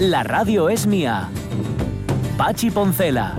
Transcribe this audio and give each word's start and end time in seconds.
La 0.00 0.24
radio 0.24 0.68
es 0.68 0.88
mía. 0.88 1.30
Pachi 2.36 2.68
Poncela. 2.72 3.38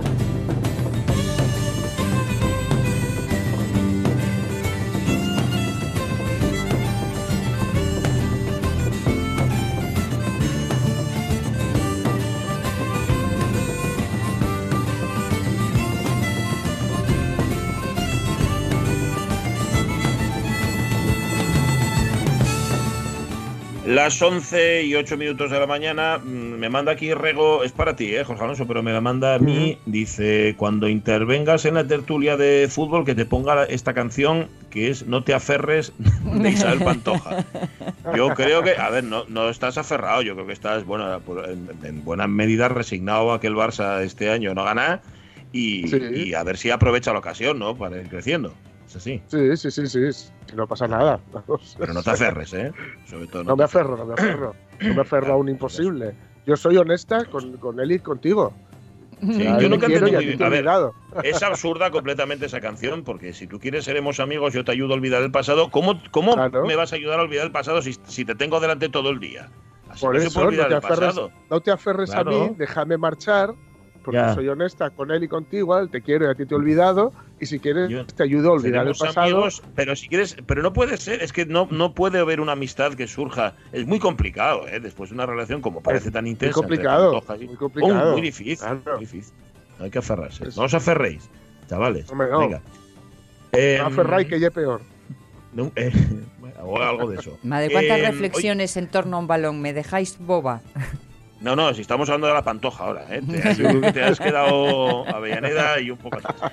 Las 23.86 24.20
11 24.20 24.82
y 24.82 24.94
8 24.94 25.16
minutos 25.16 25.50
de 25.50 25.60
la 25.60 25.66
mañana, 25.66 26.18
mm, 26.18 26.45
me 26.56 26.68
manda 26.68 26.92
aquí 26.92 27.12
Rego, 27.14 27.62
es 27.64 27.72
para 27.72 27.96
ti, 27.96 28.14
eh, 28.14 28.24
Jorge 28.24 28.42
Alonso, 28.44 28.66
pero 28.66 28.82
me 28.82 28.92
la 28.92 29.00
manda 29.00 29.34
a 29.34 29.38
mí. 29.38 29.78
Dice: 29.86 30.54
Cuando 30.56 30.88
intervengas 30.88 31.64
en 31.64 31.74
la 31.74 31.86
tertulia 31.86 32.36
de 32.36 32.68
fútbol, 32.70 33.04
que 33.04 33.14
te 33.14 33.24
ponga 33.26 33.64
esta 33.64 33.94
canción 33.94 34.48
que 34.70 34.90
es 34.90 35.06
No 35.06 35.22
te 35.24 35.34
aferres 35.34 35.92
de 36.24 36.48
Isabel 36.50 36.80
Pantoja. 36.80 37.44
Yo 38.16 38.28
creo 38.30 38.62
que, 38.62 38.76
a 38.76 38.90
ver, 38.90 39.04
no, 39.04 39.24
no 39.28 39.48
estás 39.48 39.78
aferrado, 39.78 40.22
yo 40.22 40.34
creo 40.34 40.46
que 40.46 40.52
estás, 40.52 40.84
bueno, 40.84 41.20
en, 41.46 41.68
en 41.82 42.04
buena 42.04 42.26
medida 42.26 42.68
resignado 42.68 43.32
a 43.32 43.40
que 43.40 43.46
el 43.46 43.54
Barça 43.54 44.02
este 44.02 44.30
año 44.30 44.54
no 44.54 44.64
gana 44.64 45.00
y, 45.52 45.88
Sí. 45.88 45.98
y 46.14 46.34
a 46.34 46.42
ver 46.42 46.56
si 46.56 46.70
aprovecha 46.70 47.12
la 47.12 47.20
ocasión, 47.20 47.58
¿no? 47.58 47.76
Para 47.76 47.98
ir 48.00 48.08
creciendo. 48.08 48.52
Es 48.86 48.96
así. 48.96 49.20
Sí, 49.26 49.56
sí, 49.56 49.70
sí, 49.70 49.86
sí. 49.88 50.12
sí, 50.12 50.30
No 50.54 50.66
pasa 50.68 50.86
nada. 50.86 51.18
Pero 51.78 51.92
no 51.92 52.02
te 52.02 52.10
aferres, 52.10 52.52
¿eh? 52.54 52.70
Sobre 53.06 53.26
todo 53.26 53.42
No 53.42 53.54
te 53.54 53.58
me 53.58 53.64
aferro, 53.64 53.96
no 53.96 54.06
me 54.06 54.14
aferro. 54.14 54.54
No 54.80 54.94
me 54.94 55.00
aferro 55.00 55.32
a 55.32 55.36
un 55.36 55.48
imposible. 55.48 56.14
Yo 56.46 56.56
soy 56.56 56.76
honesta 56.76 57.24
con, 57.24 57.56
con 57.58 57.80
él 57.80 57.92
y 57.92 57.98
contigo. 57.98 58.54
Sí, 59.32 59.46
A 59.46 59.58
yo 59.58 59.68
nunca 59.68 59.88
te 59.88 59.96
a 59.96 60.00
muy 60.00 60.10
bien. 60.24 60.38
te 60.38 60.44
A 60.44 60.48
ver, 60.48 60.64
es 61.24 61.42
absurda 61.42 61.90
completamente 61.90 62.46
esa 62.46 62.60
canción, 62.60 63.02
porque 63.02 63.32
si 63.32 63.48
tú 63.48 63.58
quieres 63.58 63.84
seremos 63.84 64.20
amigos, 64.20 64.54
yo 64.54 64.64
te 64.64 64.70
ayudo 64.72 64.92
a 64.92 64.96
olvidar 64.96 65.22
el 65.22 65.32
pasado. 65.32 65.70
¿Cómo, 65.70 66.00
cómo 66.12 66.34
Claro. 66.34 66.64
me 66.64 66.76
vas 66.76 66.92
a 66.92 66.96
ayudar 66.96 67.18
a 67.18 67.22
olvidar 67.22 67.46
el 67.46 67.52
pasado 67.52 67.82
si, 67.82 67.94
si 68.06 68.24
te 68.24 68.36
tengo 68.36 68.60
delante 68.60 68.88
todo 68.88 69.10
el 69.10 69.18
día? 69.18 69.50
Así 69.88 70.04
Por 70.06 70.14
no 70.14 70.20
se 70.20 70.26
eso, 70.28 70.34
puede 70.34 70.44
no 70.44 70.48
olvidar 70.48 70.68
te 70.68 70.72
el 70.74 70.78
aferres, 70.78 70.98
pasado. 70.98 71.32
no 71.50 71.60
te 71.60 71.70
aferres 71.72 72.10
a 72.10 72.22
Claro. 72.22 72.30
mí, 72.30 72.50
déjame 72.56 72.96
marchar, 72.96 73.54
porque 74.06 74.18
Ya. 74.20 74.32
soy 74.34 74.48
honesta 74.48 74.88
con 74.88 75.10
él 75.10 75.22
y 75.24 75.28
contigo, 75.28 75.76
él 75.78 75.90
te 75.90 76.00
quiero 76.00 76.24
y 76.26 76.30
a 76.30 76.34
ti 76.34 76.46
te 76.46 76.54
he 76.54 76.56
olvidado, 76.56 77.12
y 77.38 77.44
si 77.44 77.58
quieres 77.58 77.90
Yo- 77.90 78.06
te 78.06 78.22
ayudo 78.22 78.48
a 78.48 78.52
olvidar 78.52 78.86
el 78.86 78.94
pasado. 78.94 79.20
amigos, 79.26 79.62
pero 79.74 79.94
si 79.96 80.08
quieres, 80.08 80.36
pero 80.46 80.62
no 80.62 80.72
puede 80.72 80.96
ser, 80.96 81.20
es 81.22 81.32
que 81.34 81.44
no, 81.44 81.68
no 81.70 81.92
puede 81.92 82.20
haber 82.20 82.40
una 82.40 82.52
amistad 82.52 82.94
que 82.94 83.06
surja. 83.06 83.54
Es 83.72 83.86
muy 83.86 83.98
complicado, 83.98 84.66
¿eh? 84.68 84.80
Después 84.80 85.10
de 85.10 85.14
una 85.16 85.26
relación 85.26 85.60
como 85.60 85.82
parece 85.82 86.10
tan 86.10 86.26
intensa. 86.26 86.58
entre 86.58 86.62
complicado, 86.62 87.22
y- 87.38 87.46
muy 87.48 87.56
complicado. 87.56 88.08
Oh, 88.08 88.12
muy 88.12 88.22
difícil, 88.22 88.56
Claro. 88.58 88.80
muy 88.92 89.00
difícil. 89.00 89.34
Hay 89.80 89.90
que 89.90 89.98
aferrarse. 89.98 90.48
Es- 90.48 90.56
No 90.56 90.62
os 90.62 90.72
aferréis, 90.72 91.28
chavales. 91.68 92.08
Hombre, 92.10 92.28
no. 92.30 92.38
Venga. 92.38 92.62
Em, 93.52 93.80
No 93.80 93.86
aferráis 93.88 94.28
que 94.28 94.40
ya 94.40 94.50
peor. 94.50 94.80
no, 95.52 95.72
eh, 95.76 95.90
o 96.62 96.80
algo 96.80 97.10
de 97.10 97.16
eso. 97.18 97.38
Madre, 97.42 97.70
cuántas 97.70 97.98
Em, 97.98 98.04
reflexiones 98.06 98.76
en 98.76 98.88
torno 98.88 99.16
a 99.16 99.20
un 99.20 99.26
balón. 99.26 99.60
Me 99.60 99.72
dejáis 99.72 100.16
boba. 100.18 100.60
No, 101.38 101.54
no, 101.54 101.74
si 101.74 101.82
estamos 101.82 102.08
hablando 102.08 102.28
de 102.28 102.32
la 102.34 102.42
pantoja 102.42 102.84
ahora, 102.84 103.06
¿eh? 103.14 103.20
Te, 103.20 103.42
que 103.42 103.92
te 103.92 104.02
has 104.02 104.18
quedado 104.18 105.06
Avellaneda 105.06 105.78
y 105.80 105.90
un 105.90 105.98
poco 105.98 106.16
atrás. 106.16 106.50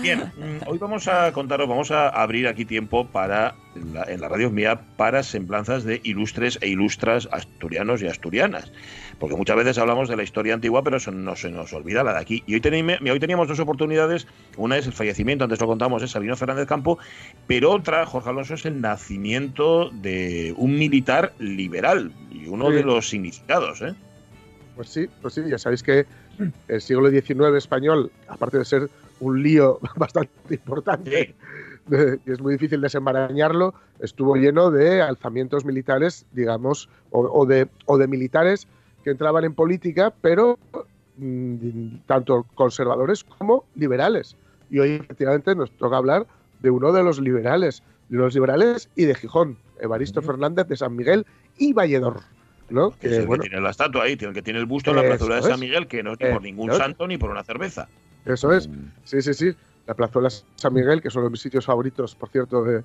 Bien, 0.00 0.20
mm, 0.20 0.68
hoy 0.68 0.78
vamos 0.78 1.06
a 1.06 1.32
contaros, 1.32 1.68
vamos 1.68 1.90
a 1.90 2.08
abrir 2.08 2.48
aquí 2.48 2.64
tiempo 2.64 3.06
para, 3.06 3.54
en 3.76 3.92
la, 3.92 4.04
en 4.04 4.22
la 4.22 4.28
radio 4.28 4.50
mía, 4.50 4.80
para 4.96 5.22
semblanzas 5.22 5.84
de 5.84 6.00
ilustres 6.04 6.58
e 6.62 6.68
ilustras 6.68 7.28
asturianos 7.30 8.00
y 8.02 8.06
asturianas. 8.08 8.72
Porque 9.18 9.36
muchas 9.36 9.56
veces 9.56 9.76
hablamos 9.76 10.08
de 10.08 10.16
la 10.16 10.22
historia 10.22 10.54
antigua, 10.54 10.82
pero 10.82 10.96
eso 10.96 11.10
no 11.12 11.36
se 11.36 11.50
nos 11.50 11.72
olvida 11.74 12.02
la 12.02 12.14
de 12.14 12.20
aquí. 12.20 12.42
Y 12.46 12.54
hoy, 12.54 12.62
hoy 13.10 13.20
teníamos 13.20 13.48
dos 13.48 13.60
oportunidades. 13.60 14.26
Una 14.56 14.78
es 14.78 14.86
el 14.86 14.94
fallecimiento, 14.94 15.44
antes 15.44 15.60
lo 15.60 15.66
contamos, 15.66 16.02
es 16.02 16.10
Sabino 16.10 16.36
Fernández 16.36 16.66
Campo, 16.66 16.98
pero 17.46 17.70
otra, 17.70 18.06
Jorge 18.06 18.30
Alonso, 18.30 18.54
es 18.54 18.64
el 18.64 18.80
nacimiento 18.80 19.90
de 19.90 20.54
un 20.56 20.74
militar 20.76 21.34
liberal 21.38 22.12
y 22.30 22.46
uno 22.46 22.70
Sí. 22.70 22.76
de 22.76 22.82
los 22.82 23.08
significados, 23.10 23.82
¿eh? 23.82 23.94
Pues 24.76 24.88
sí, 24.88 25.08
pues 25.20 25.34
sí, 25.34 25.42
ya 25.48 25.58
sabéis 25.58 25.82
que 25.82 26.06
el 26.68 26.80
siglo 26.80 27.10
XIX 27.10 27.54
español, 27.56 28.10
aparte 28.28 28.58
de 28.58 28.64
ser 28.64 28.90
un 29.20 29.42
lío 29.42 29.78
bastante 29.96 30.54
importante, 30.54 31.34
Sí. 31.90 31.96
y 32.24 32.30
es 32.30 32.40
muy 32.40 32.52
difícil 32.52 32.80
desenmarañarlo, 32.80 33.74
estuvo 33.98 34.36
lleno 34.36 34.70
de 34.70 35.02
alzamientos 35.02 35.64
militares, 35.64 36.24
digamos, 36.32 36.88
o, 37.10 37.20
o 37.22 37.44
de, 37.44 37.68
o 37.86 37.98
de 37.98 38.06
militares 38.06 38.68
que 39.02 39.10
entraban 39.10 39.44
en 39.44 39.52
política, 39.54 40.12
pero 40.20 40.58
mm, 41.18 41.96
tanto 42.06 42.46
conservadores 42.54 43.24
como 43.24 43.64
liberales. 43.74 44.36
Y 44.70 44.78
hoy 44.78 44.92
efectivamente 44.92 45.54
nos 45.54 45.70
toca 45.72 45.96
hablar 45.96 46.26
de 46.60 46.70
uno 46.70 46.92
de 46.92 47.02
los 47.02 47.20
liberales, 47.20 47.82
de 48.08 48.18
los 48.18 48.32
liberales 48.34 48.88
y 48.94 49.04
de 49.04 49.14
Gijón, 49.16 49.58
Evaristo. 49.80 50.22
Fernández 50.22 50.68
de 50.68 50.76
San 50.76 50.94
Miguel 50.94 51.26
y 51.58 51.72
Valledor. 51.72 52.20
¿No? 52.70 52.90
Que 52.98 53.08
es 53.08 53.12
el 53.18 53.26
bueno, 53.26 53.42
que 53.42 53.48
tiene 53.50 53.62
la 53.62 53.70
estatua 53.70 54.04
ahí, 54.04 54.16
el 54.20 54.32
que 54.32 54.42
tiene 54.42 54.58
el 54.58 54.66
busto 54.66 54.90
en 54.90 54.96
la 54.96 55.02
plazuela 55.02 55.36
de 55.36 55.42
San 55.42 55.52
es. 55.52 55.58
Miguel, 55.60 55.86
que 55.86 56.02
no 56.02 56.12
es 56.12 56.18
Eh, 56.20 56.30
por 56.32 56.42
ningún 56.42 56.68
¿no? 56.68 56.74
santo 56.74 57.06
ni 57.06 57.18
por 57.18 57.30
una 57.30 57.44
cerveza. 57.44 57.88
eso 58.24 58.52
es. 58.52 58.68
Sí, 59.04 59.20
sí, 59.22 59.34
sí. 59.34 59.52
La 59.86 59.94
plazuela 59.94 60.28
San 60.56 60.72
Miguel, 60.72 61.02
que 61.02 61.10
son 61.10 61.30
mis 61.30 61.40
sitios 61.40 61.66
favoritos, 61.66 62.14
por 62.14 62.28
cierto, 62.28 62.62
de, 62.64 62.82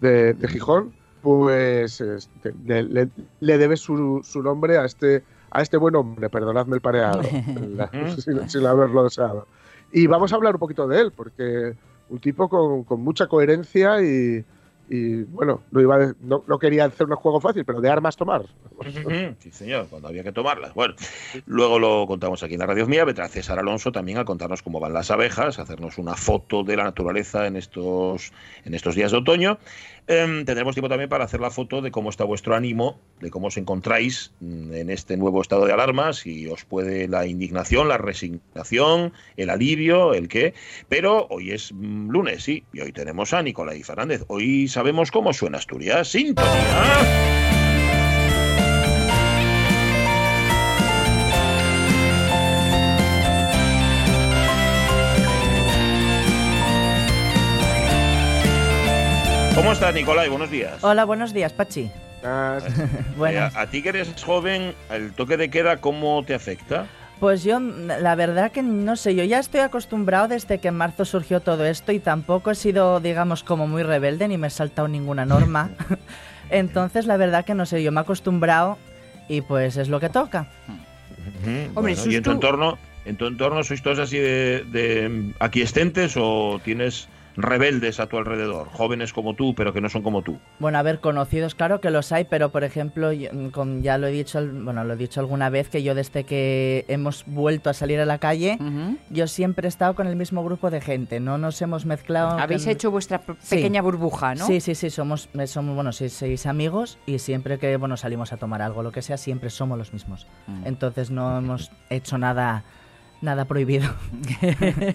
de- 0.00 0.34
de 0.34 0.48
Gijón, 0.48 0.92
pues 1.22 2.00
este, 2.00 2.52
le, 2.64 2.84
le- 2.84 3.08
le 3.40 3.58
debe 3.58 3.76
su, 3.76 4.20
su 4.22 4.42
nombre 4.42 4.78
a 4.78 4.84
este, 4.84 5.24
a 5.50 5.62
este 5.62 5.76
buen 5.76 5.96
hombre, 5.96 6.30
perdonadme 6.30 6.76
el 6.76 6.80
pareado, 6.80 7.22
la- 7.76 7.90
sin, 8.18 8.48
sin 8.48 8.66
haberlo 8.66 9.04
deseado. 9.04 9.46
Y 9.92 10.06
vamos 10.06 10.32
a 10.32 10.36
hablar 10.36 10.54
un 10.54 10.60
poquito 10.60 10.86
de 10.86 11.00
él, 11.00 11.12
porque 11.12 11.74
un 12.08 12.18
tipo 12.20 12.48
con, 12.48 12.84
con 12.84 13.00
mucha 13.02 13.26
coherencia 13.26 14.00
y, 14.00 14.44
y, 14.88 15.22
bueno, 15.24 15.62
no, 15.70 15.80
iba 15.80 15.96
a 15.96 16.14
no, 16.20 16.44
no 16.46 16.58
quería 16.58 16.86
hacer 16.86 17.06
un 17.06 17.16
juego 17.16 17.40
fácil, 17.40 17.64
pero 17.64 17.80
de 17.80 17.90
armas 17.90 18.16
tomar. 18.16 18.42
Sí, 19.38 19.50
señor, 19.50 19.88
cuando 19.88 20.08
había 20.08 20.22
que 20.22 20.32
tomarlas. 20.32 20.72
Bueno, 20.74 20.94
luego 21.46 21.78
lo 21.78 22.06
contamos 22.06 22.42
aquí 22.42 22.54
en 22.54 22.60
la 22.60 22.66
radio 22.66 22.86
mía. 22.86 23.04
Vendrá 23.04 23.28
César 23.28 23.58
Alonso 23.58 23.92
también 23.92 24.18
a 24.18 24.24
contarnos 24.24 24.62
cómo 24.62 24.80
van 24.80 24.92
las 24.92 25.10
abejas, 25.10 25.58
a 25.58 25.62
hacernos 25.62 25.98
una 25.98 26.14
foto 26.14 26.62
de 26.62 26.76
la 26.76 26.84
naturaleza 26.84 27.46
en 27.46 27.56
estos, 27.56 28.32
en 28.64 28.74
estos 28.74 28.94
días 28.94 29.10
de 29.10 29.18
otoño. 29.18 29.58
Em, 30.10 30.46
tendremos 30.46 30.74
tiempo 30.74 30.88
también 30.88 31.10
para 31.10 31.24
hacer 31.24 31.38
la 31.38 31.50
foto 31.50 31.82
de 31.82 31.90
cómo 31.90 32.08
está 32.08 32.24
vuestro 32.24 32.56
ánimo, 32.56 32.98
de 33.20 33.30
cómo 33.30 33.48
os 33.48 33.58
encontráis 33.58 34.32
mm, 34.40 34.72
en 34.72 34.90
este 34.90 35.18
nuevo 35.18 35.42
estado 35.42 35.66
de 35.66 35.72
alarma, 35.74 36.14
si 36.14 36.46
os 36.46 36.64
puede 36.64 37.08
la 37.08 37.26
indignación, 37.26 37.88
la 37.88 37.98
resignación, 37.98 39.12
el 39.36 39.50
alivio, 39.50 40.14
el 40.14 40.28
qué. 40.28 40.54
Pero 40.88 41.26
hoy 41.28 41.50
es 41.52 41.72
mm, 41.74 42.08
lunes, 42.08 42.42
sí, 42.42 42.64
y 42.72 42.80
hoy 42.80 42.92
tenemos 42.92 43.34
a 43.34 43.42
Nicolai 43.42 43.82
Fernández. 43.82 44.24
Hoy 44.28 44.66
sabemos 44.68 45.10
cómo 45.10 45.34
suena 45.34 45.58
Asturias. 45.58 46.08
¡Sintonía! 46.08 47.37
¿Cómo 59.68 59.74
estás, 59.74 59.94
Nicolai? 59.94 60.30
Buenos 60.30 60.50
días. 60.50 60.82
Hola, 60.82 61.04
buenos 61.04 61.34
días, 61.34 61.52
Pachi. 61.52 61.90
Ah, 62.24 62.58
Buenas. 63.18 63.54
Eh, 63.54 63.58
a 63.58 63.66
ti 63.66 63.82
que 63.82 63.90
eres 63.90 64.14
joven, 64.24 64.72
¿el 64.88 65.12
toque 65.12 65.36
de 65.36 65.50
queda 65.50 65.76
cómo 65.76 66.24
te 66.24 66.32
afecta? 66.32 66.86
Pues 67.20 67.44
yo, 67.44 67.60
mm, 67.60 68.00
la 68.00 68.14
verdad 68.14 68.50
que 68.50 68.62
no 68.62 68.96
sé, 68.96 69.14
yo 69.14 69.24
ya 69.24 69.38
estoy 69.38 69.60
acostumbrado 69.60 70.26
desde 70.26 70.56
que 70.56 70.68
en 70.68 70.74
marzo 70.76 71.04
surgió 71.04 71.40
todo 71.40 71.66
esto 71.66 71.92
y 71.92 71.98
tampoco 71.98 72.50
he 72.50 72.54
sido, 72.54 73.00
digamos, 73.00 73.44
como 73.44 73.66
muy 73.66 73.82
rebelde 73.82 74.26
ni 74.26 74.38
me 74.38 74.46
he 74.46 74.50
saltado 74.50 74.88
ninguna 74.88 75.26
norma. 75.26 75.68
Entonces, 76.48 77.04
la 77.04 77.18
verdad 77.18 77.44
que 77.44 77.52
no 77.52 77.66
sé, 77.66 77.82
yo 77.82 77.92
me 77.92 78.00
he 78.00 78.04
acostumbrado 78.04 78.78
y 79.28 79.42
pues 79.42 79.76
es 79.76 79.90
lo 79.90 80.00
que 80.00 80.08
toca. 80.08 80.48
Hombre, 81.44 81.68
Bueno, 81.74 82.10
¿Y 82.10 82.16
en 82.16 82.22
tu 82.22 82.30
entorno, 82.30 82.78
en 83.04 83.16
tu 83.18 83.26
entorno 83.26 83.62
sois 83.62 83.82
todos 83.82 83.98
así 83.98 84.16
de, 84.16 84.64
de 84.72 85.10
mm, 85.10 85.34
aquiescentes 85.40 86.14
o 86.16 86.58
tienes 86.64 87.06
rebeldes 87.38 88.00
a 88.00 88.08
tu 88.08 88.18
alrededor, 88.18 88.68
jóvenes 88.72 89.12
como 89.12 89.34
tú, 89.34 89.54
pero 89.54 89.72
que 89.72 89.80
no 89.80 89.88
son 89.88 90.02
como 90.02 90.22
tú? 90.22 90.38
Bueno, 90.58 90.76
a 90.78 90.82
ver, 90.82 90.98
conocidos, 91.00 91.54
claro 91.54 91.80
que 91.80 91.90
los 91.90 92.10
hay, 92.10 92.24
pero 92.24 92.50
por 92.50 92.64
ejemplo, 92.64 93.12
yo, 93.12 93.30
mm, 93.32 93.48
con- 93.50 93.82
ya 93.82 93.96
lo 93.96 94.08
he 94.08 94.10
dicho, 94.10 94.40
bueno, 94.44 94.82
lo 94.84 94.94
he 94.94 94.96
dicho 94.96 95.20
alguna 95.20 95.48
vez 95.48 95.68
que 95.68 95.82
yo 95.84 95.94
desde 95.94 96.24
que 96.24 96.84
hemos 96.88 97.22
vuelto 97.26 97.70
a 97.70 97.74
salir 97.74 98.00
a 98.00 98.04
la 98.04 98.18
calle, 98.18 98.58
yo 99.10 99.26
siempre 99.28 99.66
he 99.66 99.70
estado 99.70 99.94
con 99.94 100.08
el 100.08 100.16
mismo 100.16 100.42
grupo 100.44 100.68
de 100.70 100.80
gente, 100.80 101.20
no 101.20 101.38
nos 101.38 101.62
hemos 101.62 101.86
mezclado. 101.86 102.38
Habéis 102.38 102.64
con- 102.64 102.72
hecho 102.72 102.90
vuestra 102.90 103.22
Sí. 103.40 103.54
pequeña 103.56 103.82
burbuja, 103.82 104.34
¿no? 104.34 104.44
Sí, 104.46 104.60
sí, 104.60 104.74
sí, 104.74 104.90
somos, 104.90 105.28
eh, 105.38 105.46
somos 105.46 105.76
bueno, 105.76 105.92
sí, 105.92 106.08
seis 106.08 106.44
amigos 106.46 106.98
y 107.06 107.20
siempre 107.20 107.58
que 107.60 107.76
bueno 107.76 107.96
salimos 107.96 108.32
a 108.32 108.36
tomar 108.36 108.62
algo, 108.62 108.82
lo 108.82 108.90
que 108.90 109.00
sea, 109.02 109.16
siempre 109.16 109.48
somos 109.50 109.78
los 109.78 109.92
mismos. 109.92 110.26
Mm. 110.48 110.66
Entonces 110.66 111.10
no 111.12 111.38
hemos 111.38 111.70
hecho 111.88 112.18
nada 112.18 112.64
Nada 113.20 113.44
prohibido. 113.46 113.92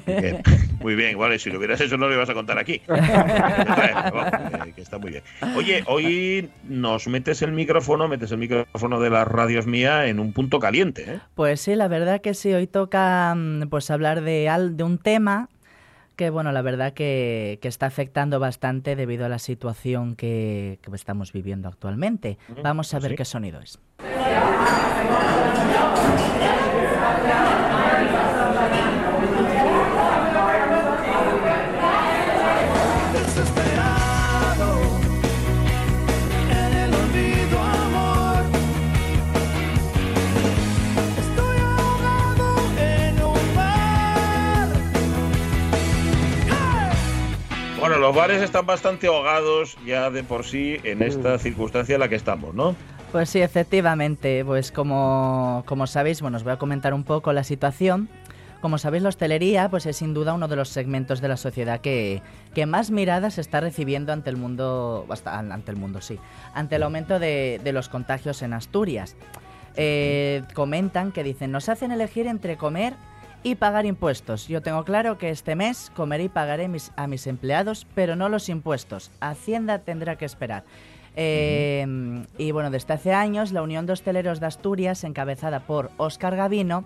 Bien, 0.06 0.42
Muy 0.80 0.96
bien, 0.96 1.18
vale, 1.18 1.40
si 1.40 1.50
lo 1.50 1.58
hubieras 1.58 1.82
hecho 1.82 1.98
no 1.98 2.08
lo 2.08 2.14
ibas 2.16 2.30
a 2.30 2.34
contar 2.34 2.58
aquí. 2.58 2.82
Que 4.76 4.82
está 4.82 4.98
muy 4.98 5.12
bien. 5.12 5.24
Oye, 5.56 5.84
hoy 5.88 6.50
nos 6.64 7.08
metes 7.08 7.42
el 7.42 7.52
micrófono, 7.52 8.08
metes 8.08 8.32
el 8.32 8.38
micrófono 8.38 9.00
de 9.00 9.10
las 9.10 9.28
radios 9.28 9.68
mía 9.68 10.08
en 10.08 10.20
un 10.20 10.34
punto 10.34 10.60
caliente, 10.60 11.04
¿eh? 11.08 11.20
Pues 11.36 11.62
sí, 11.62 11.76
la 11.76 11.88
verdad 11.88 12.22
que 12.22 12.34
sí, 12.34 12.54
hoy 12.54 12.66
toca 12.66 13.36
mm, 13.36 13.68
pues 13.70 13.92
hablar 13.92 14.22
de, 14.22 14.50
de 14.72 14.84
un 14.84 14.98
tema 14.98 15.50
que 16.16 16.30
bueno, 16.30 16.52
la 16.52 16.62
verdad 16.62 16.94
que, 16.94 17.60
que 17.62 17.68
está 17.68 17.88
afectando 17.88 18.40
bastante 18.40 18.96
debido 18.96 19.26
a 19.26 19.30
la 19.30 19.40
situación 19.40 20.16
que, 20.16 20.80
que 20.82 20.96
estamos 20.96 21.34
viviendo 21.34 21.68
actualmente. 21.68 22.38
Vamos 22.62 22.94
a 22.94 23.00
ver 23.00 23.12
¿sí? 23.12 23.18
qué 23.18 23.26
sonido 23.26 23.60
es. 23.60 23.80
Los 48.04 48.14
bares 48.14 48.42
están 48.42 48.66
bastante 48.66 49.08
ahogados 49.08 49.78
ya 49.86 50.10
de 50.10 50.24
por 50.24 50.44
sí 50.44 50.78
en 50.84 51.02
esta 51.02 51.38
circunstancia 51.40 51.94
en 51.96 52.02
la 52.02 52.10
que 52.10 52.16
estamos, 52.16 52.54
¿no? 52.54 52.76
Pues 53.14 53.30
sí, 53.30 53.42
efectivamente, 53.42 54.44
pues 54.44 54.72
como, 54.74 55.64
como 55.66 55.88
sabéis, 55.88 56.22
bueno, 56.22 56.36
os 56.36 56.44
voy 56.44 56.52
a 56.52 56.58
comentar 56.58 56.94
un 56.94 57.06
poco 57.06 57.32
la 57.32 57.44
situación. 57.46 58.10
Como 58.60 58.78
sabéis, 58.78 59.04
la 59.04 59.10
hostelería 59.10 59.70
pues 59.70 59.86
es 59.86 59.96
sin 59.98 60.14
duda 60.14 60.34
uno 60.34 60.48
de 60.50 60.56
los 60.58 60.68
segmentos 60.70 61.22
de 61.22 61.28
la 61.30 61.38
sociedad 61.38 61.80
que, 61.80 62.22
que 62.54 62.66
más 62.66 62.92
miradas 62.92 63.38
está 63.38 63.62
recibiendo 63.62 64.12
ante 64.12 64.30
el 64.30 64.36
mundo, 64.38 65.06
hasta- 65.10 65.38
ante 65.40 65.72
el 65.72 65.78
mundo, 65.78 66.02
sí, 66.02 66.20
ante 66.54 66.76
el 66.78 66.84
aumento 66.84 67.20
de, 67.20 67.62
de 67.64 67.72
los 67.74 67.88
contagios 67.88 68.42
en 68.42 68.52
Asturias. 68.54 69.16
Eh, 69.76 70.44
comentan 70.54 71.12
que 71.14 71.24
dicen, 71.24 71.52
nos 71.52 71.70
hacen 71.70 71.92
elegir 71.92 72.28
entre 72.28 72.58
comer 72.58 72.94
y 73.44 73.56
pagar 73.56 73.86
impuestos. 73.86 74.48
Yo 74.48 74.62
tengo 74.62 74.84
claro 74.86 75.18
que 75.18 75.30
este 75.30 75.56
mes 75.56 75.92
comeré 75.96 76.26
y 76.26 76.30
pagaré 76.30 76.68
mis- 76.68 76.92
a 76.96 77.08
mis 77.08 77.28
empleados, 77.28 77.86
pero 77.94 78.16
no 78.16 78.30
los 78.30 78.48
impuestos. 78.50 79.12
Hacienda 79.20 79.80
tendrá 79.80 80.16
que 80.16 80.26
esperar. 80.26 80.64
Eh, 81.16 82.26
y 82.38 82.52
bueno, 82.52 82.72
desde 82.72 82.94
hace 82.94 83.14
años 83.14 83.52
la 83.52 83.62
Unión 83.62 83.86
de 83.86 83.94
Hosteleros 83.94 84.40
de 84.40 84.48
Asturias, 84.48 85.04
encabezada 85.04 85.60
por 85.62 85.92
Óscar 85.98 86.36
Gavino, 86.36 86.86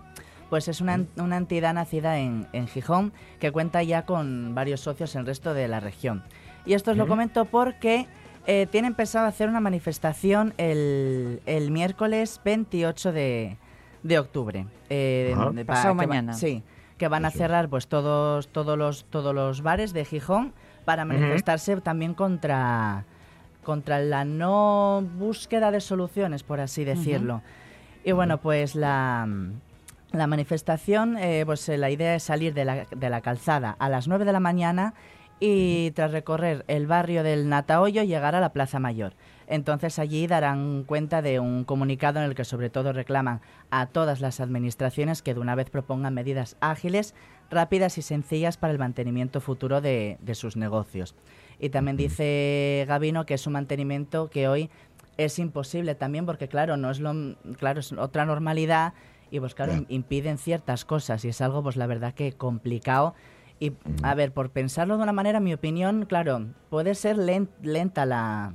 pues 0.50 0.68
es 0.68 0.80
una, 0.80 1.04
una 1.16 1.36
entidad 1.36 1.74
nacida 1.74 2.18
en, 2.18 2.46
en 2.52 2.68
Gijón 2.68 3.12
que 3.38 3.50
cuenta 3.52 3.82
ya 3.82 4.02
con 4.06 4.54
varios 4.54 4.80
socios 4.80 5.14
en 5.14 5.20
el 5.20 5.26
resto 5.26 5.54
de 5.54 5.68
la 5.68 5.80
región. 5.80 6.22
Y 6.66 6.74
esto 6.74 6.90
os 6.90 6.96
lo 6.96 7.06
comento 7.06 7.44
porque 7.46 8.06
eh, 8.46 8.66
tienen 8.70 8.94
pensado 8.94 9.26
hacer 9.26 9.48
una 9.48 9.60
manifestación 9.60 10.54
el, 10.58 11.40
el 11.46 11.70
miércoles 11.70 12.40
28 12.44 13.12
de, 13.12 13.56
de 14.02 14.18
octubre. 14.18 14.66
Eh, 14.90 15.34
de- 15.52 15.64
Pasado 15.64 15.94
que 15.94 16.00
va- 16.00 16.06
mañana. 16.06 16.32
sí, 16.34 16.62
que 16.96 17.08
van 17.08 17.24
a 17.24 17.30
cerrar 17.30 17.68
pues 17.68 17.86
todos, 17.88 18.48
todos, 18.48 18.76
los, 18.78 19.04
todos 19.04 19.34
los 19.34 19.62
bares 19.62 19.92
de 19.92 20.04
Gijón 20.04 20.52
para 20.84 21.04
manifestarse 21.04 21.76
también 21.80 22.14
contra, 22.14 23.04
contra 23.64 23.98
la 24.00 24.24
no 24.24 25.04
búsqueda 25.16 25.70
de 25.70 25.80
soluciones, 25.80 26.42
por 26.42 26.60
así 26.60 26.84
decirlo. 26.84 27.42
Y 28.04 28.12
bueno, 28.12 28.38
pues 28.38 28.74
la, 28.74 29.28
la 30.12 30.26
manifestación, 30.26 31.18
eh, 31.18 31.42
pues 31.44 31.68
eh, 31.68 31.76
la 31.76 31.90
idea 31.90 32.14
es 32.14 32.22
salir 32.22 32.54
de 32.54 32.64
la, 32.64 32.86
de 32.90 33.10
la 33.10 33.20
calzada 33.20 33.76
a 33.78 33.88
las 33.88 34.08
9 34.08 34.24
de 34.24 34.32
la 34.32 34.40
mañana 34.40 34.94
y 35.40 35.90
tras 35.92 36.10
recorrer 36.10 36.64
el 36.68 36.86
barrio 36.86 37.22
del 37.22 37.48
Natahoyo 37.48 38.02
llegar 38.02 38.34
a 38.34 38.40
la 38.40 38.48
Plaza 38.52 38.78
Mayor. 38.80 39.12
Entonces 39.50 39.98
allí 39.98 40.26
darán 40.26 40.84
cuenta 40.84 41.22
de 41.22 41.40
un 41.40 41.64
comunicado 41.64 42.18
en 42.20 42.26
el 42.26 42.34
que 42.34 42.44
sobre 42.44 42.68
todo 42.68 42.92
reclaman 42.92 43.40
a 43.70 43.86
todas 43.86 44.20
las 44.20 44.40
administraciones 44.40 45.22
que 45.22 45.32
de 45.34 45.40
una 45.40 45.54
vez 45.54 45.70
propongan 45.70 46.12
medidas 46.14 46.56
ágiles, 46.60 47.14
rápidas 47.50 47.96
y 47.96 48.02
sencillas 48.02 48.58
para 48.58 48.72
el 48.74 48.78
mantenimiento 48.78 49.40
futuro 49.40 49.80
de, 49.80 50.18
de 50.20 50.34
sus 50.34 50.56
negocios. 50.56 51.14
Y 51.58 51.70
también 51.70 51.96
dice 51.96 52.84
Gavino 52.86 53.24
que 53.24 53.34
es 53.34 53.46
un 53.46 53.54
mantenimiento 53.54 54.28
que 54.28 54.48
hoy 54.48 54.70
es 55.16 55.38
imposible 55.38 55.94
también 55.94 56.26
porque 56.26 56.48
claro, 56.48 56.76
no 56.76 56.90
es 56.90 57.00
lo 57.00 57.12
claro, 57.56 57.80
es 57.80 57.90
otra 57.92 58.26
normalidad 58.26 58.92
y 59.30 59.40
pues 59.40 59.54
claro, 59.54 59.72
impiden 59.88 60.38
ciertas 60.38 60.84
cosas 60.84 61.24
y 61.24 61.28
es 61.28 61.40
algo 61.40 61.62
pues 61.62 61.76
la 61.76 61.86
verdad 61.86 62.12
que 62.14 62.32
complicado. 62.32 63.14
Y 63.60 63.72
a 64.02 64.14
ver, 64.14 64.30
por 64.32 64.50
pensarlo 64.50 64.96
de 64.96 65.02
una 65.02 65.12
manera, 65.12 65.40
mi 65.40 65.52
opinión, 65.52 66.04
claro, 66.06 66.46
puede 66.70 66.94
ser 66.94 67.16
len- 67.18 67.48
lenta 67.60 68.06
la 68.06 68.52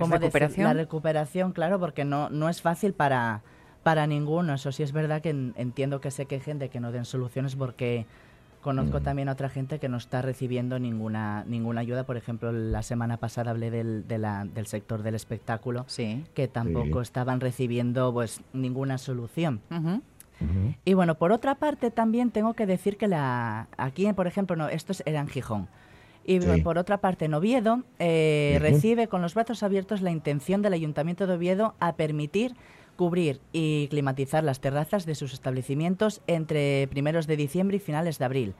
¿cómo 0.00 0.14
decir? 0.14 0.24
¿Recuperación? 0.26 0.64
la 0.64 0.74
recuperación, 0.74 1.52
claro, 1.52 1.78
porque 1.78 2.04
no 2.04 2.28
no 2.30 2.48
es 2.48 2.60
fácil 2.62 2.92
para 2.92 3.42
para 3.82 4.06
ninguno. 4.06 4.54
Eso 4.54 4.72
sí 4.72 4.82
es 4.82 4.92
verdad 4.92 5.22
que 5.22 5.30
en- 5.30 5.54
entiendo 5.56 6.00
que 6.00 6.10
se 6.10 6.26
quejen 6.26 6.58
de 6.58 6.68
que 6.68 6.80
no 6.80 6.92
den 6.92 7.04
soluciones 7.04 7.56
porque 7.56 8.04
conozco 8.62 9.00
también 9.00 9.30
a 9.30 9.32
otra 9.32 9.48
gente 9.48 9.78
que 9.78 9.88
no 9.88 9.96
está 9.96 10.20
recibiendo 10.20 10.78
ninguna 10.78 11.44
ninguna 11.46 11.80
ayuda. 11.80 12.04
Por 12.04 12.18
ejemplo, 12.18 12.52
la 12.52 12.82
semana 12.82 13.16
pasada 13.16 13.52
hablé 13.52 13.70
del, 13.70 14.06
de 14.06 14.18
la- 14.18 14.44
del 14.44 14.66
sector 14.66 15.02
del 15.02 15.14
espectáculo 15.14 15.84
Sí. 15.88 16.24
que 16.34 16.46
tampoco 16.46 16.98
Sí. 16.98 17.08
estaban 17.08 17.40
recibiendo 17.40 18.12
pues 18.12 18.42
ninguna 18.52 18.98
solución. 18.98 19.60
Y 20.86 20.94
bueno, 20.94 21.16
por 21.16 21.32
otra 21.32 21.54
parte 21.54 21.90
también 21.90 22.30
tengo 22.30 22.54
que 22.54 22.64
decir 22.66 22.96
que 22.96 23.08
la 23.08 23.68
aquí, 23.76 24.10
por 24.14 24.26
ejemplo, 24.26 24.56
no, 24.56 24.68
estos 24.68 25.02
eran 25.04 25.28
Gijón. 25.28 25.68
Y 26.24 26.40
Sí. 26.40 26.60
por 26.62 26.78
otra 26.78 26.98
parte, 26.98 27.24
en 27.24 27.34
Oviedo 27.34 27.82
eh, 27.98 28.58
recibe 28.60 29.08
con 29.08 29.22
los 29.22 29.34
brazos 29.34 29.62
abiertos 29.62 30.00
la 30.02 30.10
intención 30.10 30.62
del 30.62 30.72
Ayuntamiento 30.74 31.26
de 31.26 31.34
Oviedo 31.34 31.74
a 31.80 31.94
permitir 31.96 32.54
cubrir 32.96 33.40
y 33.52 33.88
climatizar 33.88 34.44
las 34.44 34.60
terrazas 34.60 35.06
de 35.06 35.14
sus 35.14 35.32
establecimientos 35.32 36.20
entre 36.26 36.86
primeros 36.88 37.26
de 37.26 37.36
diciembre 37.38 37.78
y 37.78 37.80
finales 37.80 38.18
de 38.18 38.24
abril. 38.26 38.54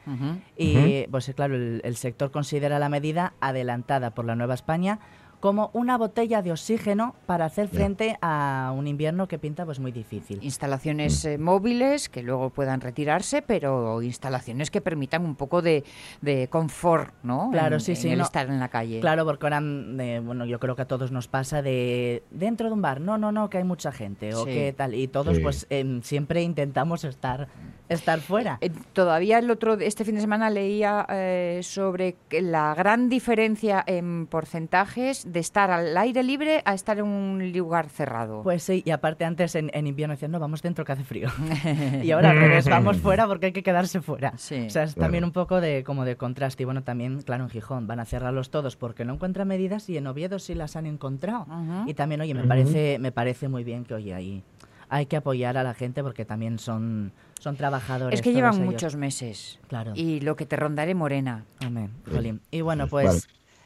Y 0.57 1.07
pues 1.11 1.31
claro, 1.37 1.55
el, 1.57 1.83
el 1.85 1.97
sector 1.97 2.31
considera 2.31 2.79
la 2.79 2.89
medida 2.89 3.35
adelantada 3.41 4.13
por 4.15 4.25
la 4.25 4.37
Nueva 4.37 4.55
España 4.55 4.99
como 5.41 5.71
una 5.73 5.97
botella 5.99 6.43
de 6.43 6.53
oxígeno 6.53 7.15
para 7.27 7.47
hacer 7.47 7.69
frente 7.69 8.17
a 8.21 8.73
un 8.77 8.87
invierno 8.87 9.27
que 9.27 9.39
pinta 9.39 9.65
pues 9.65 9.81
muy 9.81 9.91
difícil. 9.91 10.39
Instalaciones 10.43 11.25
eh, 11.25 11.39
móviles 11.39 12.09
que 12.09 12.23
luego 12.23 12.51
puedan 12.51 12.81
retirarse, 12.81 13.43
pero 13.43 14.03
instalaciones 14.03 14.71
que 14.71 14.81
permitan 14.81 15.25
un 15.25 15.35
poco 15.35 15.63
de, 15.63 15.85
de 16.21 16.49
confort, 16.49 17.15
¿no? 17.23 17.49
Claro, 17.51 17.77
En- 17.77 17.81
sí, 17.81 17.93
en 17.93 17.97
sí, 17.97 18.09
el 18.11 18.19
no. 18.19 18.25
estar 18.25 18.47
en 18.49 18.61
la 18.61 18.69
calle. 18.69 19.01
Claro, 19.01 19.25
porque 19.25 19.47
ahora, 19.47 19.61
mm, 19.61 20.01
eh, 20.01 20.21
bueno, 20.21 20.45
yo 20.45 20.61
creo 20.61 20.77
que 20.77 20.83
a 20.83 20.87
todos 20.87 21.11
nos 21.11 21.27
pasa 21.29 21.63
de 21.63 22.23
dentro 22.31 22.67
de 22.69 22.75
un 22.75 22.83
bar, 22.83 23.01
no, 23.01 23.17
no, 23.19 23.33
no, 23.33 23.49
que 23.49 23.59
hay 23.59 23.65
mucha 23.65 23.93
gente 23.93 24.35
o 24.35 24.45
Sí. 24.45 24.51
que 24.51 24.75
tal, 24.77 24.95
y 24.95 25.09
todos 25.09 25.37
Sí. 25.37 25.43
pues 25.43 25.67
em, 25.71 26.03
siempre 26.03 26.43
intentamos 26.43 27.05
estar, 27.05 27.49
estar 27.89 28.21
fuera. 28.21 28.59
Eh, 28.61 28.71
todavía 28.93 29.39
el 29.39 29.51
otro 29.51 29.75
este 29.79 30.05
fin 30.05 30.17
de 30.17 30.21
semana 30.21 30.51
leía 30.51 31.07
eh, 31.09 31.61
sobre 31.63 32.17
que 32.29 32.43
la 32.43 32.75
gran 32.75 33.09
diferencia 33.09 33.83
en 33.87 34.27
porcentajes 34.27 35.30
de 35.31 35.41
estar 35.41 35.71
al 35.71 35.97
aire 35.97 36.23
libre 36.23 36.63
a 36.65 36.75
estar 36.75 36.99
en 36.99 37.05
un 37.07 37.53
lugar 37.53 37.89
cerrado. 37.89 38.43
Pues 38.43 38.63
sí, 38.63 38.83
y 38.85 38.91
aparte 38.91 39.25
antes 39.25 39.55
en, 39.55 39.71
en 39.75 39.87
invierno 39.87 40.15
decían, 40.15 40.31
no, 40.33 40.41
vamos 40.41 40.63
dentro 40.63 40.85
que 40.85 40.93
hace 40.93 41.05
frío. 41.05 41.29
y 42.03 42.11
ahora 42.11 42.31
al 42.31 42.39
revés, 42.39 42.69
vamos 42.69 42.99
fuera 42.99 43.27
porque 43.27 43.47
hay 43.47 43.53
que 43.53 43.63
quedarse 43.63 44.01
fuera. 44.01 44.33
Sí. 44.37 44.67
O 44.67 44.71
sea, 44.71 44.85
es 44.85 44.95
Claro. 44.95 45.05
también 45.07 45.25
un 45.25 45.33
poco 45.33 45.61
de 45.61 45.85
como 45.85 46.05
de 46.05 46.17
contraste. 46.17 46.63
Y 46.63 46.67
bueno, 46.67 46.83
también, 46.83 47.23
claro, 47.23 47.45
en 47.45 47.51
Gijón 47.51 47.87
van 47.87 48.01
a 48.01 48.05
cerrarlos 48.05 48.51
todos 48.51 48.77
porque 48.77 49.05
no 49.05 49.15
encuentran 49.15 49.47
medidas 49.49 49.89
y 49.89 49.97
en 49.97 50.07
Oviedo 50.07 50.39
sí 50.39 50.55
las 50.55 50.77
han 50.77 50.87
encontrado. 50.87 51.47
Y 51.87 51.95
también, 51.95 52.21
oye, 52.21 52.35
me 52.35 52.45
parece, 52.45 52.99
me 52.99 53.13
parece 53.13 53.49
muy 53.49 53.65
bien 53.65 53.85
que, 53.85 53.95
oye, 53.95 54.15
ahí 54.15 54.43
hay 54.89 55.07
que 55.07 55.17
apoyar 55.17 55.57
a 55.57 55.63
la 55.63 55.73
gente 55.75 56.03
porque 56.03 56.25
también 56.25 56.59
son, 56.59 57.13
son 57.39 57.55
trabajadores. 57.57 58.19
es 58.19 58.23
que 58.25 58.33
llevan 58.33 58.55
ellos. 58.55 58.67
muchos 58.67 58.97
meses. 58.97 59.61
Claro. 59.69 59.93
Y 59.95 60.19
lo 60.21 60.35
que 60.35 60.47
te 60.47 60.57
rondaré 60.57 60.97
morena. 60.97 61.45
Amén, 61.65 61.91
jolín. 62.13 62.41
Y 62.51 62.61
bueno, 62.63 62.89
Vale. 62.91 63.09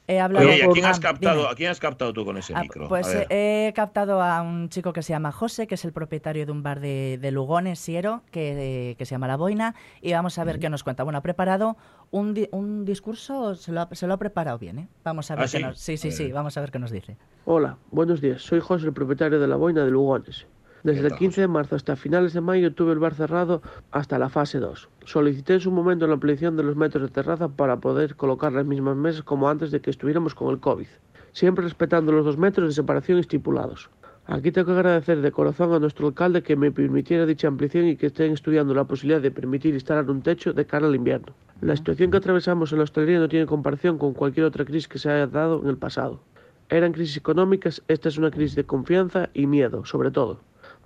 Pues 0.06 0.16
he 0.16 0.20
hablado 0.20 0.46
Oye, 0.48 0.58
¿y 0.58 0.62
a 0.62 0.68
quién 0.68 0.84
has 0.86 1.00
captado? 1.00 1.38
dime. 1.40 1.50
¿A 1.50 1.54
quién 1.54 1.70
has 1.70 1.80
captado 1.80 2.12
tú 2.12 2.24
con 2.24 2.36
ese 2.36 2.54
Ah, 2.54 2.62
micro? 2.62 2.88
Pues 2.88 3.14
eh, 3.14 3.26
he 3.68 3.72
captado 3.72 4.20
a 4.20 4.42
un 4.42 4.68
chico 4.68 4.92
que 4.92 5.02
se 5.02 5.12
llama 5.12 5.32
José, 5.32 5.66
que 5.66 5.76
es 5.76 5.84
el 5.84 5.92
propietario 5.92 6.44
de 6.46 6.52
un 6.52 6.62
bar 6.62 6.80
de, 6.80 7.18
de 7.20 7.30
Lugones, 7.30 7.78
Siero, 7.78 8.22
que, 8.30 8.94
que 8.98 9.06
se 9.06 9.12
llama 9.14 9.28
La 9.28 9.36
Boina, 9.36 9.74
y 10.02 10.12
vamos 10.12 10.38
a 10.38 10.44
ver 10.44 10.58
qué 10.58 10.68
nos 10.68 10.84
cuenta. 10.84 11.02
Bueno, 11.04 11.18
ha 11.18 11.22
preparado 11.22 11.76
un, 12.10 12.34
di- 12.34 12.48
un 12.52 12.84
discurso, 12.84 13.54
se 13.54 13.72
lo, 13.72 13.80
ha, 13.82 13.88
se 13.92 14.06
lo 14.06 14.14
ha 14.14 14.18
preparado 14.18 14.58
bien, 14.58 14.78
¿eh? 14.78 14.88
Vamos 15.04 15.30
a 15.30 15.36
ver 15.36 15.44
¿Ah, 15.44 15.48
qué 15.50 15.56
sí? 15.58 15.62
nos... 15.62 15.78
Sí, 15.78 15.96
sí, 15.96 16.10
sí, 16.10 16.32
vamos 16.32 16.56
a 16.56 16.60
ver 16.60 16.70
qué 16.70 16.78
nos 16.78 16.90
dice. 16.90 17.16
Hola, 17.46 17.76
buenos 17.90 18.20
días. 18.20 18.42
Soy 18.42 18.60
José, 18.60 18.86
el 18.86 18.92
propietario 18.92 19.40
de 19.40 19.46
la 19.46 19.56
boina 19.56 19.84
de 19.84 19.90
Lugones. 19.90 20.46
Desde 20.84 21.00
¿Qué 21.00 21.06
el 21.06 21.12
tal, 21.12 21.18
15 21.18 21.40
de 21.40 21.48
marzo 21.48 21.76
hasta 21.76 21.96
finales 21.96 22.34
de 22.34 22.42
mayo 22.42 22.74
tuve 22.74 22.92
el 22.92 22.98
bar 22.98 23.14
cerrado 23.14 23.62
hasta 23.90 24.18
la 24.18 24.28
fase 24.28 24.58
2. 24.58 24.90
Solicité 25.06 25.54
en 25.54 25.60
su 25.60 25.70
momento 25.70 26.06
la 26.06 26.12
ampliación 26.12 26.58
de 26.58 26.62
los 26.62 26.76
metros 26.76 27.04
de 27.04 27.08
terraza 27.08 27.48
para 27.48 27.80
poder 27.80 28.16
colocar 28.16 28.52
las 28.52 28.66
mismas 28.66 28.94
mesas 28.94 29.22
como 29.22 29.48
antes 29.48 29.70
de 29.70 29.80
que 29.80 29.88
estuviéramos 29.88 30.34
con 30.34 30.50
el 30.50 30.60
COVID, 30.60 30.86
siempre 31.32 31.64
respetando 31.64 32.12
los 32.12 32.26
dos 32.26 32.36
metros 32.36 32.68
de 32.68 32.74
separación 32.74 33.18
estipulados. 33.18 33.88
Aquí 34.26 34.52
tengo 34.52 34.66
que 34.66 34.72
agradecer 34.72 35.22
de 35.22 35.32
corazón 35.32 35.72
a 35.72 35.78
nuestro 35.78 36.08
alcalde 36.08 36.42
que 36.42 36.54
me 36.54 36.70
permitiera 36.70 37.24
dicha 37.24 37.48
ampliación 37.48 37.86
y 37.86 37.96
que 37.96 38.08
estén 38.08 38.32
estudiando 38.32 38.74
la 38.74 38.84
posibilidad 38.84 39.22
de 39.22 39.30
permitir 39.30 39.72
instalar 39.72 40.10
un 40.10 40.20
techo 40.20 40.52
de 40.52 40.66
cara 40.66 40.86
al 40.86 40.94
invierno. 40.94 41.32
La 41.62 41.76
situación 41.76 42.10
que 42.10 42.18
atravesamos 42.18 42.72
en 42.72 42.78
la 42.78 42.84
hostelería 42.84 43.20
no 43.20 43.28
tiene 43.30 43.46
comparación 43.46 43.96
con 43.96 44.12
cualquier 44.12 44.44
otra 44.44 44.66
crisis 44.66 44.88
que 44.88 44.98
se 44.98 45.10
haya 45.10 45.28
dado 45.28 45.62
en 45.62 45.68
el 45.70 45.78
pasado. 45.78 46.20
Eran 46.68 46.92
crisis 46.92 47.16
económicas, 47.16 47.82
esta 47.88 48.10
es 48.10 48.18
una 48.18 48.30
crisis 48.30 48.54
de 48.54 48.64
confianza 48.64 49.30
y 49.32 49.46
miedo, 49.46 49.86
sobre 49.86 50.10
todo. 50.10 50.40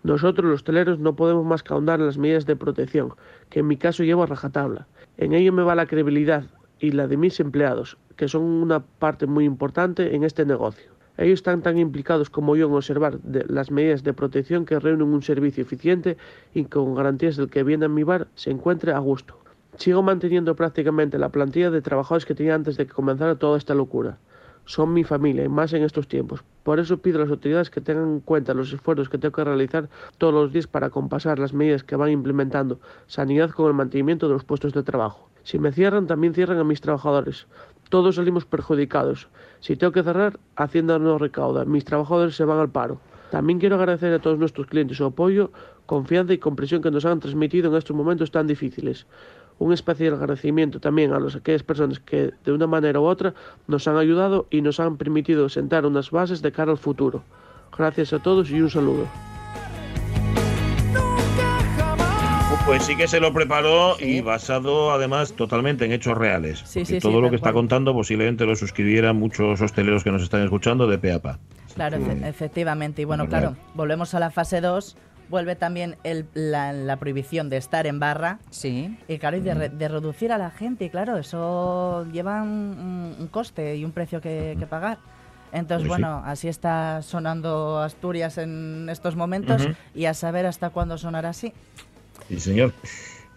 Nosotros 0.09 0.47
los 0.47 0.61
hosteleros 0.61 0.99
no 0.99 1.17
podemos 1.17 1.45
más 1.45 1.63
que 1.63 1.75
ahondar 1.75 2.01
las 2.01 2.17
medidas 2.17 2.47
de 2.47 2.57
protección, 2.57 3.13
que 3.51 3.61
en 3.61 3.67
mi 3.67 3.77
caso 3.77 4.05
llevo 4.05 4.23
a 4.23 4.27
rajatabla. 4.27 4.87
En 5.19 5.35
ello 5.35 5.53
me 5.53 5.63
va 5.63 5.75
la 5.75 5.85
credibilidad 5.85 6.45
y 6.81 6.93
la 6.93 7.07
de 7.07 7.19
mis 7.19 7.39
empleados, 7.41 7.99
que 8.17 8.27
son 8.27 8.43
una 8.43 8.81
parte 8.81 9.27
muy 9.27 9.45
importante 9.45 10.17
en 10.17 10.25
este 10.25 10.47
negocio. 10.47 10.93
Ellos 11.19 11.41
están 11.41 11.61
tan 11.61 11.77
implicados 11.77 12.31
como 12.31 12.57
yo 12.57 12.69
en 12.69 12.73
observar 12.73 13.19
las 13.23 13.71
medidas 13.71 14.03
de 14.03 14.15
protección 14.15 14.65
que 14.65 14.81
reúnen 14.81 15.09
un 15.09 15.23
servicio 15.23 15.63
eficiente 15.63 16.17
y 16.55 16.65
con 16.65 16.95
garantías 16.95 17.37
del 17.37 17.51
que 17.51 17.63
viene 17.63 17.85
a 17.85 17.91
mi 17.91 18.03
bar 18.03 18.29
se 18.35 18.51
encuentre 18.51 18.93
a 18.93 18.99
gusto. 19.01 19.39
Sigo 19.77 20.03
manteniendo 20.03 20.57
prácticamente 20.57 21.19
la 21.19 21.29
plantilla 21.29 21.71
de 21.71 21.83
trabajadores 21.83 22.25
que 22.25 22.35
tenía 22.35 22.55
antes 22.55 22.79
de 22.79 22.87
que 22.87 22.95
comenzara 22.95 23.35
toda 23.35 23.59
esta 23.59 23.75
locura. 23.75 24.17
Son 24.69 24.93
mi 24.93 25.03
familia 25.03 25.45
y 25.45 25.49
más 25.49 25.73
en 25.73 25.83
estos 25.83 26.09
tiempos. 26.09 26.45
Por 26.63 26.79
eso 26.79 26.99
pido 26.99 27.17
a 27.17 27.23
las 27.23 27.31
autoridades 27.31 27.71
que 27.71 27.81
tengan 27.81 28.05
en 28.05 28.21
cuenta 28.21 28.53
los 28.53 28.71
esfuerzos 28.71 29.09
que 29.09 29.17
tengo 29.17 29.33
que 29.33 29.43
realizar 29.43 29.89
todos 30.19 30.35
los 30.35 30.53
días 30.53 30.67
para 30.67 30.91
compasar 30.91 31.39
las 31.39 31.55
medidas 31.55 31.85
que 31.85 31.97
van 31.97 32.11
implementando 32.11 32.79
sanidad 33.07 33.49
con 33.49 33.69
el 33.69 33.73
mantenimiento 33.73 34.29
de 34.29 34.35
los 34.35 34.45
puestos 34.45 34.75
de 34.75 34.83
trabajo. 34.83 35.31
Si 35.43 35.59
me 35.59 35.73
cierran, 35.73 36.07
también 36.07 36.35
cierran 36.35 36.59
a 36.59 36.65
mis 36.65 36.83
trabajadores. 36.83 37.47
Todos 37.89 38.17
salimos 38.17 38.45
perjudicados. 38.45 39.31
Si 39.61 39.75
tengo 39.75 39.95
que 39.95 40.03
cerrar, 40.03 40.39
Hacienda 40.55 40.99
no 40.99 41.17
recauda. 41.17 41.65
Mis 41.65 41.87
trabajadores 41.87 42.37
se 42.37 42.45
van 42.45 42.59
al 42.59 42.69
paro. 42.69 43.01
También 43.31 43.61
quiero 43.61 43.77
agradecer 43.77 44.13
a 44.13 44.19
todos 44.19 44.39
nuestros 44.39 44.67
clientes 44.67 44.99
su 44.99 45.07
apoyo, 45.07 45.51
confianza 45.87 46.35
y 46.35 46.39
comprensión 46.39 46.83
que 46.83 46.91
nos 46.91 47.07
han 47.07 47.21
transmitido 47.21 47.71
en 47.71 47.77
estos 47.77 47.97
momentos 47.97 48.31
tan 48.31 48.47
difíciles. 48.47 49.07
Un 49.59 49.73
especial 49.73 50.15
agradecimiento 50.15 50.79
también 50.81 51.13
a 51.13 51.19
las, 51.19 51.35
aquellas 51.37 51.63
personas 51.65 51.99
que 51.99 52.33
de 52.45 52.53
una 52.53 52.67
manera 52.67 53.01
u 53.01 53.05
otra 53.05 53.35
nos 53.67 53.89
han 53.89 53.97
ayudado 53.97 54.47
y 54.51 54.61
nos 54.63 54.79
han 54.81 54.97
permitido 54.97 55.49
sentar 55.49 55.85
unas 55.85 56.11
bases 56.13 56.43
de 56.43 56.53
cara 56.53 56.71
al 56.71 56.79
futuro. 56.79 57.23
Gracias 57.77 58.13
a 58.13 58.19
todos 58.21 58.51
y 58.51 58.61
un 58.61 58.71
saludo. 58.71 59.07
Pues 62.67 62.83
sí 62.83 62.97
que 62.97 63.09
se 63.09 63.19
lo 63.19 63.33
preparó 63.33 63.97
y 63.99 64.21
basado 64.21 64.93
además 64.93 65.33
totalmente 65.33 65.87
en 65.87 65.93
hechos 65.93 66.19
reales. 66.19 66.59
Sí, 66.67 66.85
sí, 66.85 66.95
sí, 66.97 67.01
todo 67.01 67.21
lo 67.23 67.31
que 67.31 67.37
está 67.37 67.45
cual. 67.53 67.55
contando 67.63 67.95
posiblemente 67.95 68.45
lo 68.45 68.55
suscribieran 68.57 69.17
muchos 69.17 69.59
hosteleros 69.63 70.05
que 70.05 70.11
nos 70.11 70.23
están 70.23 70.43
escuchando 70.43 70.87
de 70.87 70.99
pe 70.99 71.13
a 71.13 71.23
pa. 71.23 71.39
Claro, 71.75 71.97
efe- 71.97 72.29
efectivamente. 72.29 73.01
Y 73.01 73.05
bueno, 73.07 73.27
claro, 73.27 73.57
volvemos 73.75 74.13
a 74.15 74.21
la 74.21 74.31
fase 74.31 74.61
2. 74.61 74.97
Vuelve 75.29 75.57
también 75.57 75.97
el- 76.05 76.27
la, 76.35 76.73
la 76.73 76.97
prohibición 76.97 77.51
de 77.51 77.59
estar 77.59 77.87
en 77.87 78.01
barra. 78.01 78.39
Sí. 78.51 78.97
Y 79.09 79.19
claro, 79.19 79.37
y 79.37 79.41
de, 79.41 79.55
re- 79.55 79.69
de 79.69 79.89
reducir 79.89 80.33
a 80.33 80.39
la 80.39 80.51
gente. 80.51 80.87
Y 80.87 80.91
claro, 80.91 81.19
eso 81.19 82.07
lleva 82.13 82.43
un, 82.43 83.15
un 83.19 83.27
coste 83.29 83.77
y 83.77 83.85
un 83.85 83.93
precio 83.93 84.21
que, 84.21 84.57
que 84.59 84.67
pagar. 84.67 84.99
Entonces, 85.53 85.87
Pues 85.89 85.97
sí. 85.99 86.03
bueno, 86.03 86.23
así 86.27 86.49
está 86.49 87.01
sonando 87.03 87.79
Asturias 87.81 88.37
en 88.39 88.89
estos 88.91 89.17
momentos 89.17 89.63
Ujú. 89.65 89.75
y 89.95 90.05
a 90.07 90.15
saber 90.15 90.47
hasta 90.47 90.71
cuándo 90.71 90.99
sonará 90.99 91.31
así. 91.31 91.53
Sí, 92.29 92.39
señor. 92.41 92.73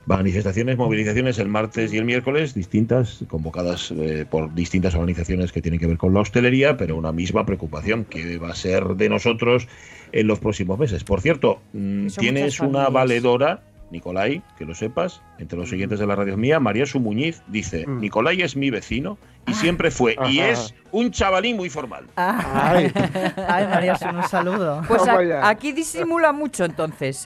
Manifestaciones, 0.06 0.78
movilizaciones 0.78 1.38
el 1.38 1.48
martes 1.48 1.94
y 1.94 1.98
el 1.98 2.06
miércoles, 2.06 2.56
distintas, 2.56 3.24
convocadas 3.28 3.92
eh, 3.92 4.26
por 4.30 4.54
distintas 4.54 4.96
organizaciones 4.96 5.52
que 5.52 5.62
tienen 5.62 5.80
que 5.80 5.86
ver 5.86 5.98
con 5.98 6.14
la 6.14 6.22
hostelería, 6.22 6.76
pero 6.76 6.96
una 6.96 7.12
misma 7.12 7.46
preocupación 7.46 8.06
que 8.06 8.38
va 8.38 8.50
a 8.50 8.56
ser 8.56 8.84
de 8.96 9.10
nosotros 9.10 9.68
en 10.12 10.28
los 10.28 10.40
próximos 10.40 10.80
meses. 10.80 11.04
Por 11.04 11.22
cierto, 11.22 11.62
mm, 11.74 12.08
tienes 12.18 12.60
una 12.60 12.90
valedora, 12.90 13.62
Nicolai, 13.92 14.42
que 14.58 14.66
lo 14.66 14.74
sepas, 14.74 15.22
entre 15.38 15.58
los 15.60 15.70
siguientes 15.70 16.00
de 16.00 16.08
la 16.08 16.16
radio 16.16 16.38
mía, 16.38 16.60
María 16.60 16.86
Sumuñiz, 16.86 17.42
dice, 17.48 17.86
Mm. 17.86 18.00
Nicolai 18.00 18.42
es 18.42 18.56
mi 18.56 18.70
vecino 18.70 19.18
y 19.48 19.54
siempre 19.54 19.92
fue 19.92 20.16
y 20.30 20.40
es 20.40 20.74
un 20.92 21.12
chavalín 21.12 21.58
muy 21.58 21.70
formal. 21.70 22.06
Ah, 22.16 22.72
Ay, 22.74 22.92
ay, 23.48 23.68
María, 23.68 23.98
un 24.14 24.24
saludo. 24.24 24.82
Pues 24.88 25.08
a- 25.08 25.24
ya. 25.24 25.48
aquí 25.50 25.72
disimula 25.74 26.32
mucho 26.32 26.64
entonces. 26.66 27.26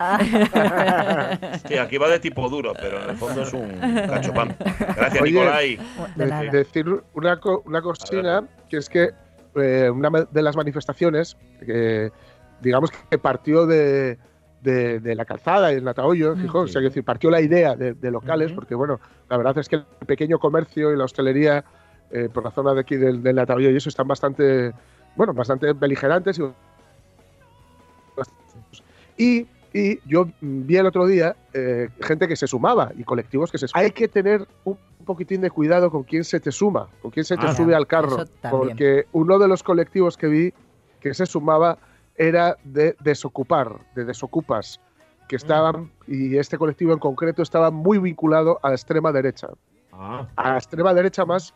Sí, 1.67 1.77
aquí 1.77 1.97
va 1.97 2.07
de 2.09 2.19
tipo 2.19 2.49
duro, 2.49 2.73
pero 2.79 3.03
en 3.03 3.09
el 3.11 3.15
fondo 3.17 3.43
es 3.43 3.53
un 3.53 3.69
cachopán. 4.07 4.55
Gracias, 4.95 5.21
Oye, 5.21 5.31
Nicolai. 5.31 5.79
De 6.15 6.49
decir 6.51 6.85
una, 7.13 7.39
co- 7.39 7.63
una 7.65 7.81
cosina, 7.81 8.43
que 8.69 8.77
es 8.77 8.89
que 8.89 9.09
eh, 9.55 9.89
una 9.89 10.09
de 10.31 10.41
las 10.41 10.55
manifestaciones, 10.55 11.37
que 11.65 12.11
digamos 12.61 12.91
que 13.09 13.17
partió 13.17 13.65
de, 13.65 14.17
de- 14.65 14.99
de 14.99 15.15
la 15.15 15.23
calzada 15.23 15.71
en 15.71 15.83
Natahoyo, 15.85 16.33
en 16.33 16.39
Mm. 16.39 16.41
Gijón, 16.41 16.63
o 16.63 16.67
Sí. 16.67 16.73
sea, 16.73 16.81
es 16.81 16.85
decir, 16.89 17.03
partió 17.05 17.29
la 17.29 17.39
idea 17.39 17.75
de, 17.75 17.93
de 17.93 18.11
locales, 18.11 18.51
porque 18.51 18.75
bueno, 18.75 18.99
la 19.29 19.37
verdad 19.37 19.57
es 19.59 19.69
que 19.69 19.77
el 19.77 19.85
pequeño 20.05 20.39
comercio 20.39 20.91
y 20.91 20.97
la 20.97 21.05
hostelería 21.05 21.63
eh, 22.11 22.29
por 22.31 22.43
la 22.43 22.51
zona 22.51 22.73
de 22.73 22.81
aquí 22.81 22.97
del, 22.97 23.23
del 23.23 23.35
Natahoyo 23.35 23.69
y 23.71 23.75
eso 23.77 23.89
están 23.89 24.07
bastante, 24.07 24.71
bueno, 25.15 25.33
bastante 25.33 25.73
beligerantes 25.73 26.37
y 26.39 26.43
y, 29.17 29.47
y 29.73 29.99
yo 30.05 30.27
vi 30.41 30.77
el 30.77 30.85
otro 30.85 31.07
día 31.07 31.35
eh, 31.53 31.89
gente 32.01 32.27
que 32.27 32.35
se 32.35 32.47
sumaba 32.47 32.91
y 32.97 33.03
colectivos 33.03 33.51
que 33.51 33.57
se 33.57 33.67
Hay 33.73 33.91
que 33.91 34.07
tener 34.07 34.45
un 34.65 34.77
poquitín 35.05 35.41
de 35.41 35.49
cuidado 35.49 35.89
con 35.89 36.03
quién 36.03 36.23
se 36.23 36.39
te 36.39 36.51
suma, 36.51 36.87
con 37.01 37.11
quién 37.11 37.25
se 37.25 37.37
te 37.37 37.47
Ah, 37.47 37.53
sube 37.55 37.75
al 37.75 37.87
carro. 37.87 38.25
Porque 38.49 39.05
uno 39.13 39.39
de 39.39 39.47
los 39.47 39.63
colectivos 39.63 40.17
que 40.17 40.27
vi 40.27 40.53
que 40.99 41.13
se 41.13 41.25
sumaba 41.25 41.77
era 42.17 42.57
de 42.63 42.95
desocupar, 43.01 43.77
de 43.95 44.05
desocupas, 44.05 44.79
que 45.27 45.35
estaban, 45.35 45.91
y 46.07 46.37
este 46.37 46.57
colectivo 46.57 46.93
en 46.93 46.99
concreto 46.99 47.41
estaba 47.41 47.71
muy 47.71 47.97
vinculado 47.97 48.59
a 48.61 48.69
la 48.69 48.75
extrema 48.75 49.11
derecha. 49.11 49.47
Ah, 49.91 50.27
A 50.35 50.51
la 50.51 50.57
extrema 50.57 50.93
derecha 50.93 51.25
más 51.25 51.53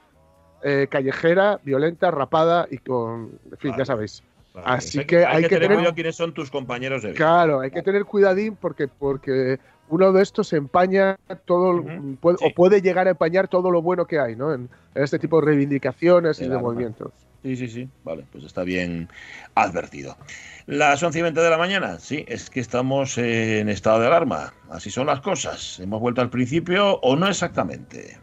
eh, 0.63 0.87
callejera, 0.89 1.59
violenta, 1.63 2.09
rapada 2.11 2.67
y 2.69 2.77
con. 2.79 3.31
En 3.51 3.57
fin, 3.57 3.71
Vale. 3.71 3.81
ya 3.81 3.85
sabéis. 3.85 4.23
vale. 4.53 4.65
Así 4.67 5.05
que 5.05 5.25
hay 5.25 5.43
que 5.43 5.49
tener 5.49 5.61
tener- 5.63 5.77
cuidado 5.77 5.93
quiénes 5.95 6.15
son 6.15 6.33
tus 6.33 6.49
compañeros 6.49 7.03
de 7.03 7.09
vida. 7.09 7.17
Claro, 7.17 7.59
hay 7.61 7.69
que 7.71 7.81
tener 7.83 8.05
cuidadín 8.05 8.55
porque, 8.59 8.87
porque 8.87 9.59
uno 9.87 10.11
de 10.11 10.21
estos 10.23 10.51
empaña 10.53 11.17
todo, 11.45 11.75
Ujú, 11.81 12.15
puede- 12.19 12.37
sí. 12.39 12.45
o 12.45 12.53
puede 12.55 12.81
llegar 12.81 13.07
a 13.07 13.11
empañar 13.11 13.47
todo 13.47 13.69
lo 13.71 13.81
bueno 13.81 14.05
que 14.05 14.19
hay 14.19 14.35
¿no? 14.35 14.53
en, 14.53 14.67
en 14.95 15.03
este 15.03 15.19
tipo 15.19 15.39
de 15.39 15.45
reivindicaciones 15.47 16.39
y 16.41 16.47
de 16.47 16.55
arma. 16.55 16.61
movimientos. 16.61 17.11
Sí, 17.43 17.55
sí, 17.55 17.67
sí. 17.69 17.89
Vale, 18.03 18.25
pues 18.31 18.43
está 18.43 18.63
bien 18.63 19.09
advertido. 19.55 20.17
Las 20.65 21.01
11 21.01 21.19
y 21.19 21.21
20 21.21 21.39
de 21.39 21.49
la 21.49 21.57
mañana, 21.57 21.99
sí, 21.99 22.25
es 22.27 22.49
que 22.49 22.59
estamos 22.59 23.17
en 23.17 23.69
estado 23.69 24.01
de 24.01 24.07
alarma. 24.07 24.53
Así 24.69 24.91
son 24.91 25.07
las 25.07 25.21
cosas. 25.21 25.79
¿Hemos 25.79 26.01
vuelto 26.01 26.21
al 26.21 26.29
principio 26.29 26.99
o 27.01 27.15
no 27.15 27.27
exactamente? 27.27 28.17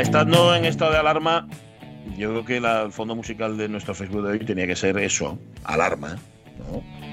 Estando 0.00 0.54
en 0.54 0.64
estado 0.64 0.92
de 0.92 0.98
alarma, 0.98 1.48
yo 2.22 2.30
creo 2.30 2.44
que 2.44 2.56
el 2.58 2.92
fondo 2.92 3.16
musical 3.16 3.56
de 3.56 3.68
nuestro 3.68 3.94
Facebook 3.94 4.22
de 4.22 4.32
hoy 4.32 4.38
tenía 4.38 4.66
que 4.66 4.76
ser 4.76 4.96
eso, 4.98 5.38
alarma. 5.64 6.16
¿no? 6.58 7.11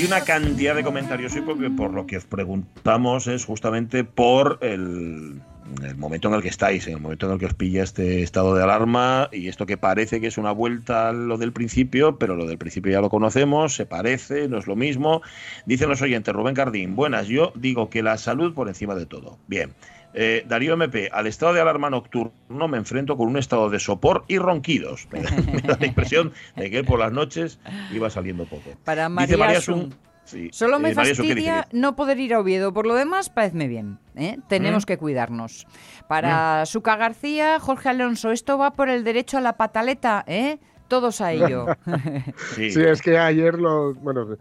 Hay 0.00 0.06
una 0.06 0.22
cantidad 0.22 0.74
de 0.74 0.82
comentarios 0.82 1.34
hoy 1.34 1.42
porque 1.42 1.68
por 1.68 1.92
lo 1.92 2.06
que 2.06 2.16
os 2.16 2.24
preguntamos 2.24 3.26
es 3.26 3.44
justamente 3.44 4.02
por 4.02 4.58
el, 4.62 5.42
el 5.84 5.96
momento 5.96 6.28
en 6.28 6.34
el 6.34 6.42
que 6.42 6.48
estáis, 6.48 6.86
en 6.86 6.94
el 6.94 7.00
momento 7.00 7.26
en 7.26 7.32
el 7.32 7.38
que 7.38 7.44
os 7.44 7.52
pilla 7.52 7.82
este 7.82 8.22
estado 8.22 8.54
de 8.54 8.62
alarma 8.62 9.28
y 9.30 9.48
esto 9.48 9.66
que 9.66 9.76
parece 9.76 10.18
que 10.18 10.28
es 10.28 10.38
una 10.38 10.52
vuelta 10.52 11.10
a 11.10 11.12
lo 11.12 11.36
del 11.36 11.52
principio, 11.52 12.18
pero 12.18 12.34
lo 12.34 12.46
del 12.46 12.56
principio 12.56 12.90
ya 12.90 13.02
lo 13.02 13.10
conocemos, 13.10 13.74
se 13.74 13.84
parece, 13.84 14.48
no 14.48 14.56
es 14.56 14.66
lo 14.66 14.74
mismo. 14.74 15.20
Dicen 15.66 15.90
los 15.90 16.00
oyentes, 16.00 16.34
Rubén 16.34 16.54
Cardín, 16.54 16.96
buenas, 16.96 17.28
yo 17.28 17.52
digo 17.54 17.90
que 17.90 18.02
la 18.02 18.16
salud 18.16 18.54
por 18.54 18.68
encima 18.68 18.94
de 18.94 19.04
todo. 19.04 19.38
Bien. 19.48 19.74
Eh, 20.12 20.44
Darío 20.48 20.74
MP, 20.74 21.08
al 21.12 21.26
estado 21.26 21.52
de 21.52 21.60
alarma 21.60 21.88
nocturno 21.90 22.68
me 22.68 22.78
enfrento 22.78 23.16
con 23.16 23.28
un 23.28 23.36
estado 23.36 23.70
de 23.70 23.78
sopor 23.78 24.24
y 24.28 24.38
ronquidos. 24.38 25.06
Me 25.12 25.22
da, 25.22 25.30
me 25.30 25.60
da 25.62 25.76
la 25.78 25.86
impresión 25.86 26.32
de 26.56 26.70
que 26.70 26.82
por 26.84 26.98
las 26.98 27.12
noches 27.12 27.60
iba 27.92 28.10
saliendo 28.10 28.44
poco. 28.44 28.70
Para 28.84 29.04
Dice 29.08 29.10
María 29.14 29.36
María 29.38 29.60
Sun. 29.60 29.94
Sí, 30.24 30.48
Solo 30.52 30.78
me 30.78 30.90
eh, 30.90 30.94
María 30.94 31.14
Sun, 31.14 31.26
¿qué 31.26 31.34
dice? 31.34 31.50
fastidia 31.50 31.68
no 31.80 31.96
poder 31.96 32.18
ir 32.20 32.34
a 32.34 32.40
Oviedo. 32.40 32.72
Por 32.72 32.86
lo 32.86 32.94
demás, 32.94 33.30
parecme 33.30 33.68
bien. 33.68 33.98
¿eh? 34.16 34.38
tenemos 34.48 34.84
Mm. 34.84 34.86
que 34.86 34.98
cuidarnos. 34.98 35.66
Para 36.08 36.66
Suca 36.66 36.96
García, 36.96 37.58
Jorge 37.60 37.88
Alonso, 37.88 38.30
esto 38.32 38.58
va 38.58 38.72
por 38.72 38.88
el 38.88 39.04
derecho 39.04 39.38
a 39.38 39.40
la 39.40 39.56
pataleta, 39.56 40.24
¿eh? 40.26 40.58
Todos 40.88 41.20
a 41.20 41.32
ello. 41.32 41.66
Sí. 42.56 42.70
Sí, 42.72 42.80
es 42.82 43.00
que 43.00 43.16
ayer 43.18 43.54
lo. 43.58 43.94
Bueno, 43.94 44.36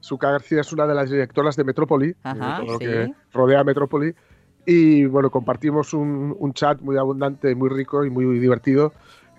Suca 0.00 0.30
García 0.32 0.60
es 0.62 0.72
una 0.72 0.84
de 0.86 0.94
las 0.94 1.08
directoras 1.10 1.54
de 1.56 1.62
Metrópoli, 1.64 2.14
Ajá, 2.24 2.34
de 2.34 2.64
todo 2.66 2.72
lo 2.72 2.78
sí. 2.78 2.84
que 2.84 3.12
rodea 3.32 3.62
Metrópoli. 3.64 4.12
Y 4.66 5.06
bueno, 5.06 5.30
compartimos 5.30 5.92
un, 5.92 6.36
un 6.38 6.52
chat 6.52 6.80
muy 6.80 6.96
abundante, 6.96 7.54
muy 7.54 7.68
rico 7.68 8.04
y 8.04 8.10
muy 8.10 8.38
divertido. 8.38 8.92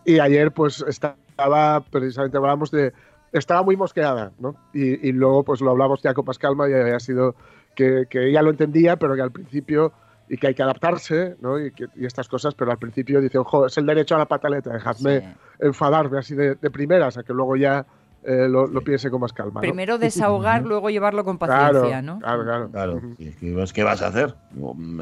Y 0.05 0.19
ayer, 0.19 0.51
pues 0.51 0.83
estaba 0.87 1.81
precisamente 1.89 2.37
hablamos 2.37 2.71
de. 2.71 2.93
Estaba 3.31 3.63
muy 3.63 3.75
mosqueada, 3.77 4.31
¿no? 4.39 4.55
Y, 4.73 5.07
y 5.07 5.11
luego, 5.11 5.43
pues 5.43 5.61
lo 5.61 5.71
hablamos 5.71 6.01
ya 6.03 6.13
con 6.13 6.25
Pascal 6.25 6.51
Calma 6.51 6.69
y 6.69 6.73
había 6.73 6.99
sido 6.99 7.35
que, 7.75 8.05
que 8.09 8.29
ella 8.29 8.41
lo 8.41 8.49
entendía, 8.51 8.97
pero 8.97 9.15
que 9.15 9.21
al 9.21 9.31
principio. 9.31 9.91
Y 10.29 10.37
que 10.37 10.47
hay 10.47 10.53
que 10.55 10.63
adaptarse, 10.63 11.35
¿no? 11.41 11.59
Y, 11.59 11.71
que- 11.71 11.87
y 11.95 12.05
estas 12.05 12.29
cosas, 12.29 12.55
pero 12.55 12.71
al 12.71 12.77
principio 12.77 13.19
dice, 13.19 13.37
ojo, 13.37 13.65
es 13.65 13.77
el 13.77 13.85
derecho 13.85 14.15
a 14.15 14.19
la 14.19 14.25
pataleta, 14.25 14.71
dejadme 14.71 15.19
Sí. 15.19 15.25
enfadarme 15.59 16.17
así 16.17 16.33
de, 16.33 16.55
de 16.55 16.71
primeras, 16.71 17.17
a 17.17 17.23
que 17.23 17.33
luego 17.33 17.57
ya 17.57 17.85
eh, 18.25 18.47
lo, 18.49 18.67
lo 18.67 18.81
piense 18.81 19.09
con 19.09 19.21
más 19.21 19.33
calma. 19.33 19.53
¿no? 19.55 19.61
Primero 19.61 19.97
desahogar, 19.99 20.63
luego 20.65 20.89
llevarlo 20.89 21.23
con 21.25 21.37
claro, 21.37 21.73
paciencia, 21.81 22.01
¿no? 22.01 22.19
Claro, 22.19 22.43
claro. 22.43 22.71
Claro. 22.71 23.01
¿qué- 23.17 23.33
¿qué, 23.73 23.83
vas- 23.83 24.01
a 24.01 24.07
hacer? 24.07 24.35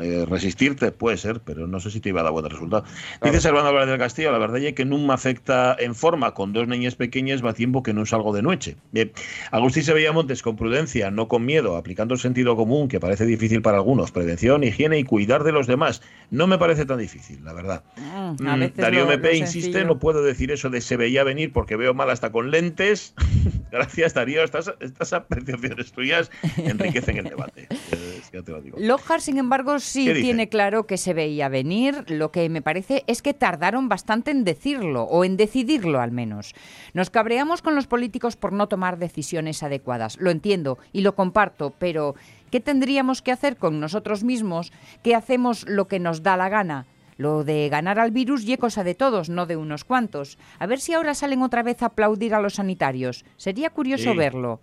Eh, 0.02 0.26
resistirte 0.28 0.92
puede 0.92 1.18
ser, 1.18 1.42
pero 1.42 1.68
no 1.68 1.80
sé 1.80 1.92
si 1.92 2.00
te 2.00 2.10
iba 2.10 2.22
a 2.22 2.24
dar 2.24 2.32
buen 2.34 2.46
resultado. 2.50 2.84
Claro. 2.84 3.32
Dice 3.34 3.42
Servando 3.42 3.70
Álvarez 3.70 3.90
del 3.90 4.00
Castillo, 4.00 4.32
la 4.32 4.38
verdad 4.38 4.58
es 4.58 4.74
que 4.74 4.86
no 4.86 4.98
me 4.98 5.14
afecta 5.14 5.76
en 5.80 5.96
forma 5.96 6.34
con 6.34 6.54
dos 6.54 6.68
niñas 6.68 6.96
pequeñas 6.96 7.44
va 7.46 7.54
tiempo 7.54 7.84
que 7.84 7.94
no 7.94 8.06
salgo 8.06 8.34
de 8.34 8.42
noche. 8.42 8.78
Bien, 8.92 9.12
Agustín 9.52 9.84
se 9.84 9.94
veía 9.94 10.12
Montes 10.12 10.42
con 10.42 10.56
prudencia, 10.56 11.12
no 11.12 11.28
con 11.28 11.46
miedo, 11.46 11.76
aplicando 11.78 12.14
el 12.14 12.20
sentido 12.20 12.56
común 12.56 12.88
que 12.88 13.00
parece 13.00 13.26
difícil 13.26 13.62
para 13.62 13.78
algunos, 13.78 14.12
prevención, 14.12 14.64
higiene 14.64 15.00
y 15.00 15.04
cuidar 15.04 15.44
de 15.44 15.52
los 15.52 15.68
demás. 15.68 16.02
No 16.30 16.48
me 16.48 16.58
parece 16.58 16.86
tan 16.86 16.98
difícil, 17.00 17.44
la 17.44 17.54
verdad. 17.54 17.84
Mm, 17.98 18.48
a 18.48 18.58
Mm, 18.58 18.72
Darío 18.76 19.06
lo- 19.06 19.12
MP 19.12 19.30
lo 19.30 19.36
insiste, 19.36 19.62
sencillo. 19.74 19.86
no 19.88 20.00
puedo 20.00 20.22
decir 20.24 20.52
eso 20.52 20.70
de 20.70 20.82
se 20.82 20.98
veía 20.98 21.24
venir 21.24 21.52
porque 21.54 21.76
veo 21.76 21.94
mal 21.94 22.10
hasta 22.10 22.32
con 22.32 22.52
lentes. 22.52 23.11
Gracias, 23.72 24.14
Darío. 24.14 24.44
Estas, 24.44 24.74
estas 24.80 25.14
apreciaciones 25.14 25.92
tuyas 25.92 26.32
enriquecen 26.58 27.18
el 27.18 27.26
debate. 27.26 27.68
Ya 28.34 28.42
te 28.42 28.52
lo 28.52 28.62
digo. 28.62 28.78
Lockhart, 28.80 29.22
sin 29.22 29.38
embargo, 29.38 29.80
sí 29.80 30.12
tiene 30.14 30.50
claro 30.50 30.86
que 30.86 30.98
se 30.98 31.14
veía 31.14 31.50
venir. 31.50 32.06
Lo 32.10 32.32
que 32.32 32.50
me 32.50 32.62
parece 32.62 33.04
es 33.08 33.22
que 33.22 33.34
tardaron 33.34 33.90
bastante 33.90 34.32
en 34.32 34.44
decirlo, 34.44 35.04
o 35.04 35.24
en 35.26 35.38
decidirlo 35.38 36.02
al 36.02 36.12
menos. 36.12 36.54
Nos 36.94 37.10
cabreamos 37.10 37.62
con 37.62 37.76
los 37.76 37.88
políticos 37.88 38.36
por 38.36 38.54
no 38.54 38.68
tomar 38.68 38.98
decisiones 38.98 39.64
adecuadas. 39.64 40.18
Lo 40.20 40.32
entiendo 40.32 40.78
y 40.92 41.02
lo 41.02 41.16
comparto, 41.16 41.74
pero 41.78 42.16
¿qué 42.50 42.60
tendríamos 42.60 43.22
que 43.22 43.32
hacer 43.32 43.58
con 43.58 43.80
nosotros 43.80 44.24
mismos 44.24 44.72
que 45.04 45.16
hacemos 45.16 45.68
lo 45.68 45.88
que 45.88 46.00
nos 46.00 46.24
da 46.24 46.38
la 46.38 46.50
gana? 46.50 46.86
Lo 47.22 47.44
de 47.44 47.70
ganar 47.70 48.00
al 48.00 48.10
virus 48.10 48.48
y 48.50 48.58
cosa 48.58 48.84
de 48.84 48.96
todos, 48.96 49.30
no 49.30 49.46
de 49.46 49.56
unos 49.56 49.84
cuantos. 49.84 50.40
A 50.58 50.66
ver 50.66 50.80
si 50.80 50.94
ahora 50.94 51.14
salen 51.14 51.44
otra 51.44 51.62
vez 51.62 51.84
a 51.84 51.86
aplaudir 51.86 52.34
a 52.34 52.42
los 52.42 52.56
sanitarios. 52.56 53.26
Sería 53.38 53.70
curioso 53.70 54.12
Sí. 54.14 54.18
verlo. 54.18 54.60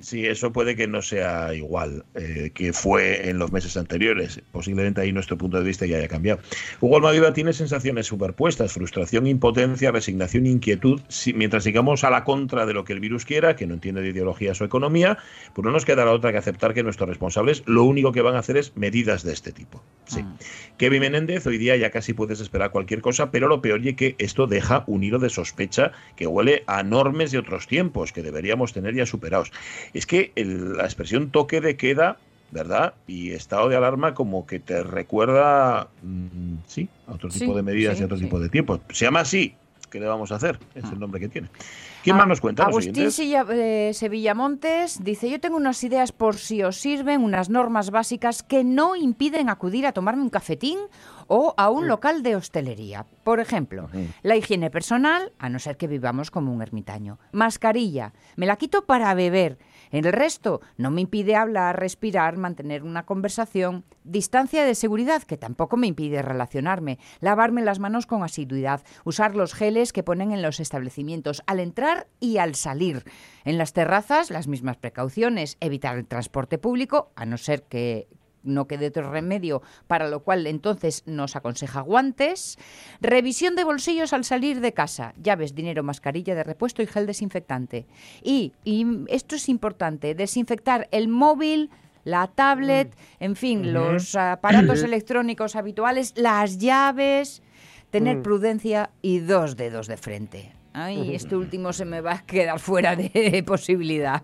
Sí, 0.00 0.26
eso 0.26 0.52
puede 0.52 0.74
que 0.74 0.86
no 0.88 1.00
sea 1.00 1.54
igual 1.54 2.04
eh, 2.14 2.50
que 2.52 2.72
fue 2.72 3.28
en 3.30 3.38
los 3.38 3.52
meses 3.52 3.76
anteriores. 3.76 4.40
Posiblemente 4.50 5.00
ahí 5.00 5.12
nuestro 5.12 5.38
punto 5.38 5.58
de 5.58 5.64
vista 5.64 5.86
ya 5.86 5.98
haya 5.98 6.08
cambiado. 6.08 6.40
Hugo 6.80 6.96
Almaviva 6.96 7.32
tiene 7.32 7.52
sensaciones 7.52 8.06
superpuestas, 8.06 8.72
frustración, 8.72 9.26
impotencia, 9.28 9.92
resignación, 9.92 10.46
inquietud. 10.46 11.00
Si- 11.08 11.32
mientras 11.34 11.62
sigamos 11.64 12.02
a 12.02 12.10
la 12.10 12.24
contra 12.24 12.66
de 12.66 12.74
lo 12.74 12.84
que 12.84 12.92
el 12.92 13.00
virus 13.00 13.24
quiera, 13.24 13.54
que 13.54 13.66
no 13.66 13.74
entiende 13.74 14.02
de 14.02 14.08
ideologías 14.08 14.60
o 14.60 14.64
economía, 14.64 15.18
pues 15.54 15.64
no 15.64 15.70
nos 15.70 15.84
quedará 15.84 16.10
otra 16.10 16.32
que 16.32 16.38
aceptar 16.38 16.74
que 16.74 16.82
nuestros 16.82 17.08
responsables 17.08 17.62
lo 17.66 17.84
único 17.84 18.10
que 18.12 18.22
van 18.22 18.34
a 18.34 18.40
hacer 18.40 18.56
es 18.56 18.76
medidas 18.76 19.22
de 19.22 19.32
este 19.32 19.52
tipo. 19.52 19.84
Sí. 20.06 20.20
Ah. 20.24 20.36
Kevin 20.78 21.00
Menéndez, 21.00 21.46
hoy 21.46 21.58
día 21.58 21.76
ya 21.76 21.90
casi 21.90 22.12
puedes 22.12 22.40
esperar 22.40 22.70
cualquier 22.72 23.00
cosa, 23.02 23.30
pero 23.30 23.46
lo 23.46 23.62
peor 23.62 23.86
es 23.86 23.94
que 23.94 24.16
esto 24.18 24.46
deja 24.46 24.82
un 24.86 25.04
hilo 25.04 25.18
de 25.18 25.30
sospecha 25.30 25.92
que 26.16 26.26
huele 26.26 26.64
a 26.66 26.82
normes 26.82 27.30
de 27.30 27.38
otros 27.38 27.66
tiempos 27.68 28.12
que 28.12 28.22
deberíamos 28.22 28.72
tener 28.72 28.94
ya 28.94 29.06
superados. 29.06 29.52
Es 29.94 30.06
que 30.06 30.32
el- 30.36 30.76
la 30.76 30.84
expresión 30.84 31.30
toque 31.30 31.60
de 31.60 31.76
queda, 31.76 32.18
¿verdad? 32.50 32.94
Y 33.06 33.30
estado 33.30 33.68
de 33.68 33.76
alarma 33.76 34.14
como 34.14 34.46
que 34.46 34.58
te 34.60 34.82
recuerda, 34.82 35.88
mm, 36.02 36.54
sí, 36.66 36.88
a 37.06 37.12
otro 37.12 37.30
Sí, 37.30 37.40
tipo 37.40 37.54
de 37.56 37.62
medidas 37.62 37.96
sí, 37.96 38.00
y 38.00 38.02
a 38.02 38.06
otro 38.06 38.18
sí. 38.18 38.24
tipo 38.24 38.40
de 38.40 38.48
tiempos. 38.48 38.80
Se 38.90 39.04
llama 39.04 39.20
así. 39.20 39.54
¿Qué 39.90 39.98
le 40.00 40.06
vamos 40.06 40.30
a 40.32 40.36
hacer? 40.36 40.58
Es 40.74 40.84
Ah. 40.84 40.90
el 40.92 41.00
nombre 41.00 41.20
que 41.20 41.28
tiene. 41.28 41.48
¿Quién 42.04 42.14
Ah, 42.16 42.20
más 42.20 42.28
nos 42.28 42.40
cuenta? 42.40 42.64
Agustín? 42.64 43.10
Silla- 43.10 43.44
eh, 43.50 43.90
Sevillamontes 43.92 45.02
dice, 45.04 45.28
yo 45.28 45.40
tengo 45.40 45.56
unas 45.56 45.82
ideas 45.84 46.12
por 46.12 46.36
si 46.36 46.62
os 46.62 46.76
sirven, 46.76 47.22
unas 47.22 47.50
normas 47.50 47.90
básicas 47.90 48.42
que 48.42 48.64
no 48.64 48.96
impiden 48.96 49.50
acudir 49.50 49.86
a 49.86 49.92
tomarme 49.92 50.22
un 50.22 50.30
cafetín 50.30 50.78
o 51.26 51.54
a 51.56 51.68
un 51.70 51.88
local 51.88 52.22
de 52.22 52.36
hostelería. 52.36 53.04
Por 53.24 53.40
ejemplo, 53.40 53.88
la 54.22 54.36
higiene 54.36 54.70
personal, 54.70 55.32
a 55.38 55.48
no 55.48 55.58
ser 55.58 55.76
que 55.76 55.86
vivamos 55.88 56.30
como 56.30 56.52
un 56.52 56.62
ermitaño. 56.62 57.18
Mascarilla, 57.32 58.12
me 58.36 58.46
la 58.46 58.56
quito 58.56 58.84
para 58.86 59.12
beber. 59.14 59.58
En 59.90 60.04
el 60.04 60.12
resto, 60.12 60.60
no 60.76 60.90
me 60.90 61.00
impide 61.00 61.34
hablar, 61.34 61.78
respirar, 61.78 62.36
mantener 62.36 62.84
una 62.84 63.04
conversación. 63.04 63.84
Distancia 64.04 64.64
de 64.64 64.74
seguridad, 64.74 65.22
que 65.22 65.36
tampoco 65.36 65.76
me 65.76 65.88
impide 65.88 66.22
relacionarme. 66.22 66.98
Lavarme 67.20 67.62
las 67.62 67.78
manos 67.78 68.06
con 68.06 68.22
asiduidad. 68.22 68.82
Usar 69.04 69.34
los 69.34 69.54
geles 69.54 69.92
que 69.92 70.02
ponen 70.02 70.32
en 70.32 70.42
los 70.42 70.60
establecimientos 70.60 71.42
al 71.46 71.60
entrar 71.60 72.06
y 72.20 72.38
al 72.38 72.54
salir. 72.54 73.04
En 73.44 73.58
las 73.58 73.72
terrazas, 73.72 74.30
las 74.30 74.46
mismas 74.46 74.76
precauciones. 74.76 75.56
Evitar 75.60 75.96
el 75.96 76.06
transporte 76.06 76.58
público, 76.58 77.10
a 77.16 77.26
no 77.26 77.36
ser 77.36 77.64
que 77.64 78.08
no 78.42 78.66
quede 78.66 78.86
otro 78.88 79.10
remedio, 79.10 79.62
para 79.86 80.08
lo 80.08 80.20
cual 80.20 80.46
entonces 80.46 81.02
nos 81.06 81.36
aconseja 81.36 81.80
guantes. 81.80 82.58
Revisión 83.00 83.54
de 83.56 83.64
bolsillos 83.64 84.12
al 84.12 84.24
salir 84.24 84.60
de 84.60 84.72
casa, 84.72 85.14
llaves, 85.22 85.54
dinero, 85.54 85.82
mascarilla 85.82 86.34
de 86.34 86.42
repuesto 86.44 86.82
y 86.82 86.86
gel 86.86 87.06
desinfectante. 87.06 87.86
Y, 88.22 88.52
y 88.64 88.86
esto 89.08 89.36
es 89.36 89.48
importante, 89.48 90.14
desinfectar 90.14 90.88
el 90.90 91.08
móvil, 91.08 91.70
la 92.04 92.28
tablet, 92.28 92.96
en 93.18 93.36
fin, 93.36 93.72
los 93.74 94.14
aparatos 94.14 94.82
electrónicos 94.84 95.54
habituales, 95.56 96.14
las 96.16 96.56
llaves, 96.58 97.42
tener 97.90 98.18
Mm. 98.18 98.22
prudencia 98.22 98.90
y 99.02 99.18
dos 99.18 99.56
dedos 99.56 99.86
de 99.86 99.96
frente. 99.96 100.52
Ay, 100.72 101.14
este 101.16 101.34
último 101.36 101.72
se 101.72 101.84
me 101.84 102.00
va 102.00 102.12
a 102.12 102.22
quedar 102.24 102.60
fuera 102.60 102.94
de 102.96 103.42
posibilidad. 103.46 104.22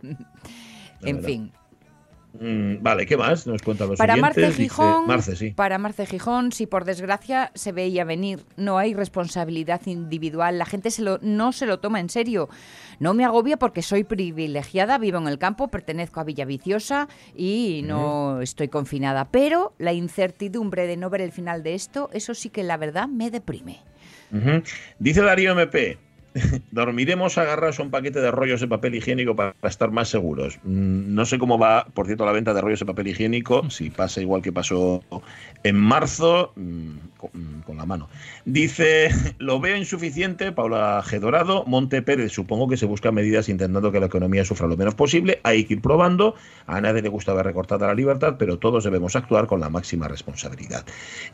En 1.03 1.23
fin. 1.23 1.53
Mm, 2.41 2.83
vale, 2.83 3.07
¿qué 3.07 3.17
más? 3.17 3.47
Nos 3.47 3.63
cuentan 3.63 3.89
los 3.89 3.99
Para 3.99 4.15
oyentes. 4.15 4.37
Marce 4.37 4.47
Dice- 4.49 4.63
Gijón, 4.63 5.07
Marce, 5.07 5.37
sí. 5.37 5.51
para 5.51 5.79
Marce 5.79 6.07
Gijón, 6.07 6.53
si 6.53 6.67
por 6.67 6.85
desgracia 6.85 7.51
se 7.55 7.73
veía 7.73 8.05
venir, 8.05 8.45
no 8.57 8.79
hay 8.79 8.95
responsabilidad 8.95 9.81
individual, 9.87 10.59
la 10.59 10.67
gente 10.67 10.91
se 10.91 11.03
lo, 11.03 11.19
no 11.23 11.53
se 11.53 11.67
lo 11.67 11.79
toma 11.81 12.01
en 12.01 12.09
serio. 12.09 12.49
No 12.99 13.13
me 13.15 13.25
agobia 13.25 13.59
porque 13.59 13.83
soy 13.83 14.05
privilegiada, 14.05 14.99
vivo 14.99 15.19
en 15.19 15.29
el 15.29 15.39
campo, 15.39 15.69
pertenezco 15.69 16.21
a 16.21 16.25
Villaviciosa 16.25 17.09
y 17.35 17.83
no 17.85 18.41
estoy 18.41 18.69
confinada. 18.69 19.31
Pero 19.31 19.75
la 19.79 19.93
incertidumbre 19.93 20.87
de 20.87 20.97
no 20.97 21.11
ver 21.11 21.21
el 21.21 21.33
final 21.33 21.63
de 21.63 21.75
esto, 21.75 22.09
eso 22.13 22.35
sí 22.35 22.49
que 22.51 22.63
la 22.63 22.77
verdad 22.77 23.09
me 23.09 23.31
deprime. 23.31 23.81
Dice 24.99 25.23
Darío 25.23 25.53
MP. 25.53 25.99
Dormiremos 26.71 27.39
agarrados 27.39 27.81
a 27.81 27.83
un 27.83 27.91
paquete 27.91 28.21
de 28.21 28.31
rollos 28.31 28.61
de 28.61 28.69
papel 28.69 28.95
higiénico 28.95 29.35
para 29.35 29.55
estar 29.63 29.91
más 29.91 30.09
seguros. 30.09 30.59
Mm, 30.65 31.15
No 31.15 31.25
sé 31.25 31.39
cómo 31.39 31.59
va, 31.59 31.87
por 31.95 32.07
cierto, 32.07 32.25
la 32.27 32.33
venta 32.33 32.53
de 32.55 32.61
rollos 32.61 32.81
de 32.81 32.87
papel 32.87 33.09
higiénico, 33.09 33.69
si 33.71 33.91
pasa 33.91 34.21
igual 34.21 34.43
que 34.43 34.53
pasó 34.53 35.03
en 35.63 35.77
marzo, 35.77 36.53
mm, 36.57 36.97
con, 37.17 37.31
mm, 37.33 37.77
la 37.77 37.87
mano. 37.87 38.09
Dice, 38.45 39.11
lo 39.39 39.61
veo 39.61 39.77
insuficiente, 39.77 40.53
Paula 40.53 41.03
G. 41.03 41.21
Dorado, 41.21 41.65
Monte 41.67 42.03
Pérez, 42.03 42.33
supongo 42.33 42.69
que 42.69 42.77
se 42.77 42.87
buscan 42.87 43.15
medidas 43.15 43.49
intentando 43.49 43.93
que 43.93 44.01
la 44.01 44.07
economía 44.07 44.45
sufra 44.45 44.67
lo 44.67 44.77
menos 44.77 44.95
posible, 44.95 45.41
hay 45.43 45.65
que 45.65 45.75
ir 45.75 45.81
probando, 45.81 46.35
a 46.67 46.81
nadie 46.81 47.03
le 47.03 47.09
gusta 47.09 47.35
ver 47.35 47.47
recortada 47.47 47.87
la 47.89 47.95
libertad, 47.95 48.37
pero 48.39 48.59
todos 48.59 48.85
debemos 48.85 49.17
actuar 49.17 49.47
con 49.47 49.61
la 49.61 49.69
máxima 49.71 50.09
responsabilidad. 50.09 50.85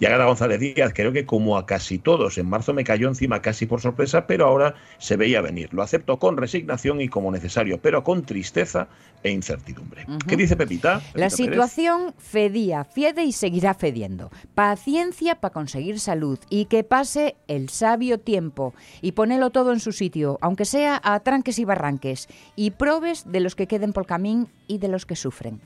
Y 0.01 0.07
Agatha 0.07 0.25
González 0.25 0.61
Díaz, 0.61 0.93
creo 0.95 1.13
que 1.13 1.27
como 1.27 1.57
a 1.57 1.67
casi 1.67 1.99
todos, 1.99 2.39
en 2.39 2.47
marzo 2.47 2.73
me 2.75 2.85
cayó 2.85 3.09
encima 3.09 3.43
casi 3.43 3.67
por 3.67 3.81
sorpresa, 3.81 4.27
pero 4.27 4.47
ahora 4.47 4.75
se 4.99 5.17
veía 5.17 5.41
venir. 5.41 5.73
Lo 5.73 5.83
acepto 5.83 6.19
con 6.19 6.37
resignación 6.37 7.01
y 7.01 7.09
como 7.09 7.31
necesario, 7.31 7.81
pero 7.81 8.05
con 8.05 8.25
tristeza 8.25 8.89
e 9.23 9.31
incertidumbre. 9.31 10.07
¿Qué 10.27 10.37
dice 10.37 10.57
Pepita? 10.57 11.03
La 11.15 11.29
Pérez. 11.29 11.35
situación 11.35 12.15
fedía, 12.19 12.85
fiede 12.85 13.25
y 13.25 13.33
seguirá 13.33 13.75
fediendo. 13.75 14.31
Paciencia 14.55 15.37
para 15.37 15.53
conseguir 15.53 16.01
salud 16.01 16.39
y 16.51 16.67
que 16.67 16.85
pase 16.85 17.37
el 17.49 17.69
sabio 17.69 18.19
tiempo 18.19 18.75
y 19.01 19.13
ponelo 19.13 19.51
todo 19.51 19.73
en 19.73 19.81
su 19.81 19.93
sitio, 19.93 20.39
aunque 20.41 20.65
sea 20.65 21.01
a 21.03 21.21
tranques 21.21 21.59
y 21.59 21.65
barranques, 21.65 22.29
y 22.57 22.73
probes 22.73 23.31
de 23.31 23.41
los 23.41 23.55
que 23.55 23.67
queden 23.67 23.93
por 23.93 24.07
camín 24.07 24.49
y 24.67 24.79
de 24.79 24.89
los 24.89 25.07
que 25.07 25.17
sufren. 25.17 25.61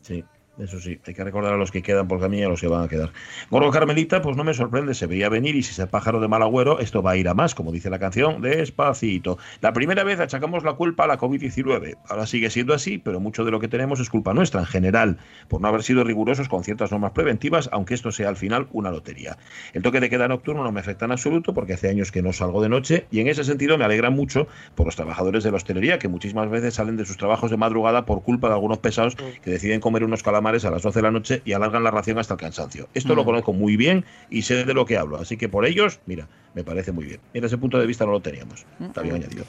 Sí. 0.00 0.24
Eso 0.58 0.78
sí, 0.80 1.00
hay 1.06 1.14
que 1.14 1.24
recordar 1.24 1.54
a 1.54 1.56
los 1.56 1.70
que 1.70 1.80
quedan 1.80 2.06
porque 2.08 2.26
a 2.26 2.28
mí 2.28 2.42
a 2.42 2.48
los 2.48 2.60
que 2.60 2.66
van 2.66 2.84
a 2.84 2.88
quedar. 2.88 3.10
Gorgo 3.50 3.70
Carmelita, 3.70 4.20
pues 4.20 4.36
no 4.36 4.44
me 4.44 4.52
sorprende, 4.52 4.92
se 4.92 5.06
veía 5.06 5.30
venir 5.30 5.56
y 5.56 5.62
si 5.62 5.80
es 5.80 5.88
pájaro 5.88 6.20
de 6.20 6.28
mal 6.28 6.42
agüero, 6.42 6.78
esto 6.78 7.02
va 7.02 7.12
a 7.12 7.16
ir 7.16 7.26
a 7.28 7.34
más, 7.34 7.54
como 7.54 7.72
dice 7.72 7.88
la 7.88 7.98
canción, 7.98 8.42
despacito. 8.42 9.38
La 9.62 9.72
primera 9.72 10.04
vez 10.04 10.20
achacamos 10.20 10.62
la 10.62 10.74
culpa 10.74 11.04
a 11.04 11.06
la 11.06 11.18
COVID-19. 11.18 11.96
Ahora 12.06 12.26
sigue 12.26 12.50
siendo 12.50 12.74
así, 12.74 12.98
pero 12.98 13.18
mucho 13.18 13.46
de 13.46 13.50
lo 13.50 13.60
que 13.60 13.68
tenemos 13.68 13.98
es 13.98 14.10
culpa 14.10 14.34
nuestra 14.34 14.60
en 14.60 14.66
general, 14.66 15.18
por 15.48 15.62
no 15.62 15.68
haber 15.68 15.82
sido 15.82 16.04
rigurosos 16.04 16.50
con 16.50 16.64
ciertas 16.64 16.90
normas 16.92 17.12
preventivas, 17.12 17.70
aunque 17.72 17.94
esto 17.94 18.12
sea 18.12 18.28
al 18.28 18.36
final 18.36 18.68
una 18.72 18.90
lotería. 18.90 19.38
El 19.72 19.80
toque 19.80 20.00
de 20.00 20.10
queda 20.10 20.28
nocturno 20.28 20.64
no 20.64 20.70
me 20.70 20.80
afecta 20.80 21.06
en 21.06 21.12
absoluto 21.12 21.54
porque 21.54 21.72
hace 21.72 21.88
años 21.88 22.12
que 22.12 22.20
no 22.20 22.34
salgo 22.34 22.60
de 22.60 22.68
noche 22.68 23.06
y 23.10 23.20
en 23.20 23.28
ese 23.28 23.44
sentido 23.44 23.78
me 23.78 23.86
alegra 23.86 24.10
mucho 24.10 24.48
por 24.74 24.84
los 24.84 24.96
trabajadores 24.96 25.44
de 25.44 25.50
la 25.50 25.56
hostelería 25.56 25.98
que 25.98 26.08
muchísimas 26.08 26.50
veces 26.50 26.74
salen 26.74 26.98
de 26.98 27.06
sus 27.06 27.16
trabajos 27.16 27.50
de 27.50 27.56
madrugada 27.56 28.04
por 28.04 28.22
culpa 28.22 28.48
de 28.48 28.54
algunos 28.54 28.78
pesados 28.78 29.16
que 29.16 29.50
deciden 29.50 29.80
comer 29.80 30.04
unos 30.04 30.22
calamares 30.22 30.41
a 30.48 30.70
las 30.70 30.82
12 30.82 30.98
de 30.98 31.02
la 31.02 31.10
noche 31.10 31.42
y 31.44 31.52
alargan 31.52 31.82
la 31.84 31.90
ración 31.90 32.18
hasta 32.18 32.34
el 32.34 32.40
cansancio. 32.40 32.88
Esto 32.94 33.14
lo 33.14 33.22
Mm. 33.22 33.26
conozco 33.26 33.52
muy 33.52 33.76
bien 33.76 34.04
y 34.30 34.42
sé 34.42 34.64
de 34.64 34.74
lo 34.74 34.84
que 34.84 34.96
hablo, 34.98 35.16
así 35.18 35.36
que 35.36 35.48
por 35.48 35.64
ellos, 35.64 36.00
mira, 36.06 36.28
me 36.54 36.64
parece 36.64 36.92
muy 36.92 37.04
bien. 37.04 37.20
Mira, 37.32 37.46
ese 37.46 37.56
punto 37.56 37.78
de 37.78 37.86
vista 37.86 38.04
no 38.04 38.12
lo 38.12 38.20
teníamos. 38.20 38.66
Está 38.80 39.00
bien 39.02 39.14
añadido. 39.16 39.44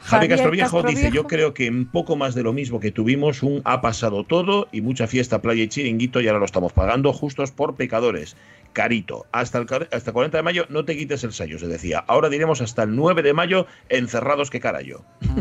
Javier 0.00 0.30
Castroviejo 0.30 0.76
dice, 0.82 0.92
Castroviejo. 1.02 1.14
yo 1.14 1.26
creo 1.28 1.54
que 1.54 1.66
en 1.66 1.86
poco 1.86 2.16
más 2.16 2.34
de 2.34 2.42
lo 2.42 2.52
mismo 2.52 2.80
que 2.80 2.90
tuvimos, 2.90 3.42
un 3.42 3.60
ha 3.64 3.80
pasado 3.80 4.24
todo 4.24 4.68
y 4.72 4.80
mucha 4.80 5.06
fiesta, 5.06 5.40
playa 5.40 5.62
y 5.62 5.68
chiringuito 5.68 6.20
y 6.20 6.26
ahora 6.26 6.40
lo 6.40 6.46
estamos 6.46 6.72
pagando 6.72 7.12
justos 7.12 7.52
por 7.52 7.76
pecadores. 7.76 8.36
Carito, 8.72 9.26
hasta 9.32 9.58
el, 9.58 9.66
hasta 9.92 10.10
el 10.10 10.14
40 10.14 10.36
de 10.36 10.42
mayo 10.42 10.66
no 10.68 10.84
te 10.84 10.96
quites 10.96 11.24
el 11.24 11.32
sello, 11.32 11.58
se 11.58 11.66
decía. 11.66 12.04
Ahora 12.06 12.28
diremos 12.28 12.60
hasta 12.60 12.84
el 12.84 12.94
9 12.94 13.22
de 13.22 13.32
mayo, 13.32 13.66
encerrados 13.88 14.50
que 14.50 14.60
carayo. 14.60 15.02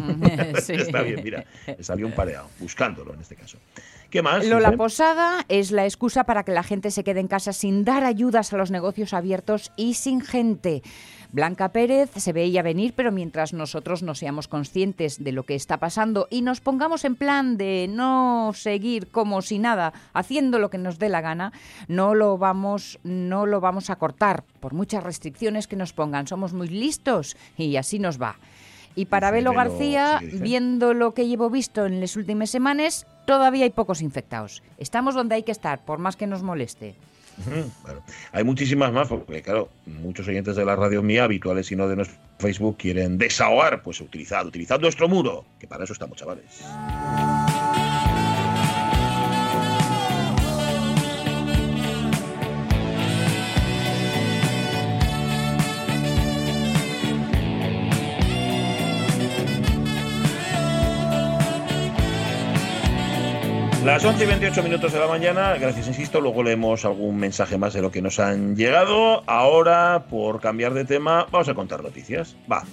Sí. 0.61 0.73
Está 0.73 1.01
bien, 1.01 1.21
mira, 1.23 1.45
salió 1.79 2.05
un 2.05 2.13
pareado, 2.13 2.49
buscándolo 2.59 3.13
en 3.13 3.21
este 3.21 3.35
caso. 3.35 3.57
¿Qué 4.09 4.21
más? 4.21 4.45
Lola 4.45 4.69
Dice? 4.69 4.77
Posada 4.77 5.45
es 5.49 5.71
la 5.71 5.85
excusa 5.85 6.23
para 6.23 6.43
que 6.43 6.51
la 6.51 6.63
gente 6.63 6.91
se 6.91 7.03
quede 7.03 7.19
en 7.19 7.27
casa 7.27 7.53
sin 7.53 7.83
dar 7.83 8.03
ayudas 8.03 8.53
a 8.53 8.57
los 8.57 8.71
negocios 8.71 9.13
abiertos 9.13 9.71
y 9.75 9.95
sin 9.95 10.21
gente. 10.21 10.81
Blanca 11.31 11.69
Pérez 11.69 12.09
se 12.15 12.33
veía 12.33 12.61
venir, 12.61 12.93
pero 12.95 13.11
mientras 13.11 13.53
nosotros 13.53 14.01
no 14.01 14.15
seamos 14.15 14.47
conscientes 14.47 15.23
de 15.23 15.31
lo 15.31 15.43
que 15.43 15.55
está 15.55 15.77
pasando 15.77 16.27
y 16.29 16.41
nos 16.41 16.61
pongamos 16.61 17.03
en 17.05 17.15
plan 17.15 17.57
de 17.57 17.87
no 17.89 18.51
seguir 18.53 19.07
como 19.07 19.41
si 19.41 19.59
nada, 19.59 19.93
haciendo 20.13 20.59
lo 20.59 20.69
que 20.69 20.77
nos 20.77 20.99
dé 20.99 21.09
la 21.09 21.21
gana, 21.21 21.51
no 21.87 22.15
lo 22.15 22.37
vamos, 22.37 22.99
no 23.03 23.45
lo 23.45 23.59
vamos 23.59 23.89
a 23.89 23.97
cortar 23.97 24.43
por 24.59 24.73
muchas 24.73 25.03
restricciones 25.03 25.67
que 25.67 25.75
nos 25.75 25.93
pongan. 25.93 26.27
Somos 26.27 26.53
muy 26.53 26.69
listos 26.69 27.35
y 27.57 27.75
así 27.75 27.99
nos 27.99 28.21
va. 28.21 28.37
Y 28.95 29.05
para 29.05 29.29
Belo 29.29 29.53
García, 29.53 30.19
viendo 30.23 30.95
lo 30.95 31.13
que 31.13 31.27
llevo 31.27 31.51
visto 31.51 31.85
en 31.85 32.01
las 32.01 32.15
últimas 32.15 32.49
semanas, 32.49 33.05
todavía 33.27 33.65
hay 33.65 33.69
pocos 33.69 34.01
infectados. 34.01 34.63
Estamos 34.79 35.13
donde 35.13 35.35
hay 35.35 35.43
que 35.43 35.51
estar, 35.51 35.85
por 35.85 35.99
más 35.99 36.15
que 36.15 36.25
nos 36.25 36.41
moleste. 36.41 36.95
Hay 38.32 38.43
muchísimas 38.43 38.91
más, 38.91 39.08
porque 39.08 39.41
claro, 39.41 39.69
muchos 39.86 40.28
oyentes 40.28 40.56
de 40.56 40.65
la 40.65 40.76
radio 40.76 41.04
mía, 41.04 41.23
habituales 41.23 41.71
y 41.71 41.76
no 41.76 41.88
de 41.88 41.95
nuestro 41.95 42.17
Facebook, 42.39 42.78
quieren 42.78 43.17
desahogar, 43.17 43.82
pues 43.82 44.02
utilizad, 44.02 44.45
utilizad 44.45 44.80
nuestro 44.80 45.08
muro, 45.08 45.45
que 45.60 45.67
para 45.67 45.84
eso 45.84 45.93
estamos, 45.93 46.17
chavales. 46.17 46.45
Las 63.88 64.04
11 64.04 64.21
y 64.26 64.28
28 64.28 64.63
minutos 64.63 64.91
de 64.91 65.00
la 65.00 65.08
mañana, 65.08 65.56
gracias, 65.58 65.88
insisto, 65.88 66.19
luego 66.19 66.43
leemos 66.43 66.84
algún 66.84 67.15
mensaje 67.17 67.58
más 67.58 67.73
de 67.73 67.82
lo 67.82 67.89
que 67.89 68.02
nos 68.02 68.19
han 68.19 68.54
llegado. 68.58 69.23
Ahora, 69.28 70.08
por 70.10 70.41
cambiar 70.41 70.73
de 70.73 70.84
tema, 70.84 71.26
vamos 71.32 71.47
a 71.47 71.54
contar 71.54 71.82
noticias. 71.82 72.36
Va. 72.52 72.63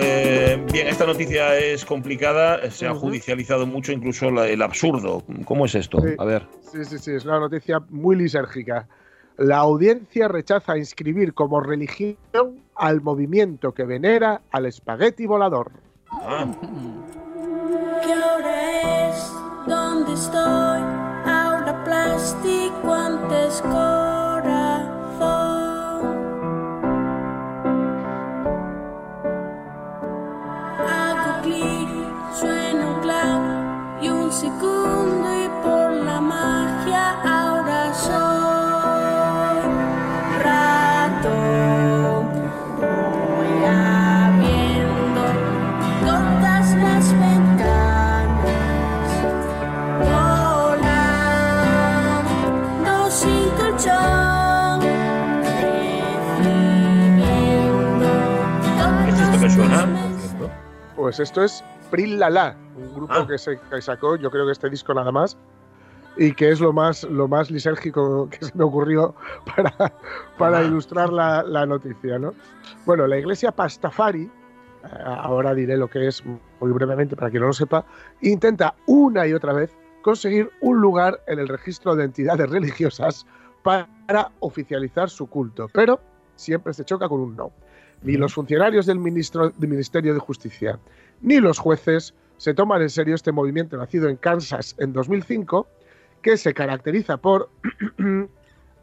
Eh, 0.00 0.60
bien, 0.72 0.88
esta 0.88 1.06
noticia 1.06 1.56
es 1.56 1.84
complicada, 1.84 2.68
se 2.70 2.86
ha 2.86 2.94
judicializado 2.94 3.64
mucho, 3.66 3.92
incluso 3.92 4.30
la- 4.30 4.48
el 4.48 4.60
absurdo. 4.62 5.22
¿Cómo 5.44 5.66
es 5.66 5.74
esto? 5.76 6.00
Sí. 6.00 6.14
A 6.18 6.24
ver. 6.24 6.46
Sí, 6.72 6.84
sí, 6.84 6.98
sí, 6.98 7.12
es 7.12 7.24
una 7.24 7.38
noticia 7.38 7.78
muy 7.90 8.16
lisérgica. 8.16 8.88
La 9.36 9.58
audiencia 9.58 10.28
rechaza 10.28 10.78
inscribir 10.78 11.34
como 11.34 11.60
religión 11.60 12.16
al 12.76 13.00
movimiento 13.02 13.72
que 13.72 13.84
venera 13.84 14.42
al 14.52 14.66
espagueti 14.66 15.26
volador. 15.26 15.72
Ah, 16.12 16.46
¿Qué 18.00 18.12
hora 18.12 19.08
es? 19.08 19.32
¿Dónde 19.66 20.12
estoy? 20.12 20.80
Ahora 21.26 21.82
plástico 21.84 22.94
antes 22.94 23.60
corazón. 23.62 25.24
Hago 30.78 31.42
clic, 31.42 31.88
suena 32.34 32.86
un 32.88 33.00
clap 33.00 34.02
y 34.02 34.08
un 34.10 34.30
segundo 34.30 35.13
Pues 61.16 61.28
esto 61.28 61.44
es 61.44 61.62
Pril 61.92 62.18
Lala, 62.18 62.56
un 62.76 62.92
grupo 62.92 63.14
Ah. 63.14 63.24
que, 63.24 63.38
se, 63.38 63.56
que 63.70 63.80
sacó, 63.80 64.16
yo 64.16 64.32
creo 64.32 64.46
que 64.46 64.50
este 64.50 64.68
disco 64.68 64.92
nada 64.94 65.12
más, 65.12 65.36
y 66.16 66.32
que 66.32 66.50
es 66.50 66.58
lo 66.60 66.72
más, 66.72 67.04
lo 67.04 67.28
más 67.28 67.52
lisérgico 67.52 68.28
que 68.28 68.44
se 68.44 68.50
me 68.58 68.64
ocurrió 68.64 69.14
para, 69.54 69.72
para 70.36 70.58
Ah. 70.58 70.64
ilustrar 70.64 71.12
la, 71.12 71.44
la 71.44 71.66
noticia. 71.66 72.18
¿no? 72.18 72.34
Bueno, 72.84 73.06
la 73.06 73.16
iglesia 73.16 73.52
Pastafari, 73.52 74.22
eh, 74.22 74.28
ahora 75.06 75.54
diré 75.54 75.76
lo 75.76 75.86
que 75.86 76.08
es 76.08 76.24
muy 76.26 76.72
brevemente 76.72 77.14
para 77.14 77.30
quien 77.30 77.42
no 77.42 77.46
lo 77.46 77.52
sepa, 77.52 77.84
intenta 78.20 78.74
una 78.86 79.24
y 79.24 79.34
otra 79.34 79.52
vez 79.52 79.70
conseguir 80.02 80.50
un 80.62 80.80
lugar 80.80 81.20
en 81.28 81.38
el 81.38 81.46
registro 81.46 81.94
de 81.94 82.06
entidades 82.06 82.50
religiosas 82.50 83.24
para 83.62 84.32
oficializar 84.40 85.08
su 85.08 85.28
culto, 85.28 85.68
pero 85.72 86.00
siempre 86.34 86.74
se 86.74 86.84
choca 86.84 87.08
con 87.08 87.20
un 87.20 87.36
no. 87.36 87.52
Ni 88.02 88.18
los 88.18 88.34
funcionarios 88.34 88.84
del, 88.84 88.98
ministro, 88.98 89.48
del 89.50 89.70
Ministerio 89.70 90.12
de 90.12 90.18
Justicia 90.20 90.78
ni 91.24 91.40
los 91.40 91.58
jueces 91.58 92.14
se 92.36 92.54
toman 92.54 92.82
en 92.82 92.90
serio 92.90 93.14
este 93.14 93.32
movimiento 93.32 93.76
nacido 93.76 94.08
en 94.08 94.16
Kansas 94.16 94.74
en 94.78 94.92
2005, 94.92 95.66
que 96.22 96.36
se 96.36 96.52
caracteriza 96.54 97.16
por 97.16 97.48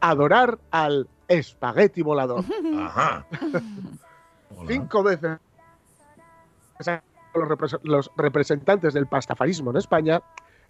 adorar 0.00 0.58
al 0.70 1.08
espagueti 1.28 2.02
volador. 2.02 2.44
Ajá. 2.78 3.24
Cinco 4.66 5.02
veces 5.02 5.38
los, 7.34 7.48
repres- 7.48 7.80
los 7.84 8.10
representantes 8.16 8.92
del 8.94 9.06
pastafarismo 9.06 9.70
en 9.70 9.76
España 9.78 10.20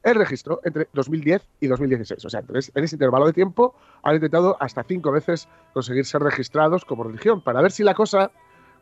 el 0.03 0.17
registro 0.17 0.61
entre 0.65 0.89
2010 0.93 1.43
y 1.61 1.69
2016. 1.69 2.25
O 2.25 2.29
sea, 2.31 2.41
en 2.41 2.85
ese 2.85 2.97
intervalo 2.97 3.27
de 3.27 3.33
tiempo 3.33 3.75
han 4.03 4.17
intentado 4.17 4.57
hasta 4.61 4.83
cinco 4.83 5.13
veces 5.13 5.49
conseguir 5.73 6.05
ser 6.05 6.23
registrados 6.23 6.85
como 6.85 7.05
religión. 7.05 7.41
Para 7.41 7.63
ver 7.63 7.71
si 7.71 7.85
la 7.85 7.95
cosa 7.95 8.33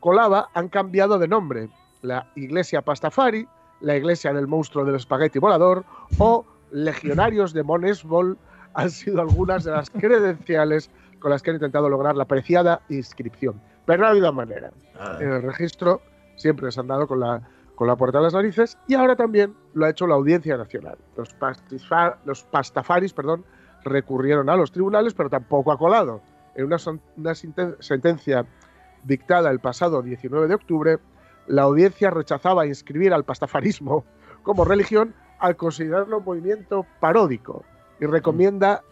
colaba, 0.00 0.48
han 0.54 0.68
cambiado 0.70 1.18
de 1.18 1.28
nombre. 1.28 1.68
La 2.02 2.26
Iglesia 2.34 2.82
Pastafari, 2.82 3.46
la 3.80 3.96
Iglesia 3.96 4.32
del 4.32 4.46
Monstruo 4.46 4.84
del 4.84 4.94
Espagueti 4.96 5.38
Volador 5.38 5.84
o 6.18 6.44
Legionarios 6.72 7.52
de 7.52 7.62
Monesbol 7.62 8.38
han 8.74 8.90
sido 8.90 9.20
algunas 9.20 9.64
de 9.64 9.72
las 9.72 9.90
credenciales 9.90 10.90
con 11.18 11.30
las 11.30 11.42
que 11.42 11.50
han 11.50 11.56
intentado 11.56 11.88
lograr 11.88 12.16
la 12.16 12.24
preciada 12.24 12.80
inscripción. 12.88 13.60
Pero 13.84 14.00
no 14.02 14.06
ha 14.06 14.10
habido 14.10 14.32
manera 14.32 14.70
Ah, 14.98 15.16
en 15.20 15.30
el 15.32 15.42
registro 15.42 16.02
siempre 16.36 16.70
se 16.70 16.78
han 16.80 16.86
dado 16.86 17.06
con 17.06 17.20
la, 17.20 17.40
con 17.74 17.86
la 17.88 17.96
puerta 17.96 18.18
de 18.18 18.24
las 18.24 18.34
narices 18.34 18.76
y 18.86 18.94
ahora 18.94 19.16
también 19.16 19.54
lo 19.74 19.86
ha 19.86 19.90
hecho 19.90 20.06
la 20.06 20.14
Audiencia 20.14 20.56
Nacional. 20.56 20.96
Los, 21.16 21.34
pastifa- 21.38 22.16
los 22.24 22.44
pastafaris 22.44 23.12
perdón, 23.14 23.44
recurrieron 23.84 24.48
a 24.50 24.56
los 24.56 24.70
tribunales, 24.72 25.14
pero 25.14 25.30
tampoco 25.30 25.72
ha 25.72 25.78
colado. 25.78 26.20
En 26.54 26.66
una, 26.66 26.78
sentencia 27.80 28.44
dictada 29.04 29.50
el 29.50 29.60
pasado 29.60 30.02
19 30.02 30.48
de 30.48 30.54
octubre, 30.54 30.98
la 31.50 31.62
audiencia 31.62 32.10
rechazaba 32.10 32.64
inscribir 32.66 33.12
al 33.12 33.24
pastafarismo 33.24 34.04
como 34.44 34.64
religión 34.64 35.14
al 35.40 35.56
considerarlo 35.56 36.18
un 36.18 36.24
movimiento 36.24 36.86
paródico 37.00 37.64
y 38.00 38.06
recomienda 38.06 38.82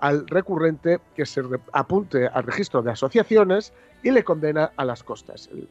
al 0.00 0.26
recurrente 0.26 1.00
que 1.14 1.24
se 1.24 1.42
apunte 1.72 2.26
al 2.26 2.42
registro 2.42 2.82
de 2.82 2.90
asociaciones 2.90 3.72
y 4.02 4.10
le 4.10 4.24
condena 4.24 4.72
a 4.76 4.84
las 4.84 5.02
costas. 5.04 5.48
Y 5.52 5.68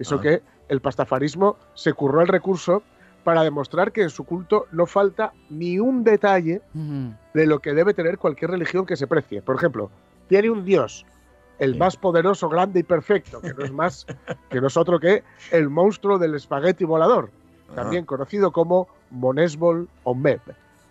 eso 0.00 0.16
Ah. 0.16 0.20
que 0.20 0.42
el 0.68 0.80
pastafarismo 0.80 1.56
se 1.74 1.92
curró 1.92 2.20
el 2.20 2.28
recurso 2.28 2.82
para 3.24 3.42
demostrar 3.42 3.90
que 3.90 4.02
en 4.02 4.10
su 4.10 4.24
culto 4.24 4.66
no 4.70 4.86
falta 4.86 5.32
ni 5.50 5.80
un 5.80 6.04
detalle 6.04 6.62
de 7.34 7.46
lo 7.46 7.58
que 7.58 7.74
debe 7.74 7.92
tener 7.92 8.18
cualquier 8.18 8.52
religión 8.52 8.86
que 8.86 8.96
se 8.96 9.06
precie. 9.08 9.42
Por 9.42 9.56
ejemplo, 9.56 9.90
tiene 10.28 10.48
un 10.50 10.64
dios, 10.64 11.04
el 11.58 11.76
más 11.76 11.96
poderoso, 11.96 12.48
grande 12.48 12.80
y 12.80 12.82
perfecto, 12.82 13.40
que 13.40 13.52
no 13.52 13.64
es 13.64 13.72
más 13.72 14.06
que 14.50 14.60
no 14.60 14.68
es 14.68 14.76
otro 14.76 15.00
que 15.00 15.22
el 15.50 15.68
monstruo 15.68 16.18
del 16.18 16.34
espagueti 16.34 16.84
volador, 16.84 17.30
también 17.74 18.04
conocido 18.04 18.52
como 18.52 18.88
Monesbol 19.10 19.88
o 20.04 20.14
Meb. 20.14 20.40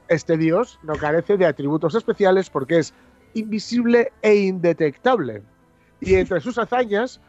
Este 0.07 0.37
dios 0.37 0.79
no 0.83 0.95
carece 0.95 1.37
de 1.37 1.45
atributos 1.45 1.95
especiales 1.95 2.49
porque 2.49 2.79
es 2.79 2.93
invisible 3.33 4.11
e 4.21 4.35
indetectable. 4.35 5.41
Y 5.99 6.15
entre 6.15 6.39
sus 6.39 6.57
hazañas 6.57 7.19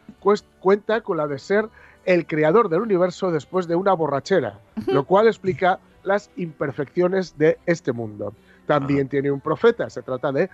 cuenta 0.61 1.01
con 1.01 1.17
la 1.17 1.27
de 1.27 1.39
ser 1.39 1.69
el 2.05 2.27
creador 2.27 2.69
del 2.69 2.81
universo 2.81 3.31
después 3.31 3.67
de 3.67 3.75
una 3.75 3.93
borrachera, 3.93 4.59
lo 4.87 5.05
cual 5.05 5.27
explica 5.27 5.79
las 6.05 6.31
imperfecciones 6.37 7.37
de 7.37 7.59
este 7.67 7.93
mundo. 7.93 8.35
También 8.67 9.09
tiene 9.09 9.31
un 9.31 9.41
profeta, 9.41 9.91
se 9.91 10.03
trata 10.03 10.33
de 10.33 10.49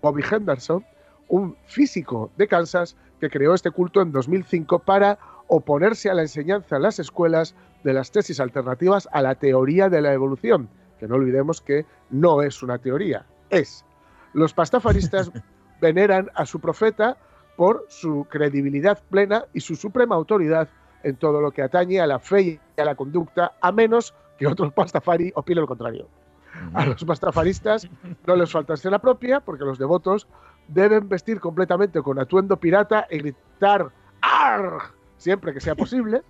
Bobby 0.00 0.22
Henderson, 0.28 0.84
un 1.28 1.56
físico 1.66 2.30
de 2.36 2.48
Kansas 2.48 2.96
que 3.20 3.30
creó 3.30 3.54
este 3.54 3.70
culto 3.70 4.00
en 4.00 4.12
2005 4.12 4.80
para 4.80 5.18
oponerse 5.48 6.10
a 6.10 6.14
la 6.14 6.22
enseñanza 6.22 6.76
en 6.76 6.82
las 6.82 6.98
escuelas 6.98 7.54
de 7.84 7.92
las 7.92 8.10
tesis 8.10 8.40
alternativas 8.40 9.08
a 9.12 9.22
la 9.22 9.34
teoría 9.36 9.88
de 9.88 10.00
la 10.00 10.12
evolución, 10.12 10.68
que 10.98 11.06
no 11.06 11.14
olvidemos 11.14 11.60
que 11.60 11.86
no 12.10 12.42
es 12.42 12.62
una 12.62 12.78
teoría, 12.78 13.26
es. 13.50 13.84
Los 14.32 14.52
pastafaristas 14.52 15.30
veneran 15.80 16.30
a 16.34 16.46
su 16.46 16.60
profeta 16.60 17.16
por 17.56 17.86
su 17.88 18.26
credibilidad 18.28 19.02
plena 19.10 19.44
y 19.54 19.60
su 19.60 19.76
suprema 19.76 20.14
autoridad 20.14 20.68
en 21.02 21.16
todo 21.16 21.40
lo 21.40 21.52
que 21.52 21.62
atañe 21.62 22.00
a 22.00 22.06
la 22.06 22.18
fe 22.18 22.42
y 22.42 22.80
a 22.80 22.84
la 22.84 22.94
conducta, 22.94 23.52
a 23.60 23.72
menos 23.72 24.14
que 24.38 24.46
otros 24.46 24.72
pastafari 24.72 25.32
opinen 25.34 25.62
lo 25.62 25.68
contrario. 25.68 26.08
A 26.74 26.86
los 26.86 27.04
pastafaristas 27.04 27.88
no 28.26 28.36
les 28.36 28.50
falta 28.50 28.74
la 28.90 28.98
propia, 28.98 29.40
porque 29.40 29.64
los 29.64 29.78
devotos 29.78 30.26
deben 30.68 31.08
vestir 31.08 31.40
completamente 31.40 32.02
con 32.02 32.18
atuendo 32.18 32.56
pirata 32.56 33.06
y 33.10 33.18
gritar 33.18 33.90
¡Arg! 34.20 34.94
siempre 35.16 35.52
que 35.54 35.60
sea 35.60 35.74
posible. 35.76 36.22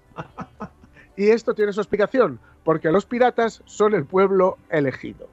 Y 1.16 1.28
esto 1.30 1.54
tiene 1.54 1.72
su 1.72 1.80
explicación, 1.80 2.40
porque 2.62 2.90
los 2.90 3.06
piratas 3.06 3.62
son 3.64 3.94
el 3.94 4.04
pueblo 4.04 4.58
elegido. 4.68 5.28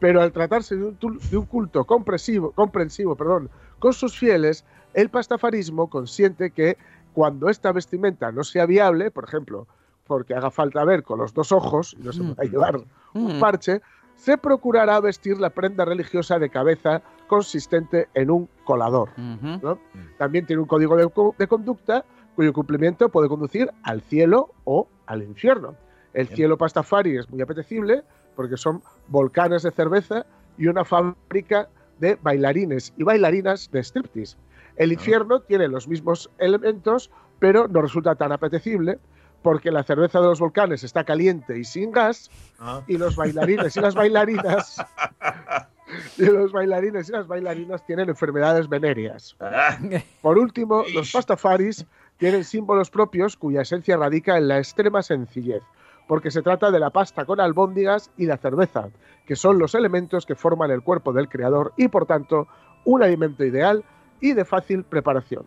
Pero 0.00 0.22
al 0.22 0.32
tratarse 0.32 0.76
de 0.76 0.84
un, 0.84 0.98
tul- 0.98 1.20
de 1.30 1.36
un 1.36 1.46
culto 1.46 1.84
comprensivo, 1.84 2.52
comprensivo 2.52 3.14
perdón, 3.16 3.50
con 3.78 3.92
sus 3.92 4.18
fieles, 4.18 4.64
el 4.94 5.08
pastafarismo 5.10 5.88
consiente 5.88 6.50
que 6.50 6.76
cuando 7.12 7.48
esta 7.48 7.70
vestimenta 7.72 8.32
no 8.32 8.42
sea 8.44 8.66
viable, 8.66 9.10
por 9.10 9.24
ejemplo, 9.24 9.68
porque 10.06 10.34
haga 10.34 10.50
falta 10.50 10.84
ver 10.84 11.02
con 11.04 11.18
los 11.18 11.32
dos 11.34 11.52
ojos 11.52 11.94
y 11.98 12.02
no 12.02 12.12
se 12.12 12.22
pueda 12.24 12.48
llevar 12.50 12.76
un 12.76 13.36
Mm. 13.36 13.40
parche, 13.40 13.82
se 14.16 14.38
procurará 14.38 15.00
vestir 15.00 15.38
la 15.38 15.50
prenda 15.50 15.84
religiosa 15.84 16.38
de 16.38 16.50
cabeza 16.50 17.02
consistente 17.30 18.08
en 18.12 18.28
un 18.30 18.48
colador. 18.64 19.10
Ujú. 19.10 19.60
¿no? 19.62 19.78
También 20.18 20.44
tiene 20.46 20.60
un 20.60 20.66
código 20.68 20.96
de, 20.96 21.08
de 21.38 21.46
conducta 21.46 22.04
cuyo 22.34 22.52
cumplimiento 22.52 23.08
puede 23.08 23.28
conducir 23.28 23.70
al 23.84 24.00
cielo 24.02 24.50
o 24.64 24.88
al 25.06 25.22
infierno. 25.22 25.76
El 26.12 26.26
Bien. 26.26 26.36
cielo 26.36 26.58
pastafari 26.58 27.16
es 27.16 27.30
muy 27.30 27.40
apetecible 27.40 28.02
porque 28.34 28.56
son 28.56 28.82
volcanes 29.06 29.62
de 29.62 29.70
cerveza 29.70 30.26
y 30.58 30.66
una 30.66 30.84
fábrica 30.84 31.68
de 32.00 32.18
bailarines 32.20 32.92
y 32.96 33.04
bailarinas 33.04 33.70
de 33.70 33.80
striptease. 33.84 34.36
El 34.76 34.92
infierno 34.92 35.40
tiene 35.40 35.68
los 35.68 35.86
mismos 35.86 36.30
elementos, 36.38 37.10
pero 37.38 37.68
no 37.68 37.80
resulta 37.82 38.14
tan 38.16 38.32
apetecible 38.32 38.98
porque 39.42 39.70
la 39.70 39.82
cerveza 39.84 40.20
de 40.20 40.26
los 40.26 40.40
volcanes 40.40 40.82
está 40.84 41.04
caliente 41.04 41.58
y 41.58 41.64
sin 41.64 41.92
gas 41.92 42.30
Ah. 42.58 42.82
y 42.88 42.98
los 42.98 43.14
bailarines 43.16 43.76
y 43.76 43.80
las 43.80 43.94
bailarinas 43.94 44.76
y 46.18 46.24
los 46.24 46.52
bailarines 46.52 47.08
y 47.08 47.12
las 47.12 47.26
bailarinas 47.26 47.84
tienen 47.84 48.08
enfermedades 48.08 48.68
venéreas. 48.68 49.36
Ah, 49.40 49.78
Por 50.22 50.38
último, 50.38 50.84
los 50.94 51.12
pastafaris 51.12 51.86
tienen 52.18 52.44
símbolos 52.44 52.90
propios 52.90 53.36
cuya 53.36 53.62
esencia 53.62 53.96
radica 53.96 54.36
en 54.36 54.48
la 54.48 54.58
extrema 54.58 55.02
sencillez, 55.02 55.62
porque 56.06 56.30
se 56.30 56.42
trata 56.42 56.70
de 56.70 56.80
la 56.80 56.90
pasta 56.90 57.24
con 57.24 57.40
albóndigas 57.40 58.10
y 58.16 58.26
la 58.26 58.36
cerveza, 58.36 58.88
que 59.26 59.36
son 59.36 59.58
los 59.58 59.74
elementos 59.74 60.26
que 60.26 60.34
forman 60.34 60.70
el 60.70 60.82
cuerpo 60.82 61.12
del 61.12 61.28
creador 61.28 61.72
y 61.76 61.88
por 61.88 62.06
tanto 62.06 62.46
un 62.84 63.02
alimento 63.02 63.44
ideal 63.44 63.84
y 64.20 64.32
de 64.32 64.44
fácil 64.44 64.84
preparación. 64.84 65.44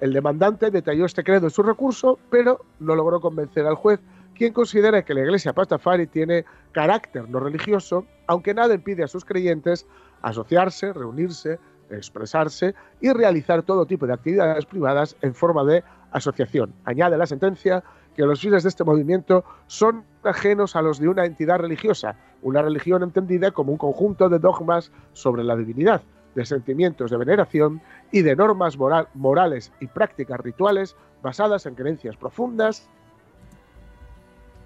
El 0.00 0.12
demandante 0.12 0.70
detalló 0.70 1.06
este 1.06 1.24
credo 1.24 1.46
en 1.46 1.50
su 1.50 1.62
recurso, 1.62 2.18
pero 2.30 2.60
no 2.80 2.94
logró 2.94 3.20
convencer 3.20 3.66
al 3.66 3.76
juez, 3.76 4.00
quien 4.36 4.52
considera 4.52 5.04
que 5.04 5.14
la 5.14 5.22
iglesia 5.22 5.52
pastafari 5.52 6.06
tiene 6.06 6.44
carácter 6.72 7.28
no 7.28 7.40
religioso, 7.40 8.06
aunque 8.26 8.54
nada 8.54 8.74
impide 8.74 9.02
a 9.02 9.08
sus 9.08 9.24
creyentes 9.24 9.86
asociarse, 10.22 10.92
reunirse, 10.92 11.58
expresarse 11.90 12.74
y 13.00 13.12
realizar 13.12 13.62
todo 13.62 13.86
tipo 13.86 14.06
de 14.06 14.12
actividades 14.12 14.66
privadas 14.66 15.16
en 15.22 15.34
forma 15.34 15.64
de 15.64 15.82
asociación. 16.10 16.74
Añade 16.84 17.16
la 17.16 17.26
sentencia 17.26 17.82
que 18.14 18.22
los 18.22 18.40
fines 18.40 18.62
de 18.62 18.70
este 18.70 18.84
movimiento 18.84 19.44
son 19.66 20.04
ajenos 20.24 20.74
a 20.74 20.82
los 20.82 20.98
de 20.98 21.08
una 21.08 21.26
entidad 21.26 21.58
religiosa, 21.58 22.16
una 22.42 22.62
religión 22.62 23.02
entendida 23.02 23.50
como 23.50 23.72
un 23.72 23.78
conjunto 23.78 24.28
de 24.28 24.38
dogmas 24.38 24.90
sobre 25.12 25.44
la 25.44 25.54
divinidad, 25.54 26.02
de 26.34 26.44
sentimientos 26.44 27.10
de 27.10 27.16
veneración 27.18 27.80
y 28.10 28.22
de 28.22 28.36
normas 28.36 28.76
moral- 28.78 29.08
morales 29.14 29.72
y 29.80 29.86
prácticas 29.86 30.40
rituales 30.40 30.96
basadas 31.22 31.66
en 31.66 31.74
creencias 31.74 32.16
profundas 32.16 32.88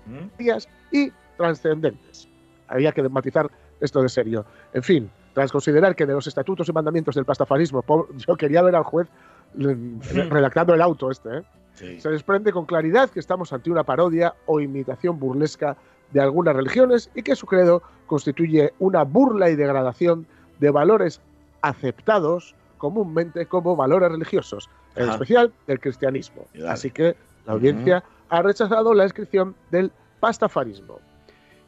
¿Mm? 0.06 0.36
serias 0.36 0.68
y 0.90 1.12
trascendentes. 1.36 2.28
Había 2.68 2.92
que 2.92 3.08
matizar 3.08 3.50
esto 3.80 4.02
de 4.02 4.08
serio. 4.08 4.44
En 4.72 4.82
fin, 4.82 5.10
tras 5.34 5.52
considerar 5.52 5.96
que 5.96 6.06
de 6.06 6.12
los 6.12 6.26
estatutos 6.26 6.68
y 6.68 6.72
mandamientos 6.72 7.14
del 7.14 7.24
pastafarismo, 7.24 7.84
yo 8.26 8.36
quería 8.36 8.62
ver 8.62 8.76
al 8.76 8.84
juez 8.84 9.08
mm, 9.54 10.00
redactando 10.30 10.74
el 10.74 10.82
auto 10.82 11.10
este, 11.10 11.38
¿eh? 11.38 11.42
Sí. 11.74 12.00
se 12.00 12.10
desprende 12.10 12.52
con 12.52 12.66
claridad 12.66 13.08
que 13.10 13.20
estamos 13.20 13.52
ante 13.52 13.70
una 13.70 13.84
parodia 13.84 14.34
o 14.46 14.60
imitación 14.60 15.18
burlesca 15.18 15.76
de 16.12 16.20
algunas 16.20 16.54
religiones 16.54 17.10
y 17.14 17.22
que 17.22 17.36
su 17.36 17.46
credo 17.46 17.82
constituye 18.06 18.72
una 18.80 19.04
burla 19.04 19.50
y 19.50 19.56
degradación 19.56 20.26
de 20.58 20.70
valores 20.70 21.20
aceptados 21.62 22.54
comúnmente 22.76 23.46
como 23.46 23.76
valores 23.76 24.10
religiosos, 24.10 24.68
en 24.96 25.04
Ajá. 25.04 25.12
especial 25.12 25.52
del 25.66 25.78
cristianismo. 25.78 26.46
Así 26.66 26.90
que 26.90 27.14
la 27.46 27.52
audiencia 27.52 28.02
ha 28.30 28.42
rechazado 28.42 28.94
la 28.94 29.04
inscripción 29.04 29.54
del 29.70 29.92
pastafarismo. 30.20 30.98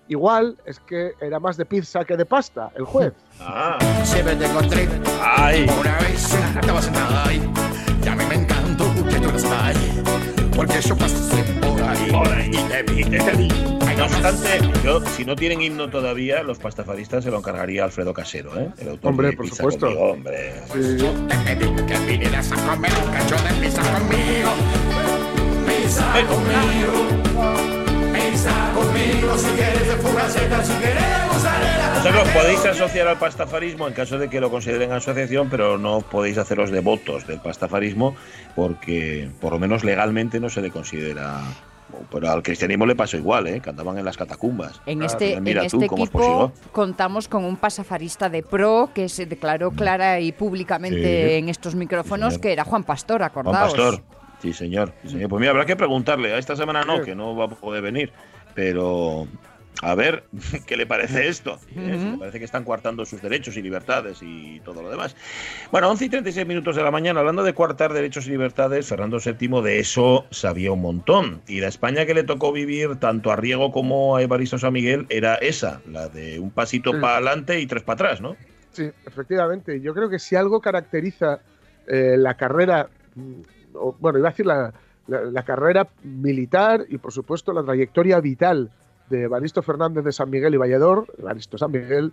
Igual 0.08 0.56
es 0.66 0.78
que 0.80 1.12
era 1.20 1.38
más 1.40 1.56
de 1.56 1.64
pizza 1.64 2.04
que 2.04 2.16
de 2.16 2.26
pasta, 2.26 2.70
el 2.76 2.84
juez. 2.84 3.12
Ah, 3.44 3.76
Siempre 4.04 4.36
te 4.36 4.44
encontré 4.46 4.88
ay. 5.20 5.66
una 5.80 5.98
vez 5.98 6.32
estaba 6.60 6.80
sentada 6.80 7.24
ahí 7.26 7.42
y 8.04 8.08
a 8.08 8.14
mí 8.14 8.24
me 8.28 8.34
encantó 8.36 8.84
que 9.08 9.16
tú 9.16 9.30
no 9.32 9.36
estás 9.36 9.52
ahí 9.64 10.02
porque 10.54 10.80
yo 10.80 10.96
pasé 10.96 11.42
por 11.60 11.82
ahí, 11.82 12.10
Por 12.12 12.28
ahí. 12.28 12.50
y 12.52 12.62
te 12.68 12.82
vi, 12.84 13.04
te 13.04 13.32
vi. 13.32 13.48
Ay, 13.84 13.96
No 13.96 14.06
no 14.06 14.10
más. 14.20 14.32
obstante, 14.34 14.80
yo, 14.84 15.00
si 15.06 15.24
no 15.24 15.34
tienen 15.34 15.60
himno 15.62 15.90
todavía, 15.90 16.42
los 16.44 16.58
pastafaristas 16.58 17.24
se 17.24 17.30
lo 17.32 17.38
encargaría 17.38 17.82
Alfredo 17.82 18.12
Casero, 18.14 18.56
¿eh? 18.60 18.70
El 18.78 18.90
autor 18.90 19.10
Hombre, 19.10 19.28
de 19.28 19.36
por 19.36 19.44
Pizza 19.46 19.56
supuesto. 19.56 19.86
conmigo, 19.86 20.12
hombre. 20.12 20.62
Sí. 20.72 20.98
Te 21.46 21.54
pedí 21.56 21.86
que 21.86 21.98
vinieras 22.06 22.52
a 22.52 22.56
comer 22.70 22.92
un 23.04 23.12
cacho 23.12 23.34
de 23.42 23.60
pizza 23.60 23.82
conmigo. 23.98 24.50
Pizza 26.14 26.26
conmigo. 26.26 26.92
Pizza 28.12 28.72
conmigo. 28.74 29.38
Si 29.38 29.48
quieres 29.50 29.86
de 29.88 29.96
fugaceta, 29.96 30.64
si 30.64 30.72
quieres 30.74 31.02
de 31.02 31.26
mozzarella. 31.32 31.92
Vosotros 31.94 32.28
podéis 32.34 32.66
asociar 32.66 33.08
al 33.08 33.18
pastafarismo 33.18 33.88
en 33.88 33.94
caso 33.94 34.18
de 34.18 34.28
que 34.28 34.40
lo 34.40 34.50
consideren 34.50 34.92
asociación, 34.92 35.48
pero 35.50 35.78
no 35.78 36.00
podéis 36.00 36.38
haceros 36.38 36.70
devotos 36.70 37.26
del 37.26 37.40
pastafarismo 37.40 38.14
porque, 38.54 39.30
por 39.40 39.52
lo 39.52 39.58
menos 39.58 39.84
legalmente, 39.84 40.40
no 40.40 40.50
se 40.50 40.60
le 40.60 40.70
considera. 40.70 41.40
Pero 42.10 42.30
al 42.30 42.42
cristianismo 42.42 42.86
le 42.86 42.94
pasó 42.96 43.16
igual, 43.18 43.46
¿eh? 43.46 43.60
Que 43.60 43.68
andaban 43.70 43.98
en 43.98 44.04
las 44.04 44.16
catacumbas. 44.16 44.80
En 44.86 45.02
este, 45.02 45.34
en 45.34 45.42
Mira 45.42 45.60
tú 45.66 45.76
este 45.76 45.86
cómo 45.88 46.02
os 46.02 46.08
equipo 46.08 46.18
poseyó. 46.50 46.52
contamos 46.72 47.28
con 47.28 47.44
un 47.44 47.56
pasafarista 47.56 48.28
de 48.30 48.42
pro 48.42 48.90
que 48.94 49.08
se 49.10 49.26
declaró 49.26 49.70
clara 49.72 50.18
y 50.20 50.32
públicamente 50.32 51.28
Sí. 51.28 51.34
en 51.36 51.48
estos 51.50 51.74
micrófonos 51.74 52.34
señor. 52.34 52.40
que 52.40 52.52
era 52.52 52.64
Juan 52.64 52.84
Pastor, 52.84 53.18
Juan 53.18 53.30
acordaos. 53.30 53.74
Pastor. 53.74 54.00
Sí, 54.42 54.52
señor. 54.52 54.92
Sí, 55.02 55.10
señor. 55.10 55.30
Pues 55.30 55.40
mira, 55.40 55.52
habrá 55.52 55.64
que 55.64 55.76
preguntarle. 55.76 56.34
A 56.34 56.38
esta 56.38 56.56
semana 56.56 56.82
no, 56.82 57.00
que 57.02 57.14
no 57.14 57.34
va 57.36 57.44
a 57.44 57.48
poder 57.48 57.82
venir. 57.82 58.12
Pero 58.54 59.26
a 59.80 59.94
ver 59.94 60.24
qué 60.66 60.76
le 60.76 60.84
parece 60.86 61.28
esto. 61.28 61.58
¿eh? 61.76 61.96
Le 62.12 62.18
parece 62.18 62.38
que 62.38 62.44
están 62.44 62.64
coartando 62.64 63.04
sus 63.04 63.22
derechos 63.22 63.56
y 63.56 63.62
libertades 63.62 64.18
y 64.20 64.60
todo 64.60 64.82
lo 64.82 64.90
demás. 64.90 65.16
Bueno, 65.70 65.88
11 65.90 66.04
y 66.04 66.08
36 66.10 66.46
minutos 66.46 66.76
de 66.76 66.82
la 66.82 66.90
mañana. 66.90 67.20
Hablando 67.20 67.42
de 67.44 67.54
coartar 67.54 67.92
derechos 67.92 68.26
y 68.26 68.30
libertades, 68.30 68.86
Fernando 68.86 69.18
VII 69.24 69.62
de 69.62 69.78
eso 69.78 70.26
sabía 70.30 70.72
un 70.72 70.82
montón. 70.82 71.40
Y 71.46 71.60
la 71.60 71.68
España 71.68 72.04
que 72.04 72.14
le 72.14 72.24
tocó 72.24 72.52
vivir 72.52 72.96
tanto 72.96 73.30
a 73.30 73.36
Riego 73.36 73.72
como 73.72 74.16
a 74.16 74.22
Evaristo 74.22 74.58
San 74.58 74.72
Miguel 74.72 75.06
era 75.08 75.36
esa, 75.36 75.80
la 75.88 76.08
de 76.08 76.38
un 76.40 76.50
pasito 76.50 76.92
Sí. 76.92 76.98
para 77.00 77.14
adelante 77.16 77.58
y 77.60 77.66
tres 77.66 77.82
para 77.84 77.94
atrás, 77.94 78.20
¿no? 78.20 78.36
Sí, 78.72 78.90
efectivamente. 79.06 79.80
Yo 79.80 79.94
creo 79.94 80.08
que 80.10 80.18
si 80.18 80.34
algo 80.34 80.60
caracteriza 80.60 81.40
eh, 81.86 82.16
la 82.18 82.34
carrera, 82.34 82.88
o, 83.74 83.94
bueno, 83.98 84.18
iba 84.18 84.28
a 84.28 84.30
decir 84.32 84.46
la, 84.46 84.72
la- 85.06 85.22
la 85.22 85.42
carrera 85.44 85.88
militar 86.02 86.84
y 86.88 86.98
por 86.98 87.12
supuesto 87.12 87.52
la 87.52 87.62
trayectoria 87.62 88.20
vital 88.20 88.70
de 89.10 89.22
Evaristo 89.24 89.62
Fernández 89.62 90.04
de 90.04 90.12
San 90.12 90.30
Miguel 90.30 90.54
y 90.54 90.56
Vallador, 90.58 91.06
Evaristo 91.18 91.58
San 91.58 91.70
Miguel, 91.72 92.12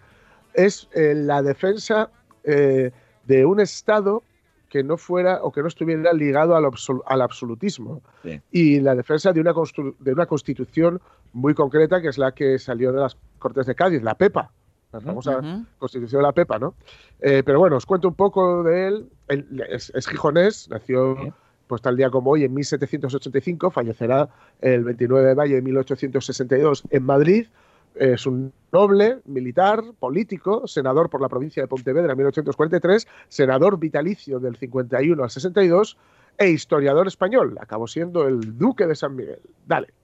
es 0.53 0.89
eh, 0.93 1.13
la 1.15 1.41
defensa 1.41 2.09
eh, 2.43 2.91
de 3.25 3.45
un 3.45 3.59
Estado 3.59 4.23
que 4.69 4.83
no 4.83 4.97
fuera 4.97 5.39
o 5.43 5.51
que 5.51 5.61
no 5.61 5.67
estuviera 5.67 6.13
ligado 6.13 6.55
al, 6.55 6.63
absolu- 6.65 7.01
al 7.05 7.21
absolutismo 7.21 8.01
Sí. 8.23 8.41
y 8.51 8.79
la 8.81 8.95
defensa 8.95 9.31
de 9.33 9.41
una, 9.41 9.53
de 9.99 10.13
una 10.13 10.25
constitución 10.25 10.99
muy 11.33 11.53
concreta 11.53 12.01
que 12.01 12.09
es 12.09 12.17
la 12.17 12.33
que 12.33 12.59
salió 12.59 12.91
de 12.91 12.99
las 13.01 13.17
Cortes 13.39 13.65
de 13.65 13.75
Cádiz, 13.75 14.01
la 14.03 14.15
PEPA, 14.15 14.51
la 14.91 14.99
famosa 15.01 15.37
Ujú. 15.37 15.65
Constitución 15.77 16.21
de 16.21 16.27
la 16.27 16.33
Pepa, 16.33 16.57
¿no? 16.59 16.73
Eh, 17.19 17.43
pero 17.45 17.59
bueno, 17.59 17.77
os 17.77 17.85
cuento 17.85 18.07
un 18.07 18.15
poco 18.15 18.63
de 18.63 18.87
él. 18.87 19.09
Él 19.27 19.63
es, 19.69 19.91
es 19.95 20.07
gijonés, 20.07 20.67
nació 20.69 21.15
Sí. 21.21 21.31
Pues 21.69 21.83
tal 21.83 21.95
día 21.95 22.09
como 22.09 22.31
hoy 22.31 22.45
en 22.45 22.53
1785, 22.55 23.69
fallecerá 23.69 24.27
el 24.59 24.83
29 24.83 25.27
de 25.29 25.35
mayo 25.35 25.55
de 25.55 25.61
1862 25.61 26.83
en 26.89 27.03
Madrid. 27.03 27.45
Es 27.93 28.25
un 28.25 28.51
noble, 28.71 29.19
militar, 29.25 29.83
político, 29.99 30.67
senador 30.67 31.11
por 31.11 31.21
la 31.21 31.29
provincia 31.29 31.61
de 31.61 31.67
Pontevedra 31.67 32.13
en 32.13 32.17
1843, 32.17 33.07
senador 33.27 33.77
vitalicio 33.77 34.39
del 34.39 34.55
51 34.55 35.23
al 35.23 35.29
62 35.29 35.95
e 36.39 36.49
historiador 36.49 37.05
español. 37.05 37.55
Acabó 37.61 37.85
siendo 37.85 38.27
el 38.27 38.57
duque 38.57 38.87
de 38.87 38.95
San 38.95 39.15
Miguel. 39.15 39.39
Dale. 39.67 39.98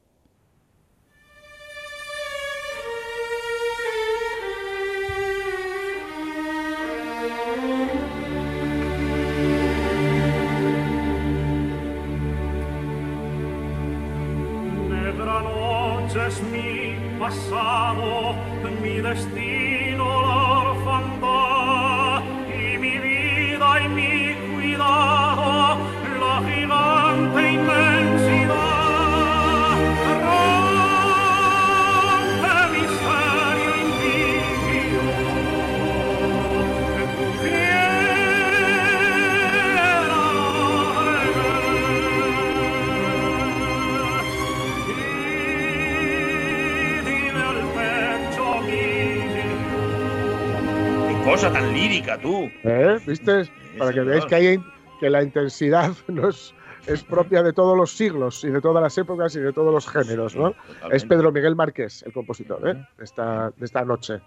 Cosa 51.47 51.60
tan 51.60 51.73
lírica, 51.73 52.17
tú. 52.17 52.49
¿Eh? 52.63 52.99
¿Viste? 53.05 53.49
Para 53.77 53.93
que 53.93 54.01
veáis 54.01 54.25
que, 54.25 54.36
hay, 54.36 54.63
que 54.99 55.10
la 55.10 55.21
intensidad 55.21 55.91
no 56.08 56.29
es, 56.29 56.53
es 56.88 57.03
propia 57.03 57.43
de 57.43 57.53
todos 57.53 57.77
los 57.77 57.95
siglos 57.95 58.43
y 58.43 58.49
de 58.49 58.62
todas 58.62 58.81
las 58.81 58.97
épocas 58.97 59.36
y 59.36 59.39
de 59.39 59.53
todos 59.53 59.71
los 59.71 59.88
géneros, 59.88 60.36
¿no? 60.36 60.51
Totalmente. 60.51 60.97
Es 60.97 61.05
Pedro 61.05 61.31
Miguel 61.31 61.55
Márquez, 61.55 62.03
el 62.03 62.13
compositor, 62.13 62.67
¿eh? 62.67 62.73
de, 62.97 63.03
esta, 63.03 63.51
de 63.55 63.65
esta 63.65 63.84
noche. 63.86 64.21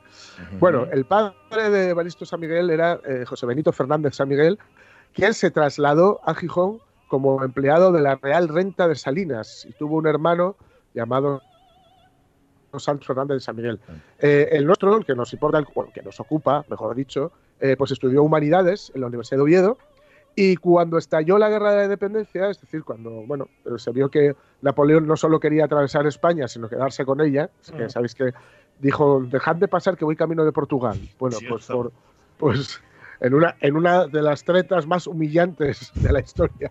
Bueno, 0.60 0.86
el 0.92 1.04
padre 1.06 1.70
de 1.70 1.88
Evaristo 1.90 2.24
San 2.24 2.40
Miguel 2.40 2.70
era 2.70 3.00
eh, 3.04 3.24
José 3.26 3.46
Benito 3.46 3.72
Fernández 3.72 4.14
San 4.14 4.28
Miguel, 4.28 4.58
quien 5.12 5.34
se 5.34 5.50
trasladó 5.50 6.20
a 6.24 6.34
Gijón 6.34 6.78
como 7.08 7.42
empleado 7.42 7.90
de 7.90 8.02
la 8.02 8.16
Real 8.16 8.48
Renta 8.48 8.86
de 8.86 8.94
Salinas 8.94 9.66
y 9.68 9.72
tuvo 9.72 9.96
un 9.96 10.06
hermano 10.06 10.56
llamado 10.94 11.42
Santos 12.76 13.06
Fernández 13.06 13.36
de 13.36 13.40
San 13.40 13.56
Miguel. 13.56 13.78
Eh, 14.18 14.48
el 14.52 14.66
nuestro, 14.66 14.96
el 14.96 15.04
que 15.04 15.14
nos 15.14 15.32
importa, 15.32 15.58
el, 15.58 15.66
bueno, 15.74 15.90
que 15.92 16.02
nos 16.02 16.20
ocupa, 16.20 16.64
mejor 16.68 16.94
dicho, 16.94 17.32
eh, 17.60 17.76
pues 17.76 17.90
estudió 17.90 18.22
humanidades 18.22 18.92
en 18.94 19.00
la 19.00 19.06
Universidad 19.06 19.38
de 19.38 19.42
Oviedo 19.42 19.78
y 20.36 20.56
cuando 20.56 20.98
estalló 20.98 21.38
la 21.38 21.48
guerra 21.48 21.72
de 21.72 21.76
la 21.78 21.84
independencia, 21.84 22.48
es 22.50 22.60
decir, 22.60 22.84
cuando 22.84 23.10
bueno, 23.26 23.48
eh, 23.64 23.70
se 23.78 23.90
vio 23.90 24.08
que 24.10 24.36
Napoleón 24.62 25.06
no 25.06 25.16
solo 25.16 25.40
quería 25.40 25.64
atravesar 25.64 26.06
España, 26.06 26.46
sino 26.46 26.68
quedarse 26.68 27.04
con 27.04 27.20
ella, 27.20 27.50
es 27.60 27.72
que 27.72 27.84
Mm. 27.84 27.90
sabéis 27.90 28.14
que 28.14 28.32
dijo, 28.78 29.20
dejad 29.22 29.56
de 29.56 29.66
pasar 29.66 29.96
que 29.96 30.04
voy 30.04 30.14
camino 30.14 30.44
de 30.44 30.52
Portugal. 30.52 30.96
Bueno, 31.18 31.38
pues, 31.48 31.66
por, 31.66 31.90
pues 32.36 32.80
en, 33.20 33.34
una, 33.34 33.56
en 33.60 33.74
una 33.74 34.06
de 34.06 34.22
las 34.22 34.44
tretas 34.44 34.86
más 34.86 35.08
humillantes 35.08 35.90
de 35.94 36.12
la 36.12 36.20
historia, 36.20 36.70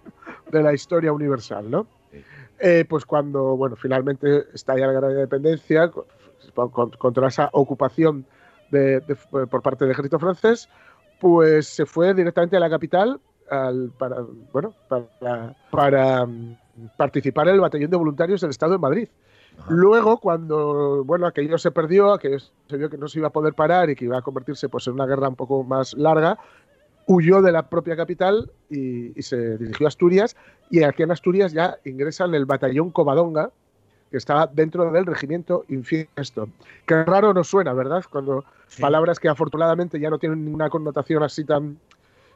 de 0.49 0.63
la 0.63 0.73
historia 0.73 1.11
universal, 1.11 1.69
¿no? 1.69 1.87
Eh, 2.59 2.85
pues 2.89 3.05
cuando, 3.05 3.55
bueno, 3.55 3.75
finalmente 3.75 4.45
estalla 4.53 4.87
la 4.87 4.93
guerra 4.93 5.07
de 5.09 5.13
independencia, 5.15 5.91
con- 5.91 6.69
con- 6.71 6.91
contra 6.91 7.27
esa 7.27 7.49
ocupación 7.53 8.25
de- 8.71 8.99
de- 9.01 9.15
por 9.47 9.61
parte 9.61 9.85
del 9.85 9.91
ejército 9.91 10.17
francés, 10.19 10.67
pues 11.19 11.67
se 11.67 11.85
fue 11.85 12.13
directamente 12.13 12.57
a 12.57 12.59
la 12.59 12.69
capital 12.69 13.19
al- 13.49 13.91
para, 13.97 14.17
bueno, 14.51 14.73
para, 14.89 15.55
para, 15.71 16.25
mm, 16.25 16.57
participar 16.97 17.47
en 17.47 17.55
el 17.55 17.61
batallón 17.61 17.89
de 17.91 17.97
voluntarios 17.97 18.41
del 18.41 18.49
Estado 18.49 18.73
de 18.73 18.77
Madrid. 18.79 19.07
Ajá. 19.59 19.67
Luego, 19.73 20.17
cuando 20.19 21.03
bueno, 21.05 21.25
aquello 21.25 21.57
se 21.57 21.71
perdió, 21.71 22.13
aquello 22.13 22.37
se 22.39 22.77
vio 22.77 22.89
que 22.89 22.97
no 22.97 23.07
se 23.07 23.19
iba 23.19 23.29
a 23.29 23.31
poder 23.31 23.53
parar 23.53 23.89
y 23.89 23.95
que 23.95 24.05
iba 24.05 24.17
a 24.17 24.21
convertirse 24.21 24.69
pues, 24.69 24.85
en 24.87 24.93
una 24.93 25.05
guerra 25.07 25.29
un 25.29 25.35
poco 25.35 25.63
más 25.63 25.93
larga, 25.95 26.37
huyó 27.07 27.41
de 27.41 27.51
la 27.51 27.69
propia 27.69 27.95
capital 27.95 28.51
y, 28.69 29.17
y 29.17 29.23
se 29.23 29.57
dirigió 29.57 29.87
a 29.87 29.89
Asturias. 29.89 30.35
Y 30.69 30.83
aquí 30.83 31.03
en 31.03 31.11
Asturias 31.11 31.53
ya 31.53 31.77
ingresa 31.85 32.25
en 32.25 32.35
el 32.35 32.45
batallón 32.45 32.91
Covadonga, 32.91 33.49
que 34.11 34.17
estaba 34.17 34.47
dentro 34.47 34.91
del 34.91 35.05
regimiento 35.05 35.65
Infiesto. 35.69 36.49
Qué 36.85 37.03
raro 37.03 37.33
nos 37.33 37.47
suena, 37.47 37.73
¿verdad? 37.73 38.03
Cuando 38.09 38.43
Sí. 38.67 38.81
palabras 38.81 39.19
que 39.19 39.29
afortunadamente 39.29 39.99
ya 39.99 40.09
no 40.09 40.19
tienen 40.19 40.43
ninguna 40.43 40.69
connotación 40.69 41.23
así 41.23 41.45
tan, 41.45 41.77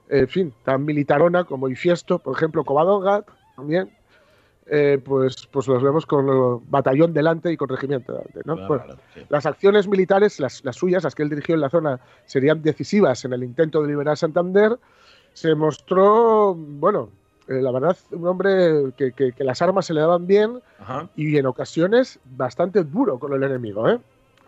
en 0.09 0.27
fin, 0.29 0.53
tan 0.63 0.85
militarona 0.85 1.43
como 1.43 1.67
Infiesto, 1.67 2.19
por 2.19 2.35
ejemplo, 2.35 2.63
Covadonga 2.63 3.25
también. 3.55 3.89
Eh, 4.73 5.01
pues, 5.03 5.47
pues 5.51 5.67
los 5.67 5.83
vemos 5.83 6.05
con 6.05 6.29
el 6.29 6.59
batallón 6.69 7.13
delante 7.13 7.51
y 7.51 7.57
con 7.57 7.67
regimiento 7.67 8.13
delante. 8.13 8.39
¿no? 8.45 8.53
Claro, 8.55 8.67
Bueno, 8.69 8.83
claro, 8.85 8.99
sí. 9.13 9.21
las 9.27 9.45
acciones 9.45 9.87
militares, 9.89 10.39
las, 10.39 10.63
las 10.63 10.77
suyas, 10.77 11.03
las 11.03 11.13
que 11.13 11.23
él 11.23 11.29
dirigió 11.29 11.55
en 11.55 11.61
la 11.61 11.69
zona, 11.69 11.99
serían 12.25 12.61
decisivas 12.61 13.25
en 13.25 13.33
el 13.33 13.43
intento 13.43 13.81
de 13.81 13.89
liberar 13.89 14.15
Santander. 14.15 14.77
Se 15.33 15.53
mostró, 15.55 16.55
bueno, 16.55 17.09
eh, 17.49 17.61
la 17.61 17.71
verdad, 17.71 17.97
un 18.11 18.25
hombre 18.27 18.93
que, 18.95 19.11
que- 19.11 19.33
que 19.33 19.43
las 19.43 19.61
armas 19.61 19.85
se 19.85 19.93
le 19.93 19.99
daban 19.99 20.25
bien 20.25 20.61
Ajá. 20.79 21.09
y 21.17 21.35
en 21.37 21.45
ocasiones 21.47 22.19
bastante 22.23 22.83
duro 22.85 23.19
con 23.19 23.33
el 23.33 23.43
enemigo. 23.43 23.89
¿eh? 23.89 23.99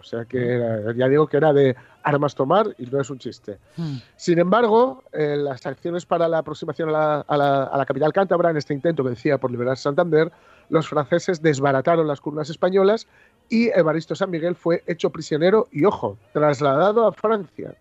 O 0.03 0.05
sea 0.05 0.25
que 0.25 0.55
era- 0.55 0.91
ya 0.93 1.07
digo 1.07 1.27
que 1.27 1.37
era 1.37 1.53
de 1.53 1.77
armas 2.03 2.35
tomar 2.35 2.75
y 2.77 2.87
no 2.87 2.99
es 2.99 3.09
un 3.09 3.19
chiste. 3.19 3.57
Hmm. 3.77 3.95
Sin 4.17 4.37
embargo, 4.37 5.01
eh, 5.13 5.37
las 5.37 5.65
acciones 5.65 6.05
para 6.05 6.27
la 6.27 6.39
aproximación 6.39 6.89
a 6.89 6.91
la, 6.91 7.19
a 7.21 7.37
la- 7.37 7.63
a 7.63 7.77
la 7.77 7.85
capital 7.85 8.11
cántabra, 8.11 8.49
en 8.49 8.57
este 8.57 8.73
intento 8.73 9.01
que 9.03 9.11
decía 9.11 9.37
por 9.37 9.49
liberar 9.49 9.77
Santander, 9.77 10.29
los 10.69 10.89
franceses 10.89 11.41
desbarataron 11.41 12.05
las 12.05 12.19
columnas 12.19 12.49
españolas 12.49 13.07
y 13.49 13.69
Evaristo 13.69 14.13
San 14.13 14.29
Miguel 14.29 14.55
fue 14.55 14.83
hecho 14.87 15.09
prisionero 15.09 15.67
y, 15.71 15.85
ojo, 15.85 16.17
trasladado 16.33 17.07
a 17.07 17.13
Francia, 17.13 17.73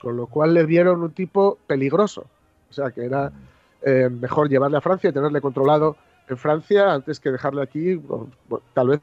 con 0.00 0.16
lo 0.16 0.26
cual 0.28 0.54
le 0.54 0.64
dieron 0.64 1.02
un 1.02 1.12
tipo 1.12 1.58
peligroso. 1.66 2.24
O 2.70 2.72
sea 2.72 2.90
que 2.90 3.04
era 3.04 3.30
eh, 3.82 4.08
mejor 4.08 4.48
llevarle 4.48 4.78
a 4.78 4.80
Francia 4.80 5.10
y 5.10 5.12
tenerle 5.12 5.40
controlado 5.42 5.96
en 6.28 6.38
Francia 6.38 6.92
antes 6.94 7.20
que 7.20 7.30
dejarle 7.30 7.60
aquí, 7.62 8.00
tal 8.72 8.88
vez 8.88 9.00